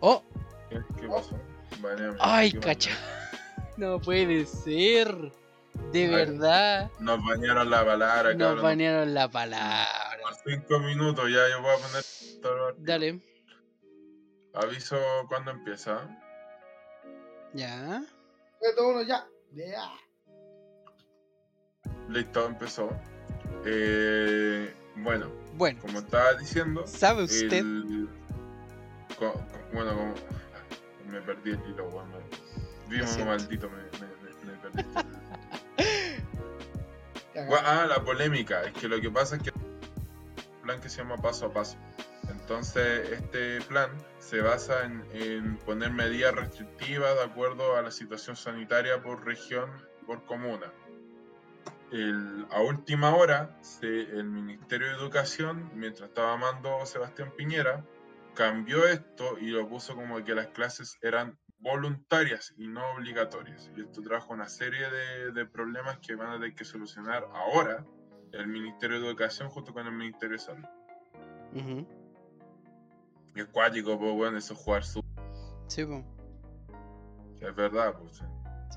[0.00, 0.22] Oh,
[0.68, 1.38] ¿Qué, qué pasó?
[2.18, 2.90] Ay, ¿qué cacha.
[3.76, 5.14] No puede ser.
[5.92, 6.90] De Ay, verdad.
[6.98, 8.62] Nos bañaron la palabra, Nos cabrón.
[8.64, 10.18] banearon la palabra.
[10.20, 12.04] Por cinco minutos ya yo voy a poner
[12.42, 13.20] todo el- Dale.
[14.52, 14.98] aviso
[15.28, 16.08] cuando empieza.
[17.54, 18.02] Ya.
[18.76, 19.26] Todo uno ya.
[19.52, 19.88] Ya.
[22.10, 22.90] Listo, empezó.
[23.64, 27.52] Eh, bueno, Bueno, como estaba diciendo, ¿sabe usted?
[27.52, 28.08] el-
[29.18, 30.14] co- co- bueno, como
[31.12, 32.10] me perdí el hilo, weón.
[32.88, 34.84] me- maldito, me, me- me- perdí.
[37.64, 38.62] Ah, la polémica.
[38.64, 41.76] Es que lo que pasa es que un plan que se llama paso a paso.
[42.28, 48.36] Entonces, este plan se basa en, en poner medidas restrictivas de acuerdo a la situación
[48.36, 49.70] sanitaria por región,
[50.06, 50.72] por comuna.
[51.92, 57.84] El- a última hora, se- el Ministerio de Educación, mientras estaba mando Sebastián Piñera,
[58.34, 63.70] cambió esto y lo puso como que las clases eran voluntarias y no obligatorias.
[63.76, 67.84] Y esto trajo una serie de, de problemas que van a tener que solucionar ahora
[68.32, 70.64] el Ministerio de Educación junto con el Ministerio de Salud.
[71.54, 71.86] Ujú.
[73.34, 75.02] Y es cuático, pues bueno, eso es jugar su...
[75.66, 76.04] Sí, po.
[77.40, 78.22] Es verdad, pues.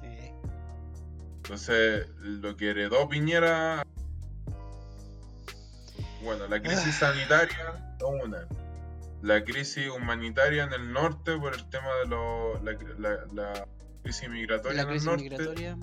[0.02, 0.23] sí.
[1.44, 3.84] Entonces, lo que heredó Piñera...
[6.24, 8.48] Bueno, la crisis sanitaria, una.
[9.22, 13.68] La crisis humanitaria en el norte por el tema de lo, la, la- la
[14.04, 15.24] crisis migratoria La en el norte.
[15.24, 15.78] migratoria.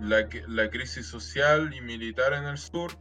[0.00, 2.92] la, la crisis social y militar en el sur,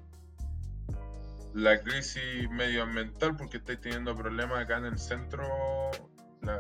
[1.54, 5.44] la crisis medioambiental, porque estáis teniendo problemas acá en el centro,
[6.42, 6.60] la,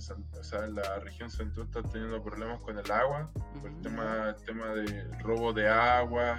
[0.00, 3.80] esa- o sea, en la región central está teniendo problemas con el agua, por el
[3.82, 6.38] tema, el tema de robo de agua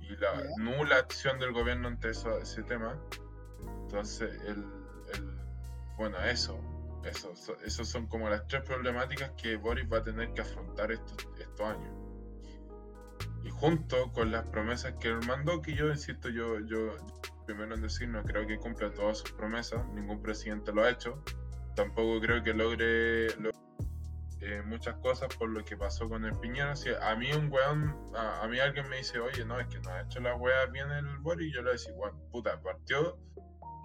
[0.00, 2.96] y, y la nula acción del gobierno ante eso, ese tema.
[3.82, 4.64] Entonces, el,
[5.14, 5.38] el-
[5.96, 6.58] bueno, eso,
[7.04, 10.92] eso, so- esos son como las tres problemáticas que Boris va a tener que afrontar
[10.92, 11.94] estos, estos años.
[13.42, 16.96] Y junto con las promesas que él mandó, que yo insisto, yo, yo
[17.46, 21.22] primero en decir, no creo que cumpla todas sus promesas, ningún presidente lo ha hecho.
[21.80, 23.50] Tampoco creo que logre, lo-
[24.42, 26.76] eh, muchas cosas por lo que pasó con el Piñera.
[26.76, 29.78] Si a mí un weón, a, a mí alguien me dice, oye, no, es que
[29.80, 33.18] no ha hecho la weá bien el Boris, yo le decía, bueno, puta, partió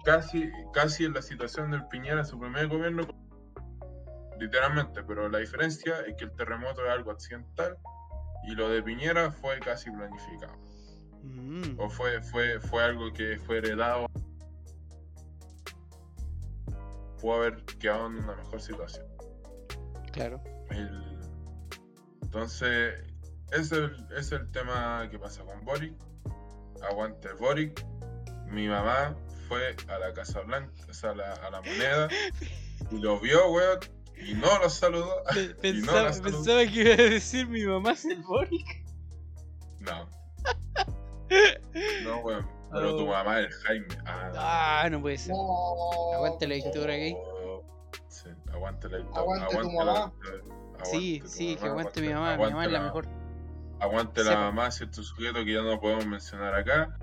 [0.04, 3.06] casi, casi en la situación del Piñera su primer gobierno,
[4.38, 7.78] literalmente, pero la diferencia es que el terremoto es algo accidental
[8.46, 10.54] y lo de Piñera fue casi planificado.
[11.22, 14.06] Mm, ¿O fue, fue, fue algo que fue heredado?
[17.20, 19.06] Pudo haber quedado en una mejor situación.
[20.12, 20.42] claro.
[20.70, 21.18] El-
[22.22, 22.94] Entonces,
[23.52, 25.94] ese es el, tema que pasa con Boric.
[26.90, 27.84] Aguante Boric.
[28.50, 29.16] Mi mamá
[29.48, 32.08] fue a la Casa Blanca, o sea, a la, a la moneda,
[32.90, 33.78] y lo vio, weón,
[34.18, 35.14] y no lo saludó.
[35.34, 36.36] No Pensaba, saludó.
[36.38, 38.84] pensaba que iba a decir mi mamá es el Boric.
[39.80, 40.08] No.
[42.04, 42.46] No, weón.
[42.76, 43.86] Pero tu mamá es Jaime.
[44.06, 45.32] Ah, Ah, no puede ser.
[45.34, 46.14] No.
[46.14, 47.16] Aguante la dictadura gay.
[48.08, 49.20] Sí, aguante la dictadura.
[49.46, 50.12] Aguante tu la- mamá.
[50.84, 52.36] Sí, tu sí, que aguante mi aguante- mamá.
[52.36, 53.06] Mi mamá es la la- mejor.
[53.80, 54.40] Aguante la Sepa.
[54.42, 56.98] mamá, cierto sujeto que ya no podemos mencionar acá.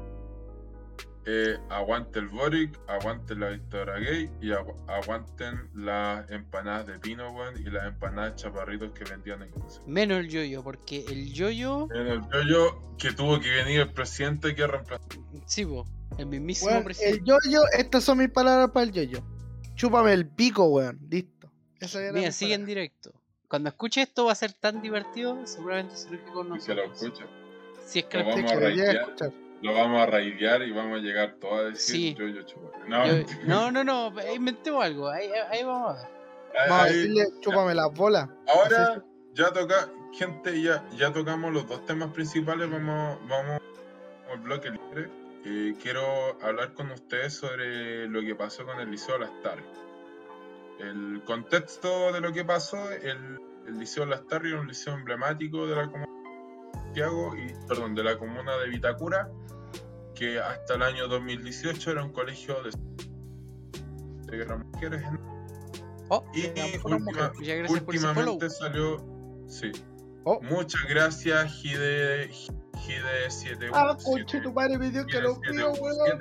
[1.25, 7.31] Eh, aguante el Boric, aguante la dictadura gay y agu- aguanten las empanadas de pino,
[7.31, 9.51] weón, y las empanadas chaparritos que vendían en.
[9.87, 14.53] Menos el yoyo, porque el yoyo, Miren, El yo que tuvo que venir el presidente
[14.53, 15.07] que reemplazó.
[15.45, 15.85] sí, po,
[16.17, 17.21] el mismísimo Weón, el presidente.
[17.25, 19.19] yoyo, estas son mis palabras para el yoyo.
[19.75, 20.99] Chúpame el pico, weón.
[21.09, 21.49] Listo.
[21.81, 23.13] Mira, mi sigue en directo.
[23.47, 26.87] Cuando escuche esto va a ser tan divertido, seguramente se lo con Y se lo
[26.87, 27.21] nosotros.
[27.21, 27.25] escucha.
[27.85, 28.69] Si es que Lo vamos que a
[28.99, 29.33] escuchar.
[29.63, 32.15] Lo vamos a raidear y vamos a llegar todos a decir Sí.
[32.15, 32.89] yo, yo, chupame.
[32.89, 36.07] No, Yo- no, no, no, eh, inventemos algo, ahí, ahí vamos a ver.
[36.59, 38.29] Ahí- Vamos a decirle, chúpame las bolas.
[38.53, 39.03] Ahora
[39.33, 43.59] ya toca, gente, ya, ya tocamos los dos temas principales, vamos, vamos
[44.31, 45.09] al bloque libre.
[45.45, 46.03] Eh, quiero
[46.41, 49.65] hablar con ustedes sobre lo que pasó con el Liceo Lastarria.
[50.79, 55.75] El contexto de lo que pasó, el, el Liceo Lastarria era un liceo emblemático de
[55.75, 56.05] la comuna
[56.73, 59.29] de Santiago y, perdón, de la comuna de Vitacura,
[60.15, 62.71] que hasta el año 2018 era un colegio de,
[64.31, 65.03] de gran mujeres.
[66.09, 66.81] Oh, Y mujer.
[66.83, 67.31] última-
[67.63, 67.83] follow.
[67.87, 68.97] últimamente salió,
[69.47, 69.71] sí,
[70.25, 70.39] Oh.
[70.41, 73.71] Muchas gracias, Gide, Gide71.
[73.73, 76.19] Ah, conche, tu madre me dio que lo mío, weón.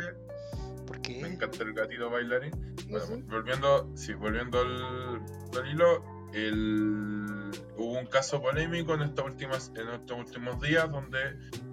[0.86, 2.51] ¿Por Me encanta el gatito bailarín.
[2.89, 5.23] No Bueno, volviendo, sí, volviendo al,
[5.56, 11.19] al hilo, el- hubo un caso polémico en estas últimas, en estos últimos días donde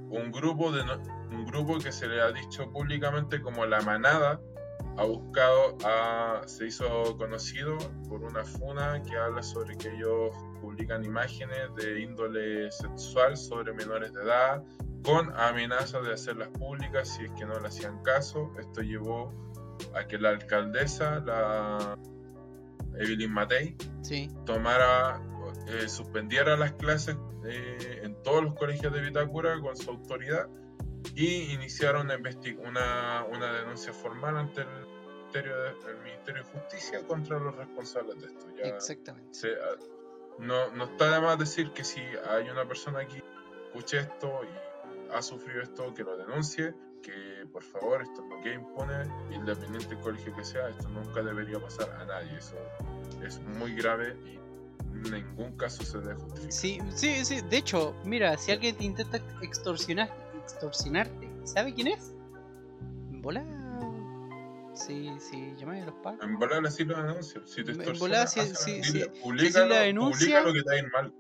[0.10, 0.82] un grupo de
[1.32, 4.40] un grupo que se le ha dicho públicamente como la manada
[4.98, 7.78] ha buscado a, se hizo conocido
[8.10, 14.12] por una funa que habla sobre que ellos publican imágenes de índole sexual sobre menores
[14.14, 14.64] de edad
[15.04, 18.52] con amenazas de hacerlas públicas si es que no le hacían caso.
[18.60, 19.32] Esto llevó
[19.96, 21.98] a que la alcaldesa, la
[22.98, 24.30] Evelyn Matei, Sí.
[24.46, 25.22] tomara,
[25.70, 27.16] eh, suspendiera las clases
[27.46, 30.48] eh, en todos los colegios de Vitacura con su autoridad
[31.16, 32.20] y iniciaron una,
[32.68, 38.20] una, una denuncia formal ante el Ministerio de, el Ministerio de Justicia contra los responsables
[38.20, 38.46] de esto.
[38.58, 39.34] Ya Exactamente.
[39.34, 39.78] se- ah,
[40.40, 44.42] no, no está de más decir que si hay una persona aquí que escuche esto
[44.44, 49.90] y ha sufrido esto, que lo denuncie, que por favor esto no quede impune, independiente
[49.90, 52.38] del colegio que sea, esto nunca debería pasar a nadie.
[52.38, 52.56] Eso
[53.24, 54.40] es muy grave y
[54.94, 56.52] en ningún caso se debe justificar.
[56.52, 57.42] Sí, sí, sí.
[57.50, 60.10] De hecho, mira, si alguien te intenta extorsionar,
[60.44, 62.14] extorsionarte, ¿sabe quién es?
[63.22, 63.44] Bola.
[64.74, 66.24] Sí, sí, llamáis a los pagos.
[66.24, 67.46] En volar así lo denuncio.
[67.46, 70.54] Si te En extorsionan, volada, si- hazla, si- dile, si- públicalo, la denuncia- publica lo
[70.54, 71.14] que te haga mal.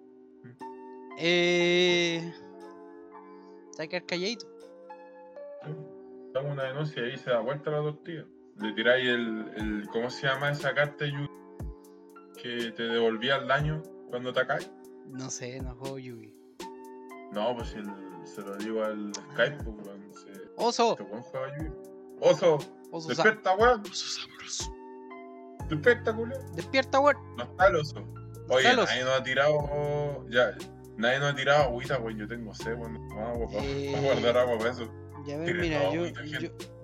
[1.17, 2.33] Eh.
[3.75, 4.47] Te que quedar calladito.
[6.35, 8.25] Hago una denuncia y ahí se da vuelta la tortilla.
[8.61, 9.87] Le tiráis el, el.
[9.91, 11.29] ¿Cómo se llama esa carta Yu-
[12.41, 14.71] que te devolvía el daño cuando te caes?
[15.07, 16.33] No sé, no juego Yugi.
[17.31, 17.85] No, pues el-
[18.25, 20.13] se lo digo al Skype, pues, weón.
[20.13, 21.71] Se, Oso, este juega Yu-Gi.
[22.21, 22.57] Oso,
[22.91, 23.81] oso, despierta, weón.
[23.81, 24.73] oso sabroso.
[25.69, 26.35] Despierta, culo.
[26.55, 27.17] Despierta, weón.
[27.37, 28.03] No está el oso.
[28.49, 28.83] Oye, oso.
[28.85, 30.25] nadie nos ha tirado.
[30.29, 30.55] Ya,
[30.97, 32.17] nadie nos ha tirado agüita, weón.
[32.17, 33.07] Yo tengo sed, weón.
[33.09, 34.91] No, agua, para Eh, guardar agua para eso.
[35.25, 36.21] Ya ves, mira, yo, agüita,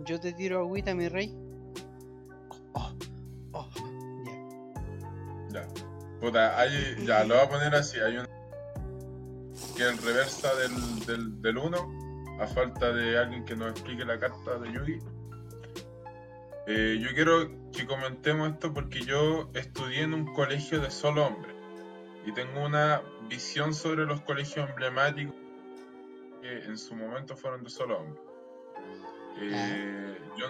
[0.06, 1.36] yo, te tiro agüita, mi rey.
[2.50, 2.92] Oh, oh,
[5.56, 5.68] ya.
[6.20, 8.00] Puta, hay, ya, lo voy a poner así.
[8.00, 8.28] Hay un.
[9.76, 14.20] Que el reversa del, del, del 1, a falta de alguien que nos explique la
[14.20, 15.00] carta de Yugi.
[16.68, 21.56] Eh, yo quiero que comentemos esto porque yo estudié en un colegio de solo hombres
[22.26, 25.36] y tengo una visión sobre los colegios emblemáticos
[26.42, 28.24] que en su momento fueron de solo hombres.
[29.42, 30.48] Eh, yo,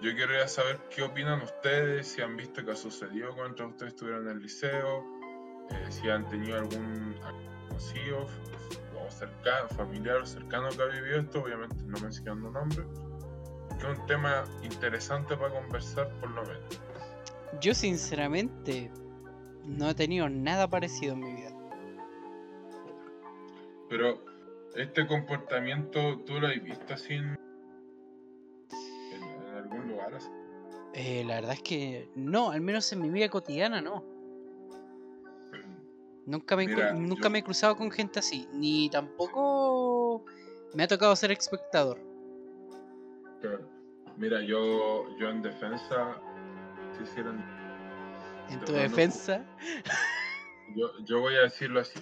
[0.00, 4.26] yo quería saber qué opinan ustedes, si han visto que ha sucedido cuando ustedes estuvieron
[4.28, 5.04] en el liceo,
[5.70, 7.14] eh, si han tenido algún
[7.68, 8.26] conocido
[8.98, 12.86] o cercano, familiar o cercano que ha vivido esto, obviamente no mencionando nombres,
[13.78, 16.80] que es un tema interesante para conversar por lo menos.
[17.60, 18.90] Yo, sinceramente,
[19.66, 21.50] no he tenido nada parecido en mi vida.
[23.90, 24.24] Pero
[24.76, 27.36] este comportamiento, ¿tú lo has visto en
[29.80, 30.14] algún lugar?
[30.14, 30.28] así?
[30.94, 34.04] Eh, la verdad es que no, al menos en mi vida cotidiana no.
[36.26, 40.24] Nunca me, Mira, nunca yo- me he cruzado con gente así, ni tampoco
[40.74, 41.98] me ha tocado ser espectador.
[43.40, 43.68] Claro.
[44.16, 46.20] Mira, yo, yo en defensa,
[46.96, 47.42] si hicieran,
[48.50, 49.44] En tu defensa,
[50.76, 52.00] yo, yo voy a decirlo así.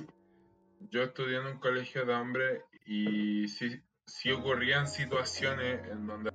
[0.90, 6.30] Yo estudié en un colegio de hombres y sí, sí ocurrían situaciones en donde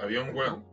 [0.00, 0.64] había un weón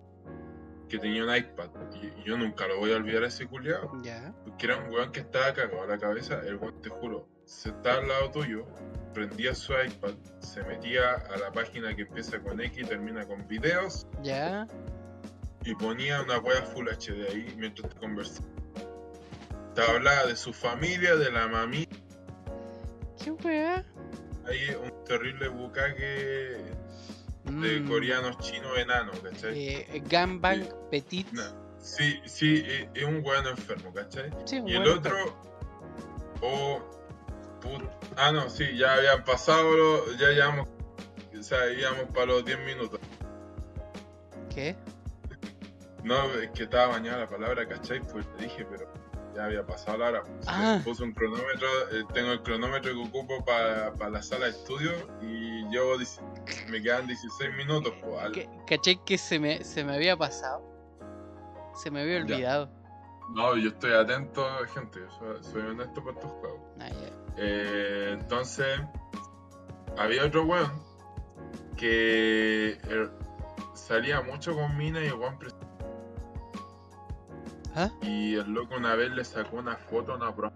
[0.89, 3.91] que tenía un iPad y, y yo nunca lo voy a olvidar a ese culiado.
[4.03, 4.33] ya.
[4.45, 7.69] Porque era un weón que estaba cagado a la cabeza, el weón, te juro, se
[7.69, 8.65] estaba al lado tuyo,
[9.13, 13.47] prendía su iPad, se metía a la página que empieza con X y termina con
[13.47, 14.67] videos Ya.
[15.63, 18.47] y ponía una wea Full HD ahí mientras te conversaba.
[19.73, 21.87] Te hablaba de su familia, de la mami,
[23.23, 23.83] ¿Qué weá?
[24.45, 26.57] hay un terrible bucaque
[27.61, 29.67] de Mm, coreanos chinos enanos, ¿cachai?
[29.67, 30.69] eh, Gangbang Sí.
[30.91, 31.31] Petit.
[31.31, 34.30] No, Sí, sí, es, es un weón enfermo, ¿cachai?
[34.45, 35.13] Sí, Y el otro,
[36.41, 36.80] oh,
[37.61, 40.67] put- ah, no, sí, ya habían pasado, los- ya llevamos,
[41.38, 43.01] o sea, íbamos para los 10 minutos.
[44.53, 44.75] ¿Qué?
[46.03, 47.99] No, es que estaba bañada la palabra, ¿cachai?
[47.99, 48.88] Pues te dije, pero
[49.35, 50.23] ya había pasado la hora.
[50.47, 50.80] Ah.
[50.84, 54.91] Puse un cronómetro, eh, tengo el cronómetro que ocupo para la sala de estudio
[55.22, 55.93] y llevo,
[56.69, 57.93] me quedan 16 minutos.
[58.01, 60.61] Pues, al- ¿Qué- ¿Cachai que se me, se me había pasado?
[61.76, 62.23] Se me había Ya.
[62.35, 62.69] olvidado.
[63.34, 66.60] No, yo estoy atento, gente, soy, soy honesto para estos juegos.
[66.80, 66.89] Ah.
[67.38, 68.80] Eh, entonces,
[69.97, 70.72] había otro weón
[71.77, 73.10] que eh,
[73.73, 75.38] salía mucho con mina y el weón
[77.75, 77.89] ¿Ah?
[78.01, 80.55] Y el loco una vez le sacó una foto a una profe.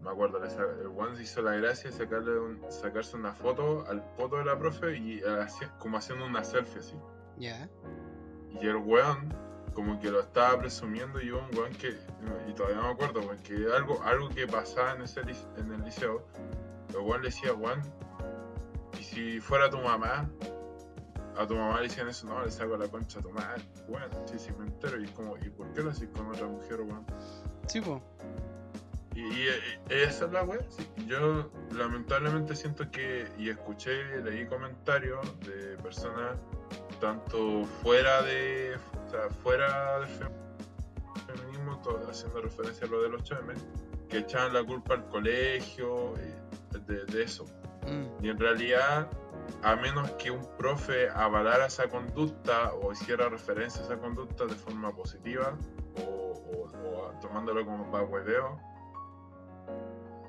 [0.00, 3.84] Me acuerdo, le sa- el se hizo la gracia de sacarle un- sacarse una foto
[3.88, 6.96] al foto de la profe y eh, hacía- como haciendo una selfie así.
[7.38, 7.68] Ya.
[8.60, 9.32] Y el weón,
[9.74, 11.96] como que lo estaba presumiendo, y un weón que,
[12.48, 16.26] y todavía no me acuerdo, porque algo, algo que pasaba en, ese, en el liceo,
[16.90, 17.80] el weón le decía, weón,
[18.98, 20.28] y si fuera tu mamá,
[21.38, 24.10] a tu mamá le decían eso, no, le saco la concha a tu madre, weón,
[24.26, 27.04] sí, sí, me entero, y como, ¿y por qué lo haces con otra mujer, weón?
[27.66, 28.02] Sí, po.
[29.14, 29.48] Y, y-
[29.90, 30.60] y esa es la weá.
[30.70, 30.86] sí.
[31.06, 36.36] Yo lamentablemente siento que, y escuché, leí comentarios de personas,
[37.00, 38.76] tanto fuera de,
[39.06, 40.32] o sea, fuera del fem-
[41.26, 43.54] feminismo, todo, haciendo referencia a lo del 8M,
[44.08, 46.34] que echaban la culpa al colegio, eh,
[46.86, 47.44] de, de eso.
[47.86, 49.08] Mm, Y en realidad,
[49.62, 54.54] a menos que un profe avalara esa conducta o hiciera referencia a esa conducta de
[54.54, 55.56] forma positiva
[55.96, 58.58] o, o- o tomándolo como para hueveo,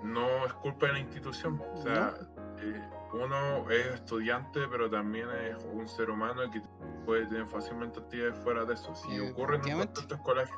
[0.04, 1.62] no es culpa de la institución.
[1.74, 2.14] O sea,
[2.60, 6.62] eh, uno es estudiante, pero también es un ser humano que
[7.06, 8.94] puede tener fácilmente actividades fuera de eso.
[8.96, 10.50] Si Eh, ocurre en un contexto escolar,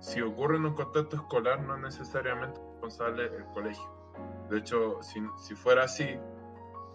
[0.00, 3.90] si ocurre en un contexto escolar, no es necesariamente responsable el colegio.
[4.50, 6.18] De hecho, si, si fuera así,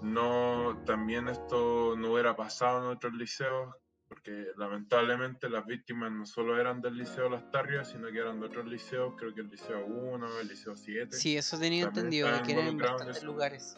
[0.01, 3.75] no también esto no hubiera pasado en otros liceos,
[4.07, 8.47] porque lamentablemente las víctimas no solo eran del liceo Las Tarrias, sino que eran de
[8.47, 11.15] otros liceos, creo que el liceo 1, el liceo 7.
[11.15, 13.75] Sí, eso tenía entendido, que eran en bastantes lugares.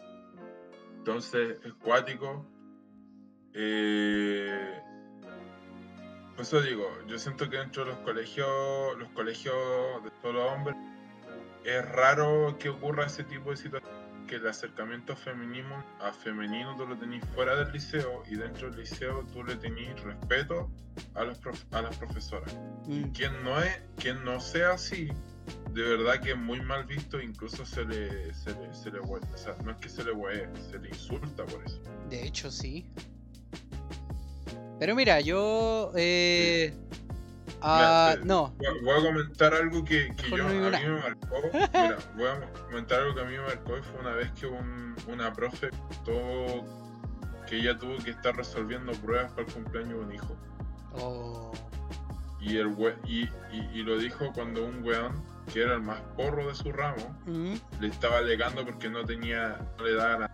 [0.97, 2.47] Entonces, es cuático.
[3.53, 4.81] Eh,
[6.39, 9.55] eso digo, yo siento que dentro de los colegios, los colegios
[10.03, 10.75] de solo hombres,
[11.63, 16.85] es raro que ocurra ese tipo de situaciones, que el acercamiento feminismo, a femenino tú
[16.87, 20.69] lo tenés fuera del liceo y dentro del liceo tú le tenés respeto
[21.15, 22.53] a, los prof- a las profesoras.
[22.87, 25.09] Mm, Quien no es, quien no sea así,
[25.71, 29.19] de verdad que es muy mal visto, incluso se le, se le, se le o
[29.35, 31.81] sea, no es que se le huee, se le insulta por eso.
[32.09, 32.85] De hecho, sí.
[34.79, 35.91] Pero mira, yo...
[35.95, 36.73] Eh...
[37.63, 38.53] ah, no,
[38.83, 41.35] Voy a- comentar algo que, que yo, no a mí me marcó.
[41.53, 44.47] Mira, voy a comentar algo que a mí me marcó y fue una vez que
[44.47, 46.63] un- una profe contó
[47.47, 50.35] que ella tuvo que estar resolviendo pruebas para el cumpleaños de un hijo.
[50.95, 51.51] Oh,
[52.39, 53.23] Y, el we- y,
[53.53, 55.13] y- y lo dijo cuando un weón,
[55.53, 59.57] que era el más porro de su ramo, mm, le estaba alegando porque no tenía,
[59.77, 60.33] no le daba nada.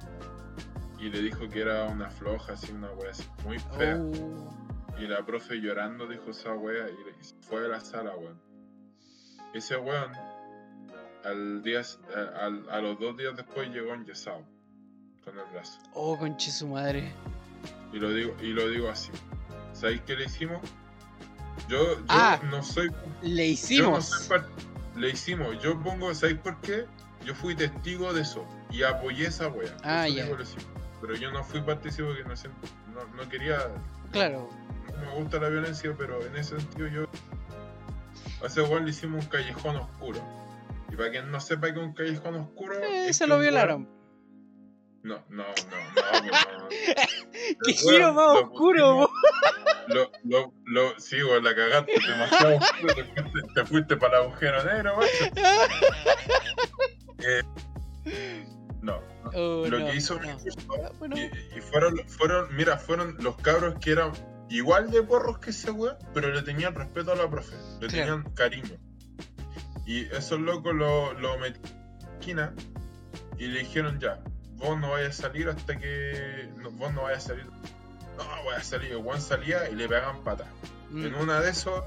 [0.99, 3.97] Y le dijo que era una floja, así, una wea así, muy fea.
[3.97, 4.53] oh.
[4.99, 8.39] Y la profe llorando dijo esa wea y, se fue de la sala, weón.
[9.53, 10.11] Ese weón,
[11.23, 11.81] al día,
[12.15, 14.43] a, al- a los dos días después llegó enyesado,
[15.23, 15.79] con el brazo.
[15.93, 17.11] Oh, conche su madre.
[17.93, 19.11] Y lo digo, y lo digo así.
[19.73, 20.59] ¿Sabéis qué le hicimos?
[21.67, 22.39] Yo, yo Ah.
[22.49, 22.89] no soy
[23.21, 24.05] Le no hicimos.
[24.05, 24.39] soy
[24.95, 25.61] Le hicimos.
[25.63, 26.85] Yo pongo, ¿sabéis por qué?
[27.25, 29.75] yo fui testigo de eso y apoyé esa wea.
[29.83, 30.25] Ah, ya.
[31.01, 32.33] Pero yo no fui partícipe porque no,
[32.93, 33.69] no, no quería.
[34.11, 34.49] Claro.
[34.99, 37.05] Me gusta la violencia, pero en ese sentido yo.
[38.43, 40.19] A ese weón le hicimos un callejón oscuro.
[40.91, 42.73] Y para quien no sepa que un callejón oscuro.
[42.83, 43.89] Eh, es se lo weón- violaron.
[45.01, 46.21] No, no, no, no.
[46.21, 46.69] no, no.
[47.65, 49.07] ¡Qué giro más lo oscuro!
[49.07, 49.09] pusimos-
[49.87, 54.23] Lo, lo, lo, sí, weón, la cagaste demasiado oscuro, te fuiste, te fuiste para el
[54.25, 54.99] agujero negro.
[57.21, 57.43] Eh,
[58.81, 59.01] no,
[59.33, 60.37] Oh, lo no, que hizo mi no.
[60.39, 61.23] curso, Ah, bueno, y,
[61.57, 64.11] y fueron, fueron, mira, fueron los cabros que eran
[64.49, 67.89] igual de porros que ese weón, pero le tenían respeto a la profe, le Claro.
[67.89, 68.77] tenían cariño.
[69.85, 72.53] Y esos locos lo, lo metieron en la esquina
[73.37, 74.19] y le dijeron ya,
[74.57, 76.49] vos no vayas a salir hasta que.
[76.57, 77.45] no, vos no vayas a salir.
[78.17, 78.91] No, voy a salir.
[78.91, 80.47] El weón salía y le pegaban patas.
[80.91, 81.83] mm, En una de esos,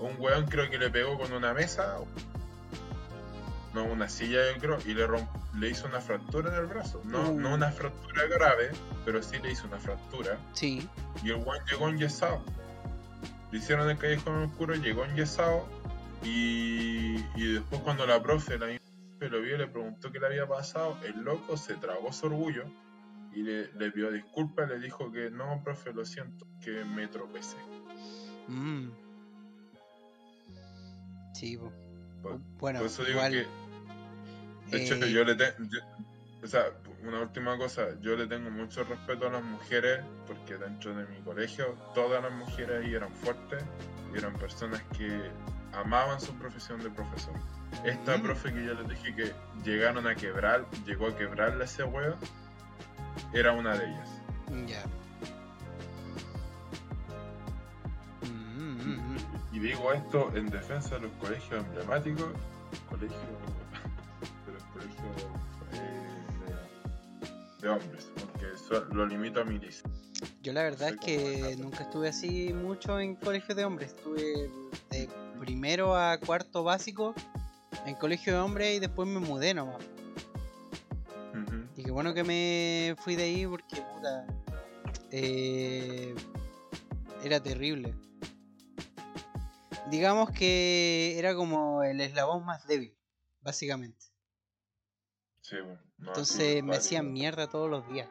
[0.00, 1.98] un weón creo que le pegó con una mesa,
[3.74, 5.28] no, una silla yo creo, y le, romp-
[5.58, 7.00] le hizo una fractura en el brazo.
[7.04, 7.38] No, Uh.
[7.40, 8.70] no una fractura grave,
[9.04, 10.38] pero sí le hizo una fractura.
[10.54, 10.88] sí.
[11.22, 12.42] Y el weón llegó enyesado.
[13.50, 15.66] Le hicieron el callejón oscuro, llegó enyesado.
[16.24, 18.84] Y, y después cuando la profe, la misma
[19.18, 22.26] profe lo vio y le preguntó qué le había pasado, el loco se tragó su
[22.26, 22.64] orgullo
[23.32, 27.56] y le, le pidió disculpas, le dijo que no, profe, lo siento, que me tropecé.
[28.48, 28.88] Mm.
[31.34, 31.72] Sí, po.
[32.22, 33.32] Por- bueno, Por eso digo igual.
[33.32, 33.46] que,
[34.76, 35.52] de hecho, eh, yo le tengo,
[36.42, 36.64] o sea,
[37.02, 41.20] una última cosa, yo le tengo mucho respeto a las mujeres, porque dentro de mi
[41.22, 43.62] colegio todas las mujeres ahí eran fuertes
[44.12, 45.30] y eran personas que
[45.72, 47.34] amaban su profesión de profesor.
[47.84, 48.22] Esta Mm.
[48.22, 49.32] profe que yo les dije que
[49.64, 52.16] llegaron a quebrar, llegó a quebrarle a ese huevo,
[53.32, 54.08] era una de ellas.
[54.66, 54.82] Ya.
[59.58, 62.30] Y digo esto en defensa de los colegios emblemáticos,
[62.88, 63.18] colegios,
[64.46, 65.26] de los colegios
[65.72, 67.26] eh,
[67.60, 69.90] de, de hombres, porque eso lo limito a mi lista.
[70.44, 73.94] Yo la verdad es Soy que nunca estuve así mucho en colegio de hombres.
[73.96, 74.48] Estuve
[74.90, 75.08] de
[75.40, 77.12] primero a cuarto básico
[77.84, 79.82] en colegio de hombres y después me mudé nomás.
[81.76, 84.24] Y qué bueno que me fui de ahí porque puta.
[85.10, 86.14] eh,
[87.24, 87.92] era terrible.
[89.90, 92.96] Digamos que era como el eslabón más débil,
[93.40, 94.06] básicamente.
[95.40, 98.08] Sí, bueno, no, Entonces sí, me hacían mierda todos los días.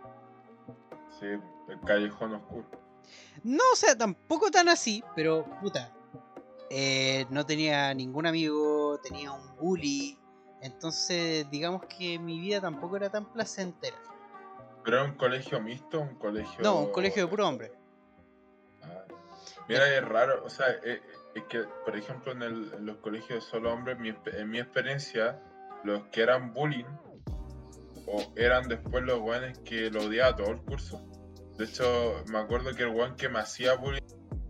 [1.19, 2.67] Sí, el callejón oscuro.
[3.43, 5.93] No, o sea, tampoco tan así, pero puta.
[6.69, 10.19] eh, no tenía ningún amigo, tenía un bully.
[10.61, 13.97] Entonces, digamos que mi vida tampoco era tan placentera.
[14.83, 16.63] ¿Pero era un colegio mixto un colegio.?
[16.63, 17.71] No, un colegio de puro hombre.
[18.81, 19.03] Ah.
[19.67, 21.01] Mira, es raro, o sea, eh,
[21.37, 24.59] es que, por ejemplo, en, el- en los colegios de solo hombres, mi en mi
[24.59, 25.41] experiencia,
[25.83, 26.85] los que eran bullying,
[28.07, 31.03] o eran después los weones que lo odiaba todo el curso.
[31.57, 34.01] De hecho, me acuerdo que el weón que me hacía bullying,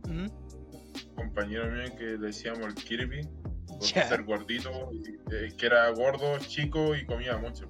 [0.07, 0.27] ¿Mm?
[0.29, 3.21] un compañero mío que le decíamos el Kirby,
[3.67, 7.65] por ser gordito, y- eh, que era gordo, chico y comía mucho.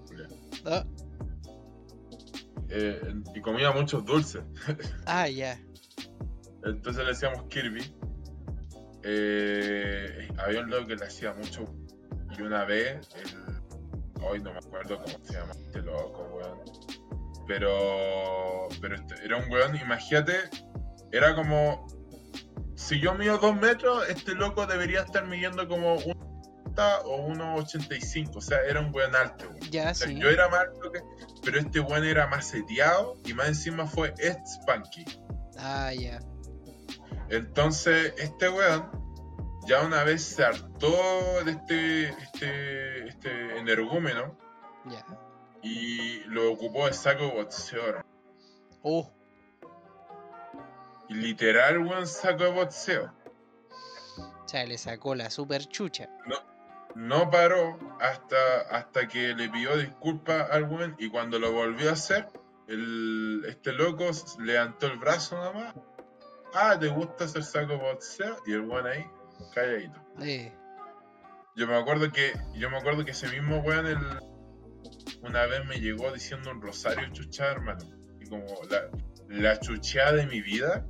[0.65, 0.83] Ah,
[2.69, 4.43] Eh, y comía muchos dulces.
[5.05, 5.57] ah, ya.
[6.65, 7.81] Entonces le decíamos Kirby.
[9.03, 11.65] Eh, había un loco que le hacía mucho.
[12.37, 16.59] Y una vez, el, hoy no me acuerdo cómo se llama este loco, weón.
[17.47, 20.33] Pero, pero este- era un weón, imagínate,
[21.11, 21.87] era como.
[22.75, 26.15] Si yo mido dos metros, este loco debería estar midiendo como un
[27.05, 28.35] o 1,85.
[28.37, 29.59] O sea, era un weón alto, weón.
[29.71, 30.19] Ya, O sea, sí.
[30.19, 30.99] yo era más alto que.
[31.43, 35.05] Pero este weón era más seteado y más encima fue ex Spunky.
[35.57, 36.19] Ah, ya.
[37.29, 38.89] Entonces, este weón
[39.65, 44.37] ya una vez se hartó de este, este, este energúmeno
[45.61, 48.05] y lo ocupó de saco de boxeo.
[48.83, 49.11] Oh,
[51.09, 53.11] Y literal, weón, saco de boxeo.
[54.17, 56.07] o sea, le sacó la super chucha.
[56.95, 61.93] No paró hasta, hasta que le pidió disculpas al weón y cuando lo volvió a
[61.93, 62.27] hacer,
[62.67, 64.09] el, este loco
[64.39, 65.75] levantó el brazo nada más.
[66.53, 68.37] Ah, ¿te gusta hacer saco boxeo?
[68.45, 69.05] Y el weón ahí,
[69.53, 69.99] calladito.
[70.21, 70.51] Eh,
[71.55, 73.97] Yo me acuerdo que yo me acuerdo que ese mismo weón el-
[75.21, 77.79] una vez me llegó diciendo un rosario chuchada, hermano.
[78.21, 78.89] Y como la,
[79.29, 80.85] la chucheada de mi vida.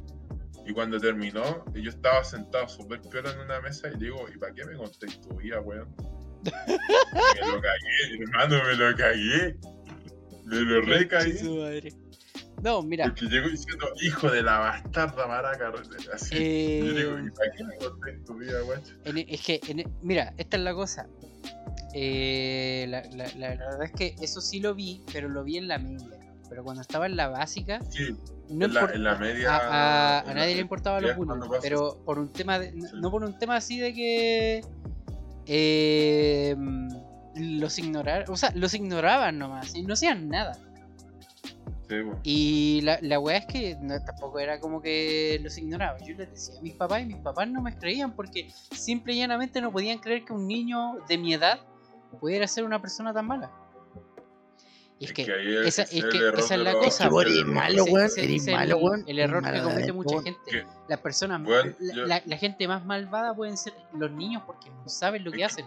[0.66, 4.38] Y cuando terminó, yo estaba sentado súper piola en una mesa y le digo, ¿y
[4.38, 5.96] para qué me contéis tu vida, weón?
[6.68, 9.58] me lo cagué, hermano, me lo cagué.
[10.46, 11.34] Me lo recagué.
[12.64, 13.06] No, mira.
[13.06, 15.72] Porque llegó diciendo, hijo de la bastarda maraca.
[16.14, 16.36] Así.
[16.38, 18.82] Eh, yo digo, ¿y para qué me contéis tu vida, weón?
[19.06, 21.08] En- es que, en- mira, esta es la cosa.
[21.94, 25.68] Eh, la, la- la verdad es que eso sí lo vi, pero lo vi en
[25.68, 26.08] la media.
[26.50, 28.16] Pero cuando estaba en la básica, Sí,
[28.50, 29.52] no en la, en media.
[29.56, 32.72] a, a- a en la- nadie le importaba los pasa- pero por un tema de,
[32.72, 32.96] no- Sí.
[33.00, 34.62] no por un tema así de que
[35.46, 36.56] eh,
[37.36, 40.58] los ignorar, o sea, los ignoraban nomás y no hacían nada.
[41.90, 41.96] Sí.
[42.24, 45.98] Y la, la weá es que no, tampoco era como que los ignoraba.
[46.00, 49.18] Yo les decía a mis papás y mis papás no me creían porque simple y
[49.20, 51.60] llanamente no podían creer que un niño de mi edad
[52.20, 53.52] pudiera ser una persona tan mala.
[55.00, 55.22] Y es, que,
[55.68, 58.78] esa- es que esa la los- cosa, Es que vos eres malo, weón, eres malo,
[58.80, 60.66] weón, El error que comete mucha gente.
[60.88, 61.42] Las personas,
[61.80, 65.32] la, yo- la- la gente más malvada pueden ser los niños porque no saben lo
[65.32, 65.66] que- hacen.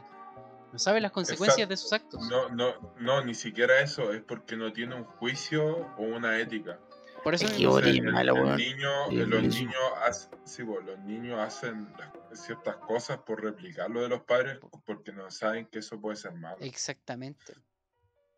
[0.73, 1.71] No saben las consecuencias Exacto.
[1.71, 2.29] de sus actos.
[2.29, 5.65] No, no, no, ni siquiera eso, es porque no tiene un juicio
[5.97, 6.79] o una ética.
[7.25, 11.39] Por eso Es que el- malo, el niño- los niños hacen, sí, po, los niños
[11.39, 16.01] hacen las- ciertas cosas por replicar lo de los padres porque no saben que eso
[16.01, 16.57] puede ser malo.
[16.61, 17.53] Exactamente.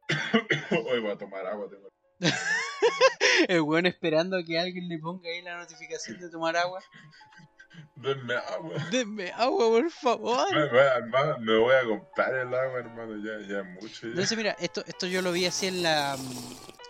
[0.90, 1.68] Hoy voy a tomar agua.
[1.70, 1.88] tengo-
[3.48, 6.80] El weón esperando a que alguien le ponga ahí la notificación de tomar agua.
[7.96, 8.74] Denme agua.
[8.90, 10.46] Denme agua, por favor.
[10.54, 13.16] Me, me- hermano, me voy a comprar el agua, hermano.
[13.16, 14.00] Ya, ya es mucho.
[14.02, 14.08] ya.
[14.08, 16.16] Entonces, mira, esto, esto yo lo vi así en la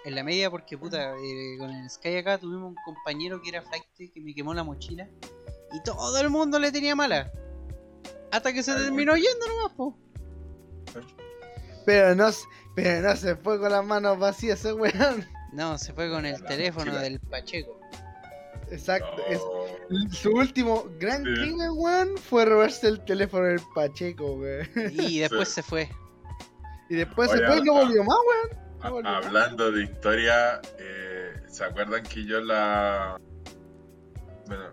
[0.04, 3.62] en la media porque, puta, eh, con el Sky acá tuvimos un compañero que era
[3.62, 5.06] flight que me quemó la mochila
[5.72, 7.30] y todo el mundo le tenía mala.
[8.32, 9.96] Hasta que se Ay, terminó yendo nomás, po.
[11.84, 12.28] Pero no,
[12.74, 15.26] pero no se fue con las manos vacías ese weón.
[15.52, 17.02] No, se fue con el La teléfono mochila.
[17.02, 17.78] del Pacheco.
[18.72, 19.22] Exacto.
[19.28, 19.40] es-
[20.16, 21.34] su último gran Sí.
[21.34, 24.66] crimen, weón, fue robarse el teléfono del Pacheco, weón.
[24.92, 25.54] Y después Sí.
[25.56, 25.90] se fue.
[26.88, 28.62] Y después Oye, se fue y no ah, volvió más, weón.
[28.80, 29.26] A- No volvió más.
[29.26, 33.18] Hablando de historia, eh, ¿se acuerdan que yo la...
[34.46, 34.64] Bueno,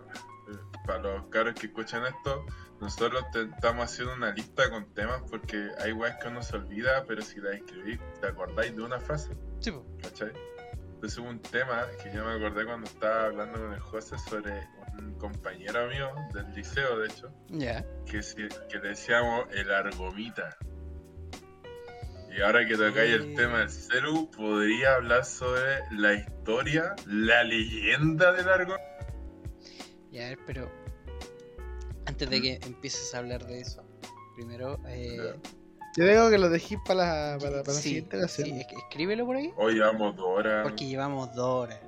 [0.86, 2.44] para los caros que escuchan esto,
[2.80, 7.04] nosotros te- estamos haciendo una lista con temas porque hay weas que uno se olvida,
[7.06, 9.72] pero si la escribís, te acordáis de una frase, Sí.
[10.02, 10.32] ¿cachai?
[11.00, 14.68] Entonces hubo un tema que yo me acordé cuando estaba hablando con el José sobre
[14.98, 17.82] un compañero mío del liceo, de hecho, Ya.
[18.04, 18.20] que,
[18.68, 20.58] que le decíamos el argomita.
[22.36, 23.34] Y ahora que tocáis el Sí.
[23.34, 29.06] tema del celu, podría hablar sobre la historia, la leyenda del argomita.
[30.10, 30.70] Ya, a ver, pero
[32.04, 33.82] antes de que empieces a hablar de eso,
[34.36, 35.32] primero, eh,
[35.96, 38.48] Yo digo que lo dejé para la, para, para la sí, siguiente ocasión.
[38.48, 40.62] sí, es- escríbelo por ahí, Hoy llevamos dos horas.
[40.62, 41.80] porque llevamos dos horas.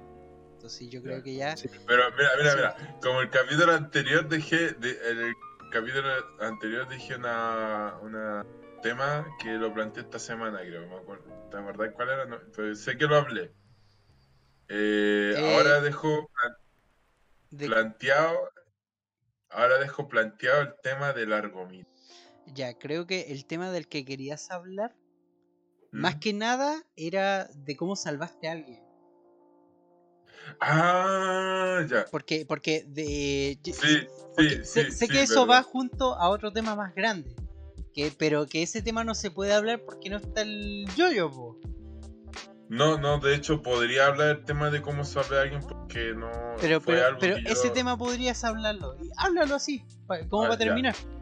[0.54, 1.22] Entonces yo creo Ya.
[1.22, 1.56] que ya.
[1.56, 1.68] Sí.
[1.86, 2.56] Pero mira, mira, Sí.
[2.56, 2.98] mira.
[3.02, 4.72] Como el capítulo anterior dejé.
[4.74, 5.34] de- en el
[5.72, 6.08] capítulo
[6.40, 8.46] anterior dije una, una
[8.82, 10.86] tema que lo planteé esta semana, creo.
[10.88, 11.24] Me acuerdo.
[11.50, 12.24] ¿Te acordás cuál era?
[12.26, 13.52] No, pero sé que lo hablé.
[14.68, 16.56] Eh, Eh, ahora dejo plan-
[17.50, 18.50] de- planteado.
[19.50, 21.90] Ahora dejo planteado el tema del argomito.
[22.54, 24.94] Ya, creo que el tema del que querías hablar,
[25.92, 26.00] ¿Mm?
[26.00, 28.82] más que nada, era de cómo salvaste a alguien.
[30.60, 32.04] Ah, ya.
[32.10, 33.58] Porque, porque de.
[33.62, 33.98] yo- Sí,
[34.34, 34.90] porque sí, sé, sí.
[34.92, 35.60] sé que eso verdad.
[35.60, 37.34] va junto a otro tema más grande.
[37.94, 41.58] Que, pero que ese tema no se puede hablar porque no está el yoyo, po.
[42.70, 46.80] No, no, de hecho podría hablar del tema de cómo a alguien porque no Pero,
[46.80, 48.96] fue pero, algo pero ese yo- tema podrías hablarlo.
[49.02, 49.84] Y háblalo así,
[50.30, 50.94] como Ah, para terminar.
[50.94, 51.21] Ya,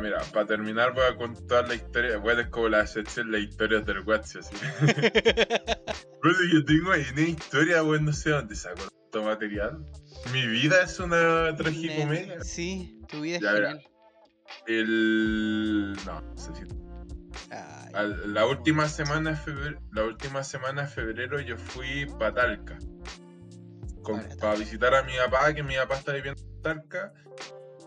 [0.00, 3.84] mira, para terminar voy a contar la historia, bueno, es como la sección las historias
[3.84, 4.56] del WhatsApp, así.
[6.22, 9.84] Bueno, yo tengo ahí una historia, bueno, no sé dónde saco tanto material.
[10.32, 12.40] Mi vida es una tragicomedia.
[12.44, 13.82] Sí, tu vida es Ya, genial.
[14.68, 15.92] El...
[16.06, 16.62] No, no sé si...
[17.94, 22.78] Al- La última semana de febrero, la última semana de febrero yo fui para Talca.
[24.04, 27.12] Para Para visitar a mi papá, que mi papá está viviendo en Talca.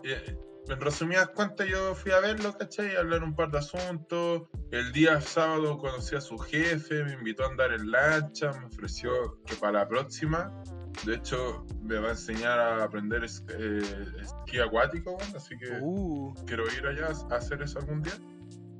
[0.04, 0.36] Eh,
[0.68, 2.96] en resumidas cuentas, yo fui a verlo, ¿cachai?
[2.96, 4.42] A hablar un par de asuntos.
[4.70, 9.40] El día sábado conocí a su jefe, me invitó a andar en lancha, me ofreció
[9.46, 10.52] que para la próxima,
[11.04, 13.80] de hecho, me va a enseñar a aprender es- eh,
[14.20, 18.14] esquí acuático, bueno, así que Uh, quiero ir allá a hacer eso algún día.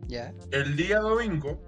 [0.08, 0.32] ya.
[0.50, 1.62] El día domingo,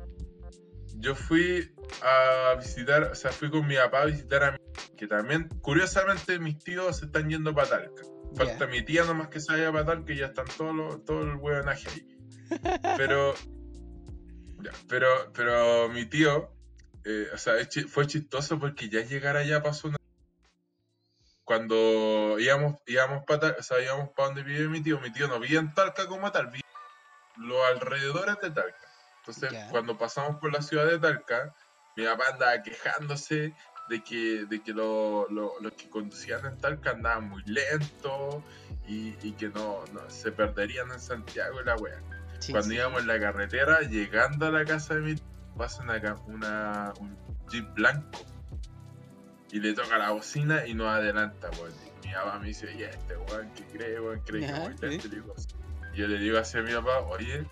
[0.97, 1.71] yo fui
[2.03, 4.59] a visitar, o sea, fui con mi papá a visitar a mi
[4.97, 8.03] que también, curiosamente, mis tíos se están yendo para Talca.
[8.37, 8.67] Falta Ya.
[8.67, 11.37] mi tía nomás que se vaya para Talca y ya están todos los, todo el
[11.37, 12.19] hueonaje ahí.
[12.97, 13.35] Pero,
[14.63, 16.51] ya, pero, pero mi tío,
[17.05, 17.55] eh, o sea,
[17.89, 19.99] fue chistoso porque ya llegar allá pasó una...
[21.45, 25.41] Cuando íbamos, íbamos para o sea, íbamos para donde vive mi tío, mi tío no
[25.41, 26.65] vive en Talca como tal, vive
[27.39, 28.89] en los alrededores de Talca.
[29.21, 31.55] Entonces, cuando pasamos por la ciudad de Talca,
[31.97, 33.55] mi papá andaba quejándose
[33.89, 38.43] de que, de que lo- lo- los que conducían en Talca andaban muy lentos
[38.87, 42.01] y, y que no, no- se perderían en Santiago y la wea.
[42.39, 42.77] Sí, cuando sí.
[42.77, 45.15] íbamos en la carretera, llegando a la casa de mi
[45.57, 47.17] pasa una, una- un
[47.51, 48.21] jeep blanco
[49.51, 51.73] y le toca la bocina y nos adelanta, weón.
[52.05, 54.21] Mi papá me dice, oye, este weón, ¿qué cree, weón?
[54.21, 54.87] ¿Cree que Ya, voy sí.
[54.87, 55.09] lento?"
[55.95, 57.47] Y yo le digo así a mi papá, oye,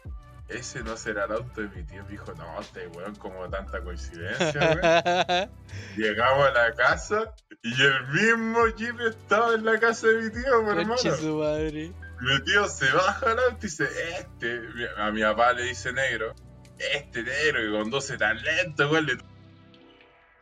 [0.49, 2.03] ese no será el auto de mi tío.
[2.05, 5.51] Me dijo, no, este weón, como tanta coincidencia, weón.
[5.97, 10.63] Llegamos a la casa y el mismo jeep estaba en la casa de mi tío,
[10.63, 10.97] mi hermano.
[10.99, 11.93] Su madre.
[12.21, 14.61] Mi tío se baja al auto y dice, este,
[14.97, 16.35] a mi papá le dice negro,
[16.79, 19.19] este negro que conduce tan lento, güey, le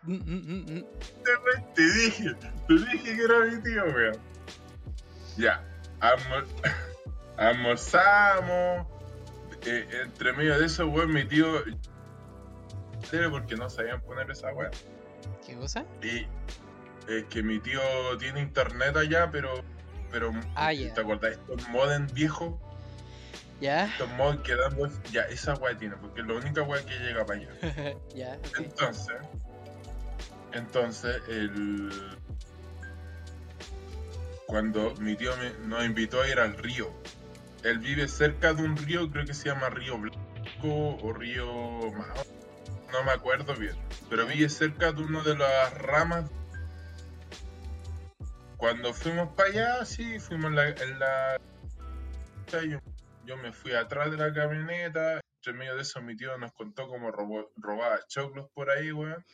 [0.07, 0.85] Mm, mm, mm, mm.
[1.75, 2.35] te dije,
[2.69, 4.19] te dije que era mi tío, weón.
[5.39, 5.65] Ya,
[5.99, 6.47] almor-
[7.39, 8.87] almorzamos,
[9.67, 11.47] eh, entre medio de eso, weón, mi tío,
[13.31, 14.73] porque no sabían poner esa weón.
[15.47, 15.85] ¿Qué cosa?
[16.03, 16.27] Y
[17.11, 17.81] es que mi tío
[18.19, 19.63] tiene internet allá, pero,
[20.11, 20.71] pero, Ah.
[20.73, 22.55] ¿te acordás de estos modem viejos?
[23.61, 23.87] ¿Ya?
[23.87, 24.91] estos mods quedando.
[25.13, 27.49] Ya, esa weá tiene, porque es la única weá que llega para allá.
[28.15, 28.39] ya.
[28.59, 29.15] Entonces,
[30.53, 31.91] entonces, el.
[34.47, 36.91] Cuando mi tío me- nos invitó a ir al río,
[37.65, 40.19] él vive cerca de un río, creo que se llama Río Blanco
[41.03, 41.47] o Río
[41.93, 42.25] Mao,
[42.93, 43.75] no me acuerdo bien,
[44.09, 46.31] pero vive cerca de una de las ramas.
[48.57, 50.69] Cuando fuimos para allá, sí, fuimos en la.
[50.69, 51.41] en la-
[52.53, 52.79] yo,
[53.27, 56.87] yo me fui atrás de la camioneta, entre medio de eso mi tío nos contó
[56.89, 59.25] cómo robó- robaba choclos por ahí, weón.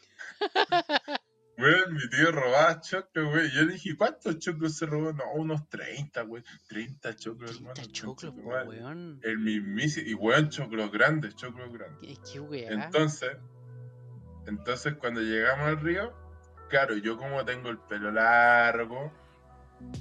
[1.61, 3.51] Weón, mi tío robaba choclos, weón.
[3.51, 5.12] Yo le dije, ¿cuántos choclos se robó?
[5.12, 6.45] No, unos 30, weón.
[6.69, 7.74] 30 choclos, hermano.
[7.74, 8.69] Qué choclo, concha tu po, madre.
[8.69, 9.20] weón.
[9.23, 12.19] El mismísimo, y weón, choclos grandes, choclos grandes.
[12.31, 12.70] Qué, weá.
[12.70, 13.37] Entonces,
[14.47, 16.12] entonces cuando llegamos al río,
[16.69, 19.12] claro, yo como tengo el pelo largo,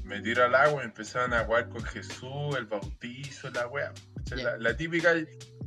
[0.04, 3.70] me tiro al agua y empezaron a jugar con Jesús, el bautizo, la.
[4.26, 4.36] Ya.
[4.36, 5.14] La, la típica,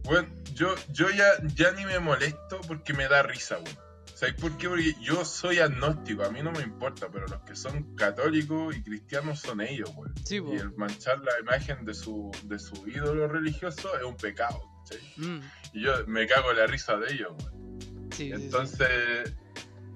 [0.04, 3.91] bueno, yo, yo ya, ya ni me molesto porque me da risa, weón.
[4.22, 4.68] ¿Sabes por qué?
[4.68, 8.80] Porque yo soy agnóstico, a mí no me importa, pero los que son católicos y
[8.84, 10.14] cristianos son ellos, weón.
[10.24, 10.36] Sí.
[10.36, 15.12] Y el manchar la imagen de su, de su ídolo religioso es un pecado, ¿cachai?
[15.16, 15.40] Mm,
[15.72, 17.80] Y yo me cago en la risa de ellos, weón.
[17.80, 18.30] sí, sí, sí.
[18.32, 19.34] Entonces,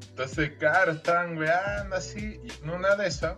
[0.09, 3.37] entonces, claro, estaban weando así, y en una de esas,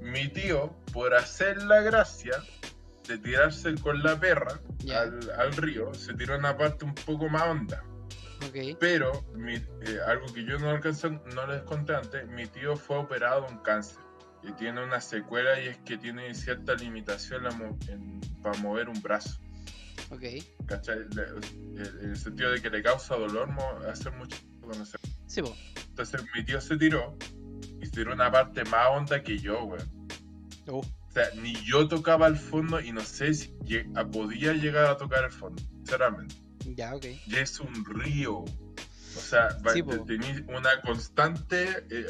[0.00, 2.40] mi tío, por hacer la gracia
[3.08, 5.00] de tirarse con la perra Ya.
[5.00, 7.82] al, al río, se tiró en una parte un poco más honda.
[8.78, 12.96] Pero, mi- eh, algo que yo no alcancé, no les conté antes, mi tío fue
[12.98, 13.98] operado de un cáncer.
[14.42, 18.88] Y tiene una secuela y es que tiene cierta limitación la mo- en- para mover
[18.88, 19.40] un brazo.
[20.10, 20.22] Ok.
[21.76, 23.48] En el sentido de que le causa dolor
[23.90, 25.56] hacer mucho cuando se Sí, po.
[25.88, 27.16] Entonces mi tío se tiró
[27.80, 30.08] y se tiró una parte más honda que yo, weón.
[30.68, 33.48] Uh, O sea, ni yo tocaba el fondo y no sé si
[34.12, 36.34] podía llegar a tocar el fondo, sinceramente.
[36.74, 37.04] Ya, ok.
[37.26, 38.38] Y es un río.
[38.40, 42.06] O sea, va- Sí, tenés una constante, eh,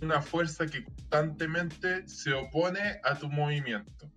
[0.00, 4.10] una fuerza que constantemente se opone a tu movimiento.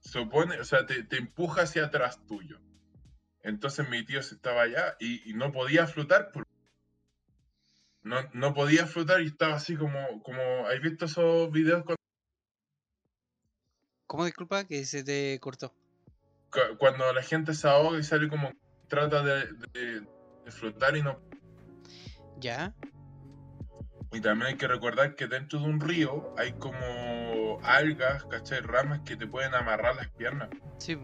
[0.00, 2.58] Se opone, o sea, te, te empuja hacia atrás tuyo.
[3.42, 6.32] Entonces mi tío se estaba allá y, y no podía flotar.
[6.32, 6.44] por-
[8.02, 11.96] No, no podía flotar y estaba así como, como, ¿has visto esos videos cuando,
[14.06, 15.72] ¿Cómo disculpa que se te cortó?
[16.50, 18.52] Cu- cuando la gente se ahoga y sale como,
[18.88, 20.00] trata de, de-
[20.44, 21.20] de flotar y no
[22.38, 22.74] Ya.
[24.12, 28.60] Y también hay que recordar que dentro de un río hay como algas, ¿cachai?
[28.60, 30.48] Ramas que te pueden amarrar las piernas.
[30.78, 30.98] Sí.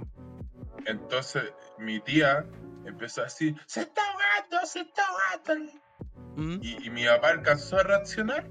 [0.87, 1.45] Entonces
[1.79, 2.45] mi tía
[2.85, 5.73] empezó a decir, se está ahogando, se está ahogando.
[6.37, 8.49] Mm, Y, y mi papá alcanzó a reaccionar.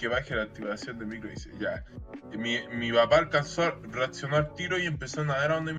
[0.00, 1.84] Que baje la activación del micro, dice, ya.
[2.32, 5.78] Y mi, mi papá alcanzó a reaccionar tiro y empezó a nadar a donde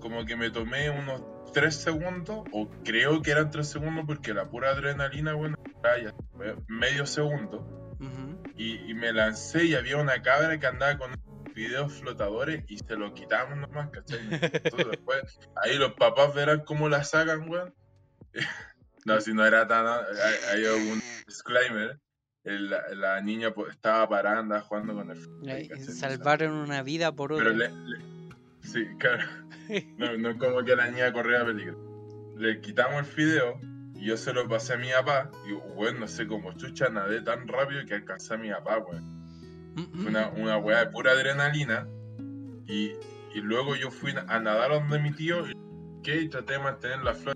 [0.00, 1.22] Como que me tomé unos
[1.54, 6.14] 3 segundos, o creo que eran 3 segundos porque la pura adrenalina, bueno, ya
[6.68, 7.96] medio segundo.
[8.00, 8.42] ujú.
[8.54, 11.10] Y, y me lancé y había una cabra que andaba con
[11.54, 14.18] videos flotadores y se lo quitamos nomás, ¿cachai?
[14.30, 17.74] Entonces después, ahí los papás verán cómo la sacan, weón.
[19.06, 19.86] no, si no era tan...
[19.86, 21.98] Hay, hay un disclaimer.
[22.44, 25.18] El- la, niña pues, estaba parada, andaba jugando con el...
[25.48, 25.84] Ay, ¿cachai?
[25.86, 27.44] Salvaron una vida por otra.
[27.44, 28.14] Pero le, le-
[28.60, 29.22] Sí, claro.
[29.96, 31.78] No, no es como que la niña corría peligro.
[32.36, 33.58] Le quitamos el fideo
[33.94, 35.30] y yo se lo pasé a mi papá.
[35.48, 39.04] Y, bueno, no sé cómo chucha nadé tan rápido que alcancé a mi papá, weón.
[39.74, 40.06] Mm, Fue mm.
[40.06, 41.86] una, una weá de pura adrenalina.
[42.66, 42.92] Y,
[43.34, 47.34] y luego yo fui a nadar donde mi tío y, traté de mantener la flor.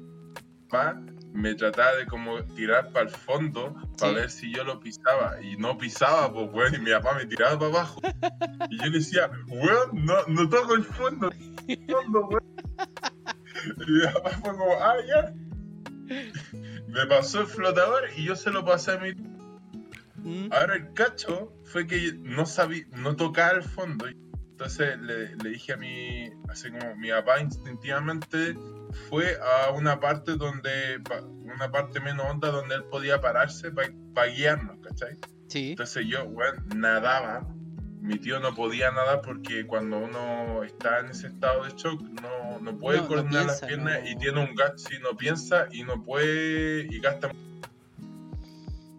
[1.32, 4.14] Me trataba de como tirar para el fondo para Sí.
[4.16, 7.58] ver si yo lo pisaba y no pisaba, pues weón, y mi papá me tiraba
[7.58, 8.00] para abajo.
[8.70, 11.30] Y yo le decía, weón, no, no toco el fondo,
[11.68, 12.42] el fondo, weón.
[13.86, 15.34] Y mi papá fue como, ah, ya.
[16.88, 19.12] Me pasó el flotador y yo se lo pasé a mi
[20.20, 24.06] Mm, Ahora el cacho fue que no sabía, no tocaba el fondo.
[24.58, 28.56] Entonces le, le dije a mi, así como mi papá instintivamente
[29.08, 34.26] fue a una parte donde, pa- una parte menos honda donde él podía pararse para
[34.28, 35.16] guiarnos, ¿cachai?
[35.46, 35.70] Sí.
[35.70, 37.46] Entonces yo, weón, nadaba.
[38.00, 42.58] Mi tío no podía nadar porque cuando uno está en ese estado de shock no,
[42.60, 45.84] no puede No, no coordinar las piernas y tiene un gasto, si no piensa y
[45.84, 47.28] no puede y gasta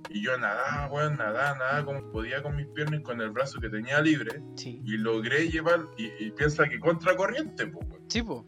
[0.09, 3.59] y yo nadaba, weón, nadaba, nadaba como podía con mis piernas y con el brazo
[3.59, 4.41] que tenía libre.
[4.55, 4.81] Sí.
[4.83, 8.03] Y logré llevar, y, y piensa que contracorriente, pues, weón.
[8.09, 8.43] Sí, po.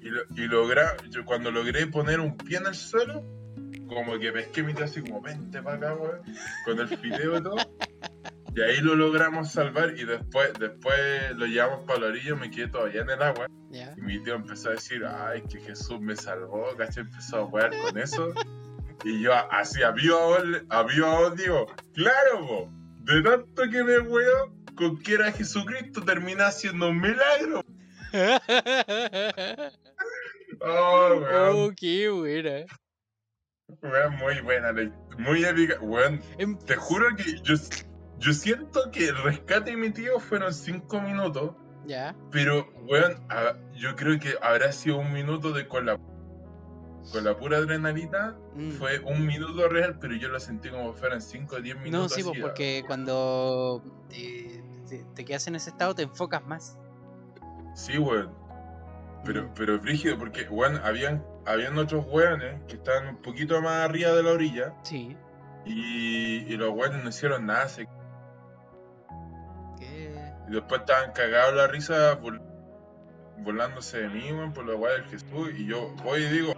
[0.00, 3.22] Y, lo- y logra, yo cuando logré poner un pie en el suelo,
[3.86, 6.20] como que pesqué mi tío así como, vente para acá, weón,
[6.64, 7.56] con el fideo y todo.
[8.54, 10.98] Y ahí lo logramos salvar y después, después
[11.36, 13.46] lo llevamos para la orilla, me quedé todavía en el agua.
[13.70, 13.94] Ya.
[13.96, 17.04] Y mi tío empezó a decir, ay, que Jesús me salvó, ¿cachai?
[17.04, 18.28] Empezó a jugar con eso.
[19.04, 22.68] Y yo así, a viva voz, digo, claro, po,
[23.00, 27.62] de tanto que me huevo, con que era Jesucristo termina haciendo un milagro.
[30.64, 32.66] Oh, weón, oh, qué buena.
[33.82, 34.72] weón, muy buena,
[35.18, 35.80] muy épica.
[35.80, 37.54] Weón, Em- te juro que yo,
[38.18, 41.56] yo siento que el rescate de mi tío fueron cinco minutos.
[41.86, 42.14] Ya.
[42.30, 45.98] Pero, weón, a- yo creo que habrá sido un minuto de la,
[47.10, 48.36] con la pura adrenalina.
[48.54, 48.70] Mm.
[48.72, 51.82] Fue un minuto real, pero yo lo sentí como si fueran 5 o 10 No,
[51.82, 52.12] minutos.
[52.12, 56.78] sí, po, así, porque cuando eh, te, te quedas en ese estado te enfocas más.
[57.74, 58.30] Sí, weón.
[59.24, 59.50] Pero, Mm.
[59.54, 64.22] pero brígido, porque, weón, habían, habían otros weones que estaban un poquito más arriba de
[64.22, 65.16] la orilla Sí.
[65.64, 67.68] y, y los weones no hicieron nada.
[67.68, 67.88] se-
[69.78, 70.14] ¿Qué?
[70.48, 72.18] y después estaban cagados la risa
[73.38, 75.50] burlándose de mí, weón, por los weones del Jesús.
[75.56, 76.54] Y yo voy y digo,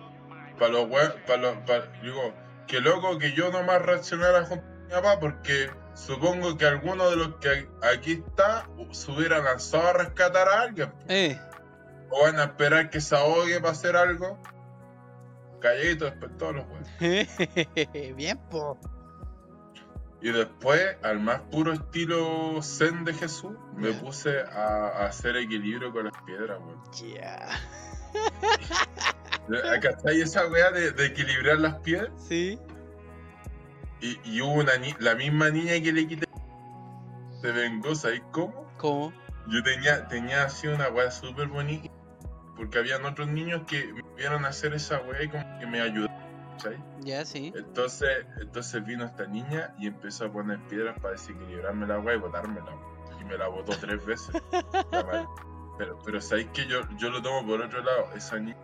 [0.59, 2.33] para los weones, para los, pa- digo,
[2.67, 7.17] qué loco que yo nomás reaccionara junto a mi papá, porque supongo que alguno de
[7.17, 10.93] los que aquí está se hubiera lanzado a rescatar a alguien.
[11.09, 11.39] Eh.
[12.11, 14.39] O van a esperar que se ahogue para hacer algo.
[15.61, 17.37] Calladito después todos los weones.
[18.17, 18.79] Bien, po.
[20.21, 25.93] Y después, al más puro estilo zen de Jesús, me puse a, a hacer equilibrio
[25.93, 26.83] con las piedras, weón.
[26.93, 27.49] Ya.
[29.81, 32.11] ¿Cachai esa weá de, de equilibrar las piedras?
[32.17, 32.59] Sí.
[34.01, 36.27] Y, y hubo una ni- la misma niña que le quité.
[37.41, 38.67] Se vengó, ¿sabes cómo?
[38.79, 39.13] ¿Cómo?
[39.49, 41.91] Yo tenía, tenía así una weá súper bonita.
[42.57, 46.17] Porque habían otros niños que me vieron hacer esa weá y como que me ayudaron,
[46.53, 46.79] ¿cachai?
[47.01, 47.53] Ya, sí.
[47.55, 48.09] Entonces,
[48.41, 52.73] entonces vino esta niña y empezó a poner piedras para desequilibrarme la weá y botármela.
[53.21, 54.31] Y me la botó tres veces.
[55.79, 58.09] pero, pero sabéis que yo, yo lo tomo por otro lado.
[58.15, 58.57] Esa niña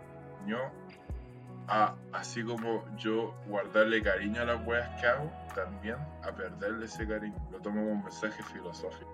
[1.68, 7.06] a, así como yo guardarle cariño a las weas que hago, también a perderle ese
[7.06, 7.36] cariño.
[7.50, 9.10] Lo tomo como un mensaje filosófico.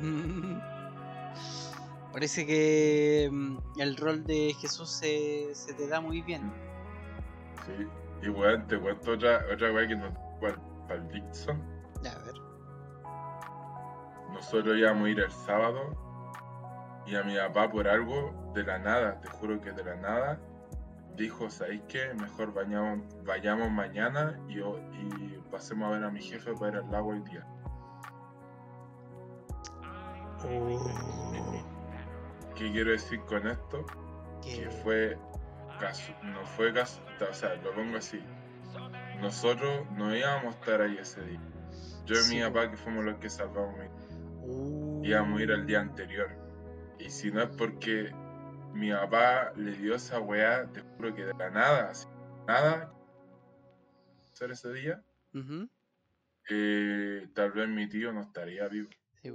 [2.12, 6.50] Parece que mm, el rol de Jesús se, se te da muy bien.
[7.66, 7.86] Sí.
[8.22, 11.62] Y weón, te cuento otra, otra wea que nos para el Dixon.
[12.02, 12.34] Ya, a ver.
[14.32, 15.96] Nosotros íbamos a ir el sábado
[17.06, 20.40] y a mi papá por algo de la nada, te juro que de la nada,
[21.18, 22.14] dijo, ¿sabéis qué?
[22.14, 24.60] Mejor vayamos, vayamos mañana y,
[25.50, 27.46] pasemos a ver a mi jefe para ir al lago hoy día.
[32.54, 33.84] ¿Qué quiero decir con esto?
[34.42, 35.18] Que- Que fue
[35.80, 38.22] casu- no fue caso, o sea, lo pongo así.
[39.20, 41.40] Nosotros no íbamos a estar ahí ese día.
[42.06, 43.74] Yo y Sí, mi papá que fuimos los que salvamos
[44.42, 45.02] Uh.
[45.04, 46.30] íbamos a ir al día anterior.
[46.98, 48.12] Y si no es porque
[48.74, 52.06] mi papá le dio esa weá, te juro que de la nada, así,
[52.46, 52.92] nada,
[54.32, 55.02] hacer ese día,
[56.50, 58.88] eh, tal vez mi tío no estaría vivo.
[59.22, 59.30] Sí.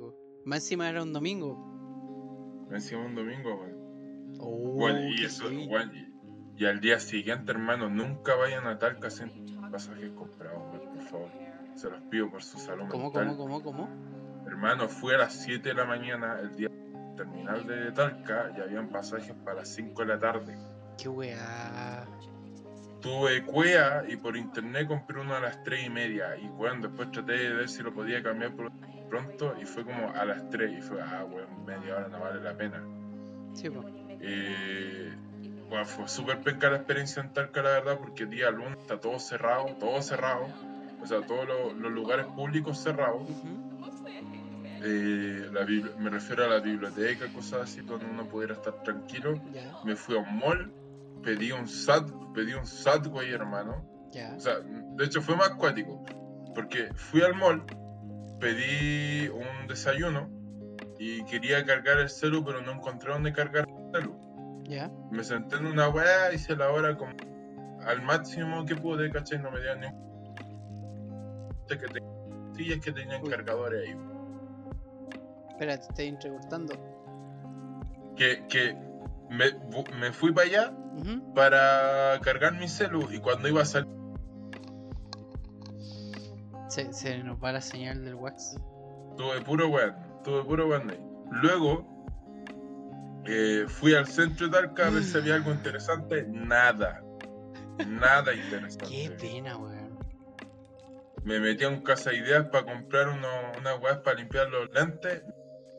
[0.46, 2.68] Más encima era un domingo.
[2.72, 4.38] Encima un domingo, weón.
[4.40, 9.10] Oh, Weón, y eso, weón, y, y al día siguiente, hermano, nunca vayan a Talca
[9.10, 9.30] sin
[9.72, 11.30] pasajes comprados, weón, por favor.
[11.76, 13.36] Se los pido por su salud ¿Cómo, mental.
[13.36, 14.44] cómo, cómo, cómo?
[14.48, 16.70] Hermano, fue a las 7 de la mañana el día
[17.16, 20.58] terminal de Talca y habían pasajes para las 5 de la tarde.
[20.98, 22.06] Qué weá.
[23.02, 26.38] Tuve cuea y por internet compré uno a las 3 y media.
[26.38, 28.72] Y weón, después traté de ver si lo podía cambiar por
[29.10, 32.42] pronto y fue como a las 3 y fue, ah, weón, media hora no vale
[32.42, 32.82] la pena.
[33.54, 33.84] Sí, po.
[34.22, 35.14] Eh,
[35.70, 39.20] bueno, fue súper penca la experiencia en Talca, la verdad, porque día lunes está todo
[39.20, 40.48] cerrado, todo cerrado.
[41.02, 43.24] O sea, todos los, los lugares públicos cerrados.
[43.24, 43.73] Ujú.
[44.86, 45.66] Eh, la
[45.98, 49.34] me refiero a la biblioteca, cosas así, donde uno pudiera estar tranquilo.
[49.86, 50.72] Me fui a un mall,
[51.24, 53.86] pedí un sat, pedí un Satway, hermano.
[54.36, 56.04] O sea, de hecho fue más cuático,
[56.54, 57.64] porque fui al mall,
[58.40, 60.30] pedí un desayuno
[61.00, 64.64] y quería cargar el celu, pero no encontré dónde cargar el celu.
[65.12, 67.14] Me senté en una weá, hice la hora como
[67.86, 69.40] al máximo que pude, ¿cachai?
[69.40, 70.04] No me dieron ni un...
[71.68, 72.04] que te-
[72.56, 73.30] sillas que tenían Uy.
[73.30, 73.98] cargadores ahí.
[75.54, 76.74] Espera, te estoy entrecortando.
[78.16, 78.76] Que, que
[79.30, 79.46] me,
[80.00, 80.74] me fui para allá
[81.34, 83.90] para cargar mi celu y cuando iba a salir
[86.68, 88.56] se, se nos va la señal del wax.
[89.18, 91.00] Tuve puro weón, tuve puro weón ahí.
[91.32, 91.88] Luego
[93.26, 96.26] eh, fui al centro de Talca a ver si había algo interesante.
[96.28, 97.04] Nada.
[97.88, 98.86] Nada interesante.
[98.90, 99.98] Qué pena, weón.
[101.24, 104.70] Me metí a un casa de ideas para comprar uno- unas weas para limpiar los
[104.74, 105.24] lentes.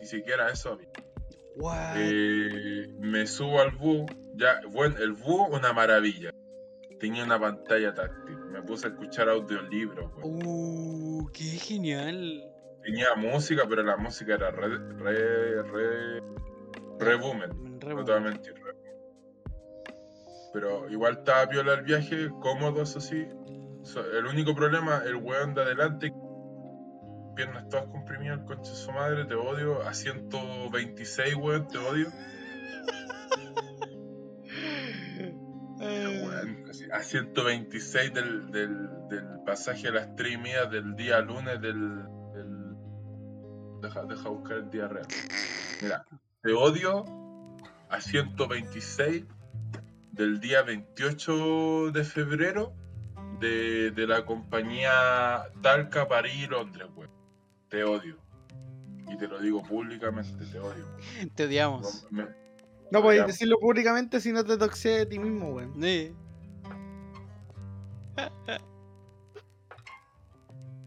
[0.04, 0.90] Ni siquiera eso había.
[1.56, 1.96] What?
[1.96, 4.04] Eh, me subo al bus.
[4.34, 6.30] Ya, bueno, el bus, una maravilla.
[7.00, 8.36] Tenía una pantalla táctil.
[8.50, 10.10] Me puse a escuchar audiolibros.
[10.22, 12.44] Uh, qué genial.
[12.82, 16.20] Tenía música, pero la música era re, re, re,
[16.98, 17.48] re boomer.
[17.80, 19.02] Re No te voy a mentir, re boomer.
[20.52, 23.26] Pero igual estaba piola el viaje, cómodo, eso sí.
[23.84, 26.12] So- el único problema, el weón de adelante,
[27.34, 29.82] piernas todas comprimidas, el concha de su madre, te odio.
[29.86, 32.06] A 126, weón, te odio.
[36.70, 41.60] Así, a 126 del, del, del pasaje a las 3 y media del día lunes
[41.60, 42.02] del.
[42.32, 42.74] del-
[43.82, 45.06] Deja, deja buscar el día real.
[45.82, 46.06] Mira,
[46.42, 47.04] te odio
[47.90, 49.24] a 126
[50.12, 52.72] del día 28 de febrero
[53.40, 57.10] de, de la compañía Talca, París y Londres, weón.
[57.74, 58.16] Te odio.
[59.12, 60.86] Y te lo digo públicamente, te odio.
[61.18, 61.30] weón.
[61.30, 62.06] Te odiamos.
[62.10, 62.28] Me-
[62.92, 65.74] No podéis decirlo públicamente si no te toxeas de ti mismo, weón.
[65.82, 66.14] Sí.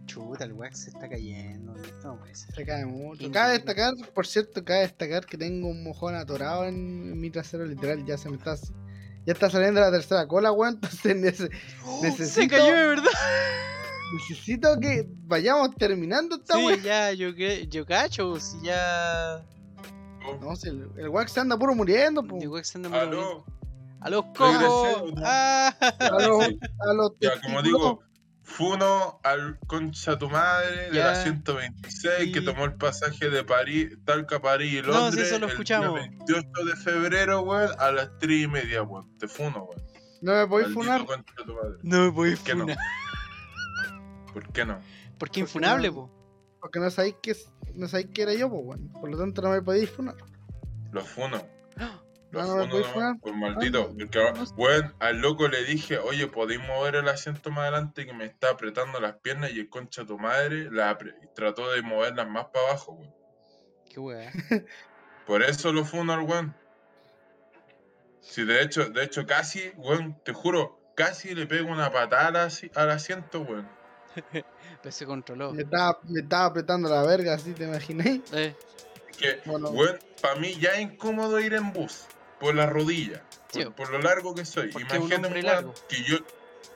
[0.06, 1.76] Chuta, el wax se está cayendo.
[1.76, 2.56] Esto no puede ser.
[2.56, 3.30] Se cae mucho.
[3.32, 8.06] Cabe destacar, por cierto, cabe destacar que tengo un mojón atorado en, mi trasero, literal.
[8.06, 8.56] Ya se me está.
[9.26, 10.76] Ya está saliendo la tercera cola, weón.
[10.82, 11.52] Entonces nece-
[12.02, 13.12] Se Necesito- cayó de verdad.
[14.14, 16.82] Necesito que vayamos terminando esta Sí, weón.
[16.82, 19.44] ya, yo, yo cacho, si ya.
[20.42, 22.38] No, si el, el wax se anda puro muriendo, po.
[22.42, 23.46] El wax anda muriendo.
[24.00, 25.14] Aló, ¡A los!
[25.16, 25.24] ¿no?
[25.26, 25.76] ¡Ah!
[26.00, 26.60] A los, Sí.
[26.90, 28.04] a los Ya, como digo,
[28.44, 31.08] Funo al concha tu madre de Ya.
[31.08, 32.46] la 126 que Sí.
[32.46, 35.94] tomó el pasaje de París, Talca, París y No, sí, Londres eso lo el escuchamos.
[35.96, 39.18] día 28 de febrero, weón, a las 3 y media, weón.
[39.18, 39.82] Te funo, weón.
[40.22, 41.06] No me podéis funar.
[41.84, 42.66] No me podéis ¿Por qué no?
[44.40, 44.80] ¿Por qué no?
[45.18, 46.12] Porque infunable, po.
[46.62, 47.36] Porque no sabéis que,
[47.74, 48.92] no sabéis que era yo, pues, weón.
[48.92, 50.16] Por lo tanto, no me podéis funar.
[50.92, 51.38] Los funo.
[51.76, 51.98] Los
[52.44, 53.20] Ah, no me funo, no, funar.
[53.20, 53.88] por maldito.
[53.90, 53.96] Ah.
[53.98, 54.54] Porque, ahora- No sé.
[54.58, 58.52] weón, al loco le dije, oye, ¿podéis mover el asiento más adelante que me está
[58.52, 59.52] apretando las piernas?
[59.54, 60.96] Y el concha tu madre la
[61.34, 63.16] trató de moverlas más para abajo, weón.
[63.90, 64.32] Qué weá.
[65.26, 66.56] Por eso lo funo al weón.
[68.22, 72.90] Si de hecho, de hecho casi, weón, te juro, casi le pego una patada al
[72.92, 73.68] asiento, weón.
[74.82, 75.54] Pero se controló.
[75.54, 78.22] Me estaba, me estaba apretando la verga, así te imagináis.
[78.34, 78.56] Eh,
[79.18, 79.72] Que, Bueno.
[80.22, 82.06] para mí ya es incómodo ir en bus,
[82.40, 83.64] por la rodilla, Sí.
[83.64, 84.72] por, por lo largo que soy.
[84.76, 85.74] Un Imagínate, largo.
[85.90, 86.18] que yo,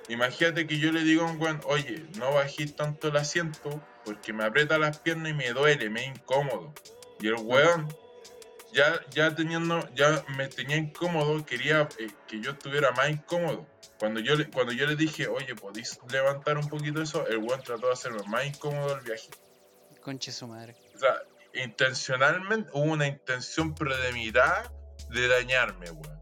[0.10, 4.34] imagínate que yo le digo a un weón, oye, no bajís tanto el asiento, porque
[4.34, 6.74] me aprieta las piernas y me duele, me es incómodo.
[7.20, 7.88] Y el weón,
[8.74, 13.66] ya, ya teniendo, ya me tenía incómodo, quería eh, que yo estuviera más incómodo.
[14.00, 17.28] Cuando yo, le, cuando yo le dije, oye, ¿podéis levantar un poquito eso?
[17.28, 19.30] El weón trató de hacerme más incómodo el viaje.
[20.02, 20.76] conche su madre.
[20.96, 21.22] O sea,
[21.54, 24.72] intencionalmente hubo una intención premeditada
[25.10, 26.21] de dañarme, weón.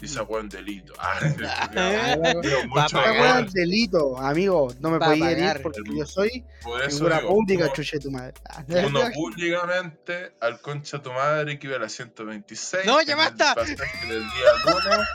[0.00, 0.92] Y esa weón delito.
[0.98, 2.86] Ah, digo, Va a mucho pagar.
[2.86, 3.44] Esta weá weón.
[3.46, 4.74] es delito, amigo.
[4.80, 7.72] No me Va a podéis herir porque yo soy Por eso figura digo, pública, uno-
[7.74, 8.34] chuche tu madre.
[8.68, 12.84] Uno públicamente al concha tu madre que iba a la 126.
[12.84, 13.54] ¡No, ya el basta!
[13.54, 15.08] pasaje del día lunes,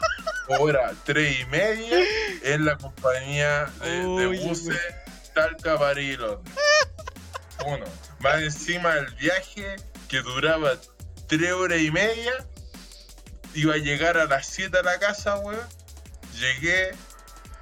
[0.60, 1.98] hora 3 y media,
[2.44, 4.80] en la compañía de, de buses
[5.36, 6.56] Talca Londres.
[7.66, 7.86] Uno.
[8.20, 9.76] Más encima del viaje
[10.08, 10.72] que duraba
[11.28, 12.34] 3 horas y media,
[13.54, 15.60] iba a llegar a las 7 a la casa, weón.
[16.40, 16.92] Llegué,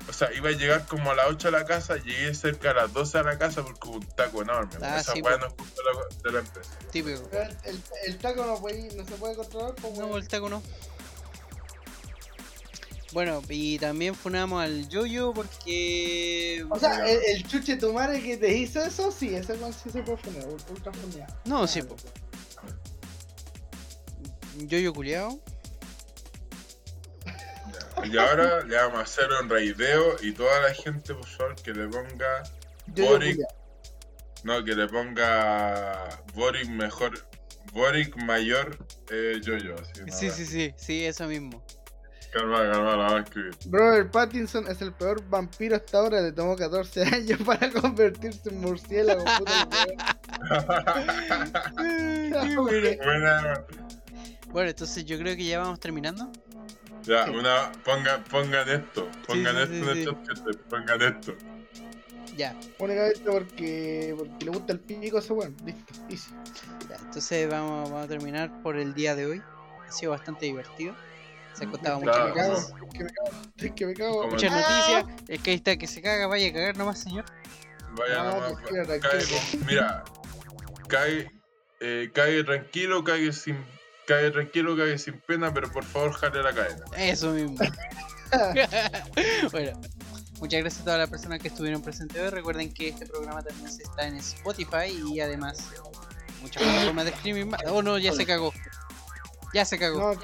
[0.08, 2.74] o sea, iba a llegar como a las 8 a la casa, llegué cerca a
[2.74, 4.74] las 12 a la casa porque hubo un taco enorme.
[4.82, 5.82] Ah, Esa sí, weá no es culpa
[6.24, 6.70] de la- empresa.
[6.92, 7.30] Típico.
[7.32, 10.62] El, el- el taco no, puede- no se puede controlar, pues, No, el taco no.
[13.12, 16.64] Bueno, y también funamos al Yoyo porque.
[16.70, 19.90] O sea, el, el chuche tu madre que te hizo eso, sí, ese man sí
[19.90, 21.36] se puede poner, ultra funeado.
[21.46, 21.96] No, sí, po.
[24.60, 25.40] Yoyo culiao.
[28.06, 31.74] Y ahora le vamos a hacer un raideo y toda la gente, por favor, que
[31.74, 32.44] le ponga
[32.88, 33.40] Boric,
[34.44, 37.28] no, que le ponga Boric mejor,
[37.74, 38.78] Boric mayor
[39.12, 40.12] eh, ¿no?
[40.12, 41.64] Sí, sí, sí, sí, eso mismo.
[42.32, 43.56] Calma, calma, la vamos a escribir.
[43.72, 48.62] Robert Pattinson es el peor vampiro hasta ahora, le tomó 14 años para convertirse en
[48.62, 49.24] murciélago.
[49.40, 49.68] puta.
[53.04, 53.66] Buena,
[54.50, 56.32] Bueno, entonces yo creo que ya vamos terminando.
[57.04, 57.32] Ya, Sí.
[57.32, 61.36] una, pongan, pongan esto, pongan sí, esto sí, en el chat, pongan esto.
[62.38, 65.56] Ya, Únicamente porque, porque le gusta el pico a ese weón.
[65.66, 66.32] Listo, easy.
[66.90, 69.42] ya, entonces vamos, vamos a terminar por el día de hoy.
[69.88, 70.96] Ha sido bastante divertido.
[71.54, 72.30] Se han contado muchas Claro.
[72.30, 74.28] Me cago, cosas, es que me cago, es que me cago.
[74.30, 75.06] Muchas noticias.
[75.28, 77.26] El que ahí está que se caga, vaya a cagar nomás, señor.
[77.98, 79.22] Vaya No, nomás, tranquilo, cae
[79.66, 80.04] mira,
[80.88, 81.32] cae,
[81.82, 83.58] eh, cae tranquilo, cae sin,
[84.10, 86.84] cae tranquilo, cae sin pena, pero por favor jale la cadena.
[86.98, 87.58] Eso mismo.
[89.52, 89.80] bueno,
[90.40, 92.30] muchas gracias a todas las personas que estuvieron presentes hoy.
[92.30, 95.70] Recuerden que este programa también se está en Spotify y además
[96.42, 97.62] muchas plataformas de streaming más.
[97.68, 98.52] Oh no, ya se cagó.
[99.54, 100.16] Ya se cagó.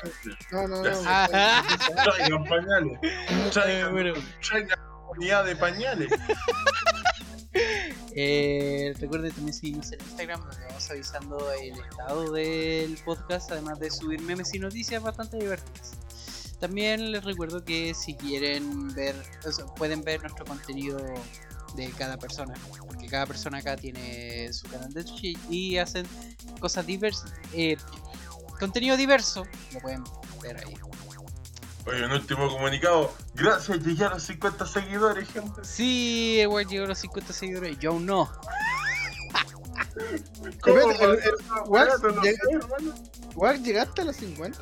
[0.52, 1.02] No, no, no, no.
[1.06, 1.64] Ah.
[2.18, 4.14] Traigan pañales, Eh, traigan, bueno.
[4.48, 4.80] traigan
[5.16, 6.12] unidad de pañales.
[8.18, 13.92] Eh, recuerden también seguirnos en Instagram donde vamos avisando el estado del podcast, además de
[13.92, 15.92] subir memes y noticias bastante divertidas.
[16.62, 19.16] También les recuerdo que si quieren ver,
[19.46, 20.98] o sea, pueden ver nuestro contenido
[21.76, 22.54] de cada persona,
[22.88, 26.08] porque cada persona acá tiene su canal de Twitch y hacen
[26.62, 27.76] cosas diversas, eh,
[28.58, 30.04] contenido diverso, lo pueden
[30.42, 30.74] ver ahí.
[31.88, 33.14] Oye, un último comunicado.
[33.36, 35.64] Gracias, llegué a los 50 seguidores, gente.
[35.64, 38.32] Sí, el weón llegó a los 50 seguidores, yo aún no.
[40.62, 41.36] ¿Cómo el- el-
[41.68, 42.02] Wax?
[42.02, 42.94] No hermano.
[43.36, 44.60] Weón, ¿llegaste a los 50?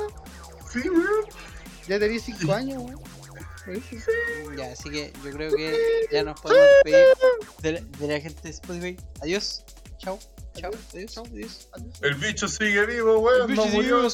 [0.71, 1.25] Sí, weón.
[1.87, 3.01] Ya tenía 5 años, weón.
[3.65, 4.01] Buenísimo.
[4.57, 5.79] Ya, así que yo creo que
[6.11, 7.07] ya nos podemos despedir
[7.61, 8.97] de la, de la gente de Spotify.
[9.21, 9.63] Adiós,
[9.97, 10.19] chao,
[10.53, 11.69] chao, adiós, chao, adiós.
[12.01, 13.49] El bicho sigue vivo, weón.
[13.49, 13.79] El No bicho murió.
[13.79, 14.13] sigue vivo, sí.